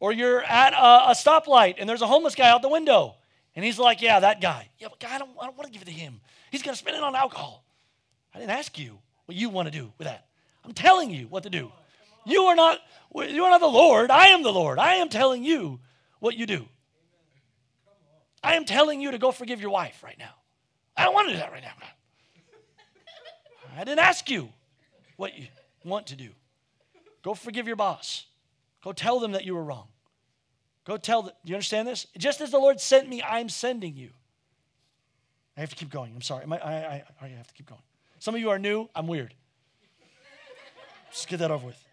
Or 0.00 0.12
you're 0.12 0.42
at 0.42 0.72
a, 0.72 1.10
a, 1.10 1.14
stoplight 1.14 1.74
and 1.78 1.88
there's 1.88 2.02
a 2.02 2.06
homeless 2.06 2.36
guy 2.36 2.48
out 2.48 2.62
the 2.62 2.68
window. 2.68 3.16
And 3.56 3.64
he's 3.64 3.78
like, 3.78 4.00
Yeah, 4.00 4.20
that 4.20 4.40
guy. 4.40 4.70
Yeah, 4.78 4.86
but 4.88 5.00
God, 5.00 5.10
I 5.10 5.18
don't, 5.18 5.30
I 5.40 5.46
don't 5.46 5.56
want 5.56 5.66
to 5.66 5.72
give 5.72 5.82
it 5.82 5.86
to 5.86 5.90
him. 5.90 6.20
He's 6.52 6.62
going 6.62 6.74
to 6.74 6.78
spend 6.78 6.96
it 6.96 7.02
on 7.02 7.16
alcohol. 7.16 7.64
I 8.32 8.38
didn't 8.38 8.52
ask 8.52 8.78
you 8.78 8.98
what 9.26 9.36
you 9.36 9.48
want 9.48 9.66
to 9.66 9.76
do 9.76 9.92
with 9.98 10.06
that. 10.06 10.26
I'm 10.64 10.72
telling 10.72 11.10
you 11.10 11.26
what 11.26 11.42
to 11.42 11.50
do. 11.50 11.72
You 12.24 12.42
are 12.42 12.54
not, 12.54 12.78
you 13.12 13.44
are 13.44 13.50
not 13.50 13.60
the 13.60 13.66
Lord. 13.66 14.12
I 14.12 14.28
am 14.28 14.44
the 14.44 14.52
Lord. 14.52 14.78
I 14.78 14.96
am 14.96 15.08
telling 15.08 15.42
you 15.42 15.80
what 16.20 16.36
you 16.36 16.46
do. 16.46 16.68
I 18.42 18.54
am 18.54 18.64
telling 18.64 19.00
you 19.00 19.10
to 19.10 19.18
go 19.18 19.32
forgive 19.32 19.60
your 19.60 19.70
wife 19.70 20.02
right 20.04 20.18
now. 20.18 20.34
I 20.98 21.04
don't 21.04 21.14
want 21.14 21.28
to 21.28 21.34
do 21.34 21.38
that 21.38 21.52
right 21.52 21.62
now. 21.62 21.72
I 23.76 23.84
didn't 23.84 24.00
ask 24.00 24.28
you 24.28 24.48
what 25.16 25.38
you 25.38 25.46
want 25.84 26.08
to 26.08 26.16
do. 26.16 26.30
Go 27.22 27.34
forgive 27.34 27.68
your 27.68 27.76
boss. 27.76 28.26
Go 28.82 28.92
tell 28.92 29.20
them 29.20 29.32
that 29.32 29.44
you 29.44 29.54
were 29.54 29.62
wrong. 29.62 29.86
Go 30.84 30.96
tell 30.96 31.22
them. 31.22 31.32
Do 31.44 31.50
you 31.50 31.54
understand 31.54 31.86
this? 31.86 32.08
Just 32.16 32.40
as 32.40 32.50
the 32.50 32.58
Lord 32.58 32.80
sent 32.80 33.08
me, 33.08 33.22
I'm 33.22 33.48
sending 33.48 33.94
you. 33.94 34.10
I 35.56 35.60
have 35.60 35.70
to 35.70 35.76
keep 35.76 35.90
going. 35.90 36.12
I'm 36.14 36.22
sorry. 36.22 36.44
I, 36.50 36.56
I, 36.56 36.70
I, 36.70 37.04
I 37.22 37.28
have 37.28 37.46
to 37.46 37.54
keep 37.54 37.66
going. 37.66 37.82
Some 38.18 38.34
of 38.34 38.40
you 38.40 38.50
are 38.50 38.58
new. 38.58 38.88
I'm 38.94 39.06
weird. 39.06 39.34
Just 41.12 41.28
get 41.28 41.38
that 41.38 41.52
over 41.52 41.66
with. 41.66 41.84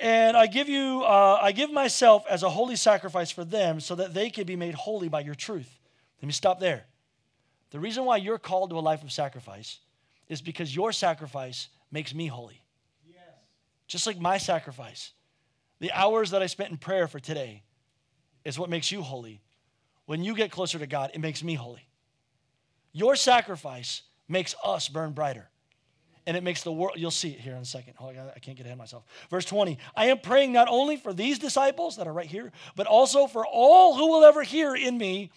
And 0.00 0.36
I 0.36 0.46
give 0.46 0.68
you, 0.68 1.02
uh, 1.04 1.38
I 1.40 1.52
give 1.52 1.70
myself 1.70 2.24
as 2.28 2.42
a 2.42 2.50
holy 2.50 2.74
sacrifice 2.74 3.30
for 3.30 3.44
them 3.44 3.78
so 3.78 3.94
that 3.94 4.14
they 4.14 4.30
can 4.30 4.46
be 4.46 4.56
made 4.56 4.74
holy 4.74 5.08
by 5.08 5.20
your 5.20 5.36
truth. 5.36 5.78
Let 6.20 6.26
me 6.26 6.32
stop 6.32 6.58
there. 6.58 6.86
The 7.72 7.80
reason 7.80 8.04
why 8.04 8.18
you're 8.18 8.38
called 8.38 8.70
to 8.70 8.78
a 8.78 8.80
life 8.80 9.02
of 9.02 9.10
sacrifice 9.10 9.80
is 10.28 10.42
because 10.42 10.74
your 10.76 10.92
sacrifice 10.92 11.68
makes 11.90 12.14
me 12.14 12.26
holy. 12.26 12.62
Yes. 13.08 13.22
Just 13.86 14.06
like 14.06 14.20
my 14.20 14.36
sacrifice. 14.36 15.12
The 15.80 15.90
hours 15.92 16.30
that 16.30 16.42
I 16.42 16.46
spent 16.46 16.70
in 16.70 16.76
prayer 16.76 17.08
for 17.08 17.18
today 17.18 17.62
is 18.44 18.58
what 18.58 18.68
makes 18.68 18.92
you 18.92 19.00
holy. 19.00 19.40
When 20.04 20.22
you 20.22 20.34
get 20.34 20.50
closer 20.50 20.78
to 20.78 20.86
God, 20.86 21.12
it 21.14 21.20
makes 21.20 21.42
me 21.42 21.54
holy. 21.54 21.88
Your 22.92 23.16
sacrifice 23.16 24.02
makes 24.28 24.54
us 24.62 24.88
burn 24.88 25.12
brighter. 25.12 25.48
And 26.26 26.36
it 26.36 26.42
makes 26.42 26.62
the 26.62 26.72
world, 26.72 26.96
you'll 26.98 27.10
see 27.10 27.30
it 27.30 27.40
here 27.40 27.54
in 27.54 27.62
a 27.62 27.64
second. 27.64 27.94
Oh, 27.98 28.08
I 28.10 28.38
can't 28.38 28.56
get 28.56 28.64
ahead 28.66 28.74
of 28.74 28.78
myself. 28.78 29.04
Verse 29.30 29.46
20 29.46 29.78
I 29.96 30.06
am 30.06 30.18
praying 30.18 30.52
not 30.52 30.68
only 30.68 30.96
for 30.96 31.14
these 31.14 31.38
disciples 31.38 31.96
that 31.96 32.06
are 32.06 32.12
right 32.12 32.26
here, 32.26 32.52
but 32.76 32.86
also 32.86 33.26
for 33.26 33.46
all 33.46 33.96
who 33.96 34.08
will 34.08 34.24
ever 34.24 34.42
hear 34.42 34.74
in 34.74 34.98
me 34.98 35.30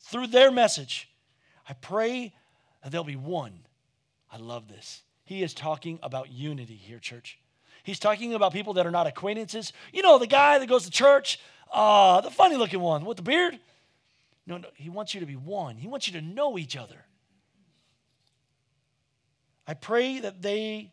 through 0.00 0.28
their 0.28 0.50
message. 0.50 1.08
I 1.68 1.72
pray 1.74 2.34
that 2.82 2.92
they'll 2.92 3.04
be 3.04 3.16
one. 3.16 3.60
I 4.30 4.36
love 4.36 4.68
this. 4.68 5.02
He 5.24 5.42
is 5.42 5.54
talking 5.54 5.98
about 6.02 6.30
unity 6.30 6.74
here, 6.74 6.98
church. 6.98 7.38
He's 7.82 7.98
talking 7.98 8.34
about 8.34 8.52
people 8.52 8.74
that 8.74 8.86
are 8.86 8.90
not 8.90 9.06
acquaintances. 9.06 9.72
You 9.92 10.02
know, 10.02 10.18
the 10.18 10.26
guy 10.26 10.58
that 10.58 10.68
goes 10.68 10.84
to 10.84 10.90
church, 10.90 11.38
uh, 11.72 12.20
the 12.20 12.30
funny 12.30 12.56
looking 12.56 12.80
one 12.80 13.04
with 13.04 13.16
the 13.16 13.22
beard. 13.22 13.58
No, 14.46 14.58
no, 14.58 14.68
he 14.74 14.90
wants 14.90 15.14
you 15.14 15.20
to 15.20 15.26
be 15.26 15.36
one. 15.36 15.76
He 15.76 15.88
wants 15.88 16.06
you 16.06 16.12
to 16.14 16.22
know 16.22 16.58
each 16.58 16.76
other. 16.76 17.04
I 19.66 19.74
pray 19.74 20.20
that 20.20 20.42
they 20.42 20.92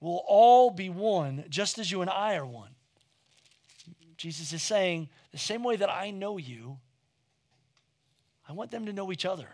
will 0.00 0.22
all 0.26 0.70
be 0.70 0.90
one, 0.90 1.44
just 1.48 1.78
as 1.78 1.90
you 1.90 2.02
and 2.02 2.10
I 2.10 2.36
are 2.36 2.46
one. 2.46 2.70
Jesus 4.16 4.52
is 4.52 4.62
saying, 4.62 5.08
the 5.32 5.38
same 5.38 5.62
way 5.62 5.76
that 5.76 5.90
I 5.90 6.10
know 6.10 6.36
you, 6.36 6.78
I 8.48 8.52
want 8.52 8.70
them 8.70 8.86
to 8.86 8.92
know 8.92 9.12
each 9.12 9.24
other. 9.24 9.48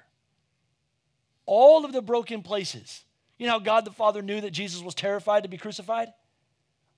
All 1.46 1.84
of 1.84 1.92
the 1.92 2.02
broken 2.02 2.42
places. 2.42 3.04
You 3.38 3.46
know 3.46 3.54
how 3.54 3.58
God 3.58 3.84
the 3.84 3.90
Father 3.90 4.22
knew 4.22 4.40
that 4.40 4.52
Jesus 4.52 4.82
was 4.82 4.94
terrified 4.94 5.42
to 5.42 5.48
be 5.48 5.58
crucified? 5.58 6.08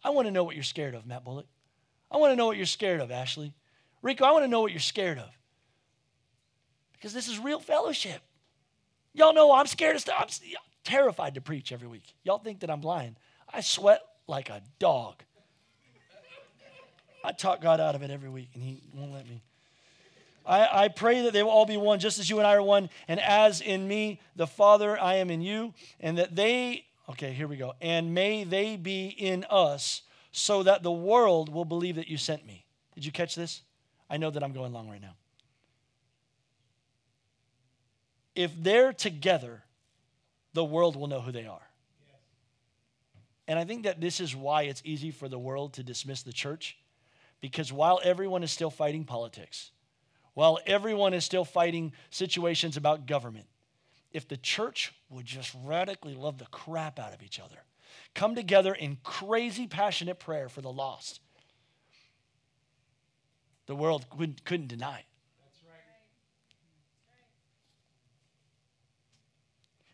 I 0.05 0.11
want 0.11 0.27
to 0.27 0.33
know 0.33 0.45
what 0.45 0.55
you're 0.55 0.63
scared 0.63 0.95
of, 0.95 1.07
Matt 1.07 1.25
Bullock. 1.25 1.47
I 2.11 2.19
want 2.19 2.33
to 2.33 2.37
know 2.37 2.47
what 2.47 2.57
you're 2.57 2.67
scared 2.67 3.01
of, 3.01 3.11
Ashley. 3.11 3.53
Rico, 4.03 4.25
I 4.25 4.33
want 4.33 4.45
to 4.45 4.49
know 4.49 4.61
what 4.61 4.71
you're 4.71 4.81
scared 4.81 5.19
of. 5.19 5.31
Because 6.93 7.13
this 7.13 7.29
is 7.29 7.39
real 7.39 7.59
fellowship. 7.59 8.23
Y'all 9.15 9.35
know 9.35 9.53
I'm 9.53 9.67
scared 9.67 9.97
of 9.97 10.03
stuff. 10.03 10.17
I'm 10.21 10.29
terrified 10.85 11.35
to 11.35 11.41
preach 11.41 11.73
every 11.73 11.89
week. 11.89 12.15
Y'all 12.23 12.39
think 12.39 12.61
that 12.61 12.71
I'm 12.71 12.83
lying. 12.83 13.17
I 13.53 13.61
sweat 13.61 14.01
like 14.27 14.51
a 14.51 14.63
dog. 14.79 15.23
I 17.25 17.33
talk 17.33 17.61
God 17.61 17.81
out 17.81 17.95
of 17.95 18.03
it 18.03 18.11
every 18.11 18.29
week, 18.29 18.51
and 18.55 18.63
He 18.63 18.83
won't 18.95 19.13
let 19.13 19.29
me. 19.29 19.43
I, 20.47 20.85
I 20.85 20.89
pray 20.89 21.23
that 21.23 21.33
they 21.33 21.43
will 21.43 21.51
all 21.51 21.67
be 21.67 21.77
one, 21.77 21.99
just 21.99 22.19
as 22.19 22.31
you 22.31 22.39
and 22.39 22.47
I 22.47 22.55
are 22.55 22.63
one, 22.63 22.89
and 23.09 23.21
as 23.21 23.61
in 23.61 23.87
me, 23.87 24.21
the 24.37 24.47
Father, 24.47 24.99
I 25.01 25.15
am 25.17 25.31
in 25.31 25.41
you, 25.41 25.75
and 26.01 26.19
that 26.19 26.37
they, 26.37 26.87
okay, 27.11 27.33
here 27.33 27.49
we 27.49 27.57
go, 27.57 27.75
and 27.81 28.15
may 28.15 28.45
they 28.45 28.77
be 28.77 29.09
in 29.09 29.45
us, 29.51 30.03
so 30.33 30.63
that 30.63 30.83
the 30.83 30.93
world 30.93 31.53
will 31.53 31.65
believe 31.65 31.97
that 31.97 32.09
you 32.09 32.17
sent 32.17 32.47
me. 32.47 32.65
Did 32.95 33.05
you 33.05 33.13
catch 33.13 33.35
this? 33.35 33.63
I 34.09 34.19
know 34.19 34.31
that 34.31 34.43
I'm 34.43 34.53
going 34.53 34.73
long 34.73 34.89
right 34.89 35.01
now. 35.01 35.15
If 38.35 38.53
they're 38.63 38.93
together, 38.93 39.65
the 40.53 40.65
world 40.65 40.95
will 40.95 41.07
know 41.07 41.21
who 41.21 41.33
they 41.33 41.47
are. 41.47 41.67
And 43.49 43.59
I 43.59 43.65
think 43.65 43.85
that 43.85 44.01
this 44.01 44.21
is 44.21 44.35
why 44.35 44.63
it's 44.63 44.83
easy 44.85 45.11
for 45.11 45.29
the 45.29 45.39
world 45.39 45.75
to 45.75 45.83
dismiss 45.83 46.23
the 46.23 46.33
church 46.33 46.77
because 47.41 47.73
while 47.73 48.01
everyone 48.03 48.43
is 48.43 48.51
still 48.51 48.71
fighting 48.71 49.05
politics, 49.05 49.71
while 50.37 50.59
everyone 50.67 51.15
is 51.15 51.25
still 51.25 51.47
fighting 51.47 51.95
situations 52.11 52.77
about 52.77 53.07
government, 53.07 53.47
if 54.13 54.29
the 54.29 54.37
church 54.37 54.93
would 55.09 55.25
just 55.25 55.57
radically 55.65 56.15
love 56.15 56.37
the 56.37 56.45
crap 56.51 56.99
out 56.99 57.15
of 57.15 57.23
each 57.23 57.41
other, 57.41 57.57
come 58.15 58.35
together 58.35 58.75
in 58.75 58.99
crazy, 59.03 59.67
passionate 59.67 60.21
prayer 60.21 60.51
for 60.51 60.61
the 60.61 60.71
lost, 60.71 61.21
the 63.65 63.75
world 63.75 64.05
couldn't, 64.11 64.45
couldn't 64.45 64.69
deny 64.69 64.99
it. 64.99 65.05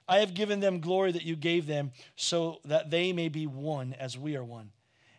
I 0.08 0.18
have 0.18 0.34
given 0.34 0.58
them 0.58 0.80
glory 0.80 1.12
that 1.12 1.22
you 1.22 1.36
gave 1.36 1.68
them 1.68 1.92
so 2.16 2.58
that 2.64 2.90
they 2.90 3.12
may 3.12 3.28
be 3.28 3.46
one 3.46 3.94
as 3.96 4.18
we 4.18 4.34
are 4.34 4.42
one. 4.42 4.72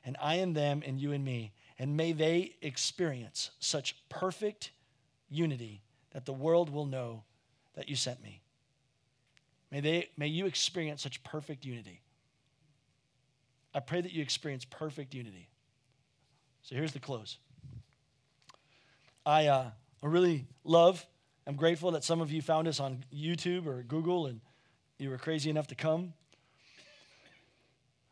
And 0.03 0.17
I 0.21 0.35
and 0.35 0.53
them 0.53 0.83
and 0.85 0.99
you 0.99 1.13
and 1.13 1.23
me 1.23 1.53
and 1.79 1.95
may 1.95 2.11
they 2.11 2.55
experience 2.61 3.51
such 3.59 3.95
perfect 4.09 4.71
unity 5.33 5.81
that 6.11 6.25
the 6.25 6.33
world 6.33 6.69
will 6.69 6.85
know 6.85 7.23
that 7.75 7.89
you 7.89 7.95
sent 7.95 8.21
me. 8.21 8.41
May, 9.71 9.79
they, 9.79 10.09
may 10.15 10.27
you 10.27 10.45
experience 10.45 11.01
such 11.01 11.23
perfect 11.23 11.65
unity. 11.65 12.01
I 13.73 13.79
pray 13.79 14.01
that 14.01 14.11
you 14.11 14.21
experience 14.21 14.65
perfect 14.65 15.13
unity. 15.15 15.49
So 16.61 16.75
here's 16.75 16.93
the 16.93 16.99
close. 16.99 17.37
I, 19.25 19.47
uh, 19.47 19.71
I 20.03 20.05
really 20.05 20.45
love, 20.63 21.05
I'm 21.47 21.55
grateful 21.55 21.91
that 21.91 22.03
some 22.03 22.21
of 22.21 22.31
you 22.31 22.41
found 22.41 22.67
us 22.67 22.79
on 22.79 23.03
YouTube 23.13 23.65
or 23.65 23.81
Google 23.83 24.27
and 24.27 24.41
you 24.99 25.09
were 25.09 25.17
crazy 25.17 25.49
enough 25.49 25.67
to 25.67 25.75
come. 25.75 26.13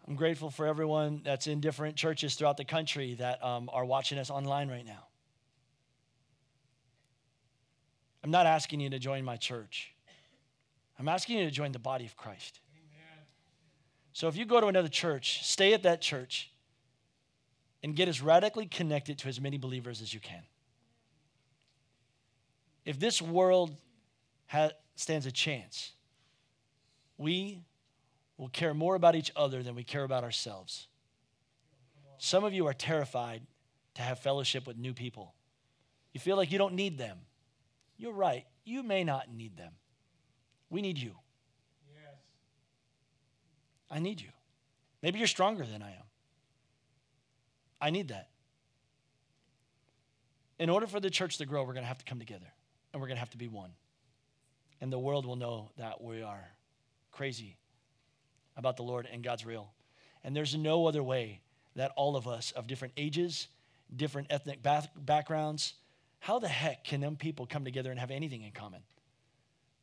I'm 0.08 0.16
grateful 0.16 0.50
for 0.50 0.66
everyone 0.66 1.22
that's 1.24 1.48
in 1.48 1.62
different 1.62 1.96
churches 1.96 2.36
throughout 2.36 2.58
the 2.58 2.66
country 2.66 3.14
that 3.16 3.44
um, 3.44 3.70
are 3.72 3.86
watching 3.86 4.18
us 4.18 4.30
online 4.30 4.68
right 4.68 4.86
now. 4.86 5.06
I'm 8.24 8.32
not 8.32 8.46
asking 8.46 8.80
you 8.80 8.90
to 8.90 9.00
join 9.00 9.24
my 9.24 9.36
church. 9.36 9.94
I'm 11.00 11.08
asking 11.08 11.40
you 11.40 11.46
to 11.46 11.52
join 11.52 11.72
the 11.72 11.80
body 11.80 12.06
of 12.06 12.16
Christ. 12.16 12.60
Amen. 12.76 13.26
So 14.14 14.28
if 14.28 14.38
you 14.38 14.46
go 14.46 14.62
to 14.62 14.68
another 14.68 14.88
church, 14.88 15.44
stay 15.44 15.74
at 15.74 15.84
that 15.84 16.02
church 16.02 16.52
and 17.82 17.96
get 17.96 18.08
as 18.08 18.22
radically 18.22 18.68
connected 18.68 19.18
to 19.20 19.28
as 19.28 19.42
many 19.42 19.58
believers 19.58 20.02
as 20.02 20.14
you 20.14 20.20
can. 20.20 20.44
If 22.86 23.00
this 23.00 23.22
world 23.22 23.76
ha- 24.48 24.72
stands 24.96 25.26
a 25.26 25.32
chance, 25.32 25.94
we 27.18 27.64
will 28.38 28.50
care 28.50 28.74
more 28.74 28.96
about 28.96 29.16
each 29.16 29.32
other 29.36 29.64
than 29.64 29.76
we 29.76 29.84
care 29.84 30.04
about 30.04 30.24
ourselves. 30.24 30.88
Some 32.18 32.44
of 32.44 32.54
you 32.54 32.68
are 32.68 32.74
terrified 32.74 33.42
to 33.96 34.02
have 34.04 34.20
fellowship 34.20 34.68
with 34.68 34.78
new 34.78 34.94
people. 34.94 35.34
You 36.14 36.20
feel 36.20 36.38
like 36.38 36.52
you 36.52 36.58
don't 36.58 36.76
need 36.76 36.98
them. 36.98 37.18
You're 38.02 38.14
right. 38.14 38.48
You 38.66 38.82
may 38.82 39.04
not 39.04 39.32
need 39.32 39.58
them. 39.58 39.74
We 40.72 40.82
need 40.82 40.98
you. 40.98 41.14
Yes. 41.94 42.16
I 43.92 44.00
need 44.00 44.20
you. 44.20 44.30
Maybe 45.04 45.20
you're 45.20 45.28
stronger 45.28 45.64
than 45.64 45.84
I 45.84 45.92
am. 45.92 46.04
I 47.80 47.92
need 47.92 48.08
that. 48.08 48.30
In 50.58 50.72
order 50.72 50.88
for 50.88 51.00
the 51.00 51.12
church 51.12 51.38
to 51.38 51.46
grow, 51.46 51.62
we're 51.62 51.74
going 51.74 51.84
to 51.84 51.88
have 51.88 52.00
to 52.00 52.06
come 52.06 52.18
together 52.18 52.48
and 52.92 53.00
we're 53.00 53.08
going 53.08 53.18
to 53.18 53.20
have 53.20 53.30
to 53.32 53.38
be 53.38 53.48
one. 53.48 53.70
And 54.82 54.92
the 54.92 54.98
world 54.98 55.28
will 55.28 55.36
know 55.36 55.70
that 55.78 56.02
we 56.02 56.24
are 56.24 56.48
crazy 57.12 57.56
about 58.58 58.78
the 58.78 58.84
Lord 58.84 59.08
and 59.14 59.24
God's 59.24 59.46
real. 59.46 59.74
And 60.24 60.36
there's 60.36 60.58
no 60.58 60.88
other 60.88 61.04
way 61.04 61.42
that 61.76 61.92
all 61.96 62.16
of 62.16 62.28
us 62.28 62.50
of 62.50 62.66
different 62.66 62.96
ages, 62.98 63.48
different 63.96 64.26
ethnic 64.32 64.64
bath- 64.64 64.90
backgrounds, 64.96 65.76
how 66.22 66.38
the 66.38 66.48
heck 66.48 66.84
can 66.84 67.02
them 67.02 67.16
people 67.16 67.48
come 67.48 67.66
together 67.66 67.90
and 67.90 68.00
have 68.00 68.12
anything 68.12 68.44
in 68.44 68.52
common? 68.52 68.82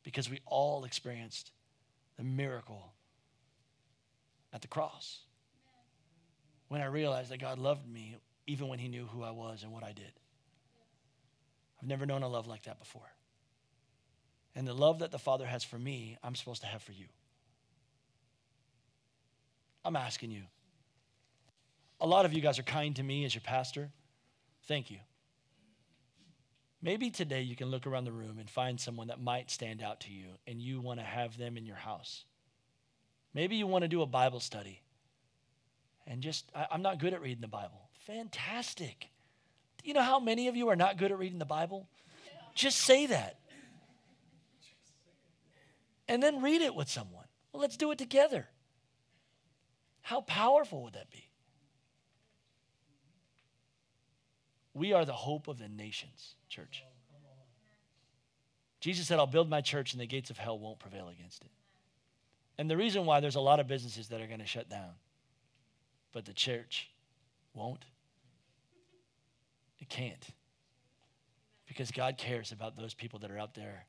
Because 0.03 0.29
we 0.29 0.39
all 0.45 0.85
experienced 0.85 1.51
the 2.15 2.23
miracle 2.23 2.93
at 4.53 4.61
the 4.61 4.69
cross. 4.69 5.19
When 6.69 6.79
I 6.81 6.85
realized 6.85 7.29
that 7.31 7.41
God 7.41 7.59
loved 7.59 7.85
me 7.85 8.15
even 8.47 8.69
when 8.69 8.79
He 8.79 8.87
knew 8.87 9.05
who 9.05 9.21
I 9.21 9.31
was 9.31 9.63
and 9.63 9.73
what 9.73 9.83
I 9.83 9.91
did. 9.91 10.13
I've 11.81 11.89
never 11.89 12.05
known 12.05 12.23
a 12.23 12.29
love 12.29 12.47
like 12.47 12.63
that 12.63 12.79
before. 12.79 13.11
And 14.55 14.65
the 14.65 14.73
love 14.73 14.99
that 14.99 15.11
the 15.11 15.19
Father 15.19 15.45
has 15.45 15.65
for 15.65 15.77
me, 15.77 16.17
I'm 16.23 16.35
supposed 16.35 16.61
to 16.61 16.67
have 16.67 16.81
for 16.81 16.93
you. 16.93 17.07
I'm 19.83 19.97
asking 19.97 20.31
you. 20.31 20.43
A 21.99 22.07
lot 22.07 22.23
of 22.23 22.31
you 22.31 22.39
guys 22.39 22.59
are 22.59 22.63
kind 22.63 22.95
to 22.95 23.03
me 23.03 23.25
as 23.25 23.35
your 23.35 23.41
pastor. 23.41 23.91
Thank 24.67 24.89
you. 24.89 24.99
Maybe 26.81 27.11
today 27.11 27.41
you 27.41 27.55
can 27.55 27.67
look 27.67 27.85
around 27.85 28.05
the 28.05 28.11
room 28.11 28.37
and 28.39 28.49
find 28.49 28.79
someone 28.79 29.07
that 29.07 29.21
might 29.21 29.51
stand 29.51 29.83
out 29.83 29.99
to 30.01 30.11
you 30.11 30.27
and 30.47 30.61
you 30.61 30.79
want 30.79 30.99
to 30.99 31.05
have 31.05 31.37
them 31.37 31.57
in 31.57 31.65
your 31.65 31.75
house. 31.75 32.23
Maybe 33.33 33.57
you 33.57 33.67
want 33.67 33.83
to 33.83 33.89
do 33.89 34.01
a 34.01 34.05
Bible 34.05 34.39
study. 34.39 34.81
And 36.07 36.21
just, 36.21 36.49
I, 36.55 36.67
am 36.71 36.81
not 36.81 36.99
good 36.99 37.13
at 37.13 37.21
reading 37.21 37.41
the 37.41 37.47
Bible. 37.47 37.89
Fantastic. 38.07 39.09
You 39.83 39.93
know 39.93 40.01
how 40.01 40.19
many 40.19 40.47
of 40.47 40.55
you 40.55 40.69
are 40.69 40.75
not 40.75 40.97
good 40.97 41.11
at 41.11 41.19
reading 41.19 41.37
the 41.37 41.45
Bible? 41.45 41.87
Just 42.55 42.79
say 42.79 43.05
that. 43.07 43.39
And 46.07 46.23
then 46.23 46.41
read 46.41 46.61
it 46.61 46.73
with 46.73 46.89
someone. 46.89 47.25
Well, 47.51 47.61
let's 47.61 47.77
do 47.77 47.91
it 47.91 47.97
together. 47.97 48.47
How 50.01 50.21
powerful 50.21 50.83
would 50.83 50.93
that 50.93 51.11
be? 51.11 51.29
We 54.73 54.93
are 54.93 55.05
the 55.05 55.13
hope 55.13 55.47
of 55.47 55.59
the 55.59 55.67
nations, 55.67 56.35
church. 56.49 56.83
Jesus 58.79 59.07
said, 59.07 59.19
I'll 59.19 59.27
build 59.27 59.49
my 59.49 59.61
church 59.61 59.93
and 59.93 60.01
the 60.01 60.07
gates 60.07 60.29
of 60.29 60.37
hell 60.37 60.57
won't 60.57 60.79
prevail 60.79 61.09
against 61.09 61.43
it. 61.43 61.51
And 62.57 62.69
the 62.69 62.77
reason 62.77 63.05
why 63.05 63.19
there's 63.19 63.35
a 63.35 63.41
lot 63.41 63.59
of 63.59 63.67
businesses 63.67 64.07
that 64.09 64.21
are 64.21 64.27
going 64.27 64.39
to 64.39 64.45
shut 64.45 64.69
down, 64.69 64.91
but 66.13 66.25
the 66.25 66.33
church 66.33 66.89
won't, 67.53 67.85
it 69.79 69.89
can't. 69.89 70.27
Because 71.67 71.91
God 71.91 72.17
cares 72.17 72.51
about 72.51 72.75
those 72.75 72.93
people 72.93 73.19
that 73.19 73.31
are 73.31 73.37
out 73.37 73.53
there, 73.53 73.85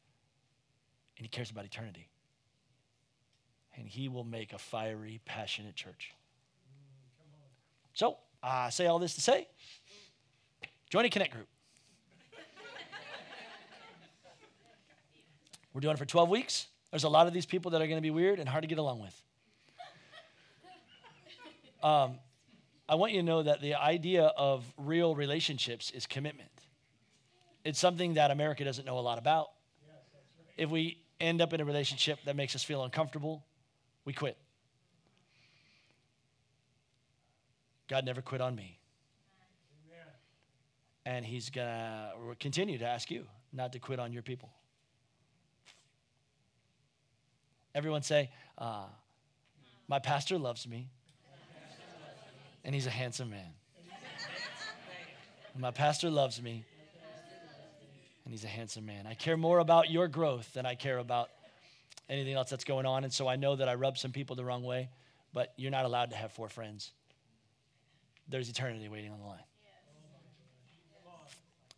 and 1.16 1.24
He 1.24 1.28
cares 1.28 1.50
about 1.50 1.64
eternity 1.64 2.08
and 3.76 3.88
he 3.88 4.08
will 4.08 4.24
make 4.24 4.52
a 4.52 4.58
fiery, 4.58 5.20
passionate 5.24 5.74
church. 5.74 6.12
So, 7.94 8.18
I 8.42 8.70
say 8.70 8.86
all 8.86 8.98
this 8.98 9.14
to 9.14 9.20
say 9.20 9.48
join 10.88 11.04
a 11.04 11.10
Connect 11.10 11.32
group. 11.32 11.48
We're 15.72 15.80
doing 15.80 15.94
it 15.94 15.98
for 15.98 16.04
12 16.04 16.28
weeks. 16.28 16.66
There's 16.90 17.04
a 17.04 17.08
lot 17.08 17.26
of 17.26 17.32
these 17.32 17.46
people 17.46 17.70
that 17.72 17.80
are 17.80 17.86
going 17.86 17.98
to 17.98 18.02
be 18.02 18.10
weird 18.10 18.40
and 18.40 18.48
hard 18.48 18.62
to 18.62 18.68
get 18.68 18.78
along 18.78 19.00
with. 19.00 19.22
Um, 21.82 22.18
I 22.86 22.96
want 22.96 23.12
you 23.12 23.20
to 23.20 23.24
know 23.24 23.42
that 23.42 23.62
the 23.62 23.76
idea 23.76 24.24
of 24.24 24.70
real 24.76 25.14
relationships 25.14 25.90
is 25.92 26.06
commitment. 26.06 26.50
It's 27.64 27.78
something 27.78 28.14
that 28.14 28.30
America 28.30 28.64
doesn't 28.64 28.84
know 28.84 28.98
a 28.98 29.00
lot 29.00 29.16
about. 29.16 29.48
If 30.58 30.68
we 30.68 30.98
end 31.20 31.40
up 31.40 31.52
in 31.52 31.60
a 31.60 31.64
relationship 31.64 32.18
that 32.24 32.36
makes 32.36 32.54
us 32.54 32.62
feel 32.62 32.84
uncomfortable, 32.84 33.44
we 34.04 34.12
quit. 34.12 34.36
God 37.88 38.04
never 38.04 38.20
quit 38.22 38.40
on 38.40 38.54
me. 38.54 38.78
And 41.06 41.24
He's 41.24 41.48
going 41.48 41.66
to 41.66 42.12
continue 42.38 42.78
to 42.78 42.86
ask 42.86 43.10
you 43.10 43.24
not 43.52 43.72
to 43.72 43.78
quit 43.78 43.98
on 43.98 44.12
your 44.12 44.22
people. 44.22 44.50
Everyone 47.74 48.02
say, 48.02 48.30
uh, 48.58 48.84
My 49.88 49.98
pastor 49.98 50.38
loves 50.38 50.66
me, 50.66 50.88
and 52.64 52.74
he's 52.74 52.86
a 52.86 52.90
handsome 52.90 53.30
man. 53.30 53.52
My 55.58 55.70
pastor 55.70 56.10
loves 56.10 56.40
me, 56.40 56.64
and 58.24 58.32
he's 58.32 58.44
a 58.44 58.48
handsome 58.48 58.86
man. 58.86 59.06
I 59.06 59.14
care 59.14 59.36
more 59.36 59.58
about 59.58 59.90
your 59.90 60.08
growth 60.08 60.52
than 60.52 60.64
I 60.64 60.74
care 60.74 60.98
about 60.98 61.28
anything 62.08 62.34
else 62.34 62.50
that's 62.50 62.64
going 62.64 62.86
on. 62.86 63.04
And 63.04 63.12
so 63.12 63.28
I 63.28 63.36
know 63.36 63.56
that 63.56 63.68
I 63.68 63.74
rub 63.74 63.98
some 63.98 64.12
people 64.12 64.36
the 64.36 64.44
wrong 64.44 64.62
way, 64.62 64.88
but 65.32 65.52
you're 65.56 65.70
not 65.70 65.84
allowed 65.84 66.10
to 66.10 66.16
have 66.16 66.32
four 66.32 66.48
friends. 66.48 66.92
There's 68.28 68.48
eternity 68.48 68.88
waiting 68.88 69.12
on 69.12 69.18
the 69.18 69.26
line. 69.26 69.38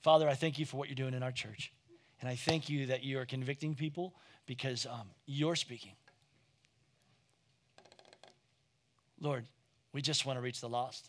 Father, 0.00 0.28
I 0.28 0.34
thank 0.34 0.58
you 0.58 0.66
for 0.66 0.76
what 0.76 0.88
you're 0.88 0.96
doing 0.96 1.14
in 1.14 1.22
our 1.22 1.32
church. 1.32 1.72
And 2.20 2.28
I 2.28 2.34
thank 2.34 2.68
you 2.68 2.86
that 2.86 3.04
you 3.04 3.18
are 3.18 3.26
convicting 3.26 3.74
people 3.74 4.14
because 4.52 4.84
um, 4.84 5.08
you're 5.24 5.56
speaking. 5.56 5.92
Lord, 9.18 9.46
we 9.94 10.02
just 10.02 10.26
want 10.26 10.36
to 10.36 10.42
reach 10.42 10.60
the 10.60 10.68
lost. 10.68 11.08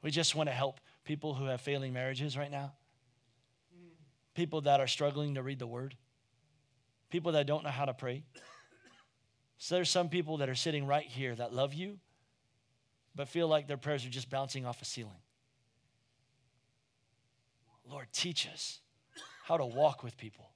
We 0.00 0.10
just 0.10 0.34
want 0.34 0.48
to 0.48 0.54
help 0.54 0.80
people 1.04 1.34
who 1.34 1.44
have 1.44 1.60
failing 1.60 1.92
marriages 1.92 2.34
right 2.34 2.50
now, 2.50 2.72
people 4.34 4.62
that 4.62 4.80
are 4.80 4.86
struggling 4.86 5.34
to 5.34 5.42
read 5.42 5.58
the 5.58 5.66
word, 5.66 5.94
people 7.10 7.32
that 7.32 7.46
don't 7.46 7.62
know 7.62 7.68
how 7.68 7.84
to 7.84 7.92
pray. 7.92 8.22
So 9.58 9.74
there's 9.74 9.90
some 9.90 10.08
people 10.08 10.38
that 10.38 10.48
are 10.48 10.54
sitting 10.54 10.86
right 10.86 11.06
here 11.06 11.34
that 11.34 11.52
love 11.52 11.74
you, 11.74 11.98
but 13.14 13.28
feel 13.28 13.48
like 13.48 13.68
their 13.68 13.76
prayers 13.76 14.06
are 14.06 14.10
just 14.10 14.30
bouncing 14.30 14.64
off 14.64 14.80
a 14.80 14.86
ceiling. 14.86 15.20
Lord, 17.86 18.06
teach 18.12 18.48
us 18.48 18.80
how 19.44 19.58
to 19.58 19.66
walk 19.66 20.02
with 20.02 20.16
people. 20.16 20.52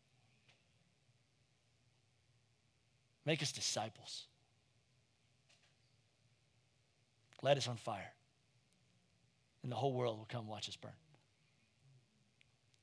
Make 3.25 3.43
us 3.43 3.53
disciples. 3.53 4.25
Light 7.43 7.57
us 7.57 7.69
on 7.69 7.77
fire. 7.77 8.13
And 9.63 9.71
the 9.71 9.77
whole 9.77 9.93
world 9.93 10.19
will 10.19 10.27
come 10.29 10.47
watch 10.47 10.69
us 10.69 10.77
burn. 10.77 10.93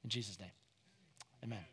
In 0.03 0.09
Jesus' 0.09 0.39
name. 0.39 0.51
Amen. 1.43 1.63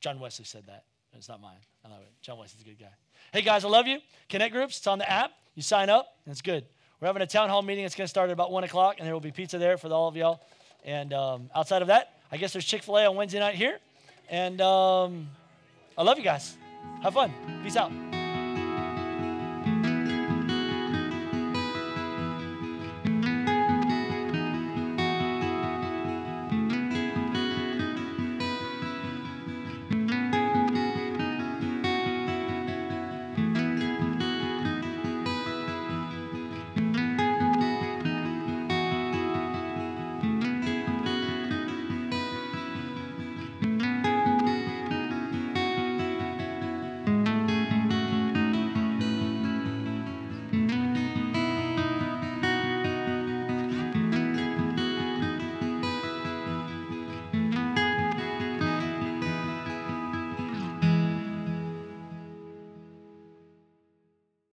John 0.00 0.20
Wesley 0.20 0.44
said 0.44 0.66
that. 0.66 0.84
It's 1.12 1.28
not 1.28 1.40
mine. 1.40 1.58
I 1.84 1.88
love 1.88 2.02
it. 2.02 2.12
John 2.22 2.38
Wesley's 2.38 2.62
a 2.62 2.64
good 2.64 2.78
guy. 2.78 2.92
Hey 3.32 3.42
guys, 3.42 3.64
I 3.64 3.68
love 3.68 3.86
you. 3.86 3.98
Connect 4.28 4.54
groups, 4.54 4.78
it's 4.78 4.86
on 4.86 4.98
the 4.98 5.10
app. 5.10 5.32
You 5.54 5.62
sign 5.62 5.90
up, 5.90 6.16
and 6.24 6.32
it's 6.32 6.42
good. 6.42 6.64
We're 7.00 7.08
having 7.08 7.22
a 7.22 7.26
town 7.26 7.48
hall 7.48 7.62
meeting. 7.62 7.84
It's 7.84 7.94
going 7.94 8.04
to 8.04 8.08
start 8.08 8.30
at 8.30 8.32
about 8.32 8.52
1 8.52 8.64
o'clock, 8.64 8.96
and 8.98 9.06
there 9.06 9.14
will 9.14 9.20
be 9.20 9.32
pizza 9.32 9.58
there 9.58 9.76
for 9.76 9.88
all 9.88 10.08
of 10.08 10.16
y'all. 10.16 10.40
And 10.84 11.12
um, 11.12 11.50
outside 11.54 11.82
of 11.82 11.88
that, 11.88 12.20
I 12.30 12.36
guess 12.36 12.52
there's 12.52 12.64
Chick 12.64 12.82
fil 12.82 12.98
A 12.98 13.06
on 13.06 13.16
Wednesday 13.16 13.38
night 13.38 13.54
here. 13.54 13.78
And 14.28 14.60
um, 14.60 15.28
I 15.98 16.02
love 16.02 16.18
you 16.18 16.24
guys. 16.24 16.56
Have 17.02 17.14
fun. 17.14 17.32
Peace 17.62 17.76
out. 17.76 18.19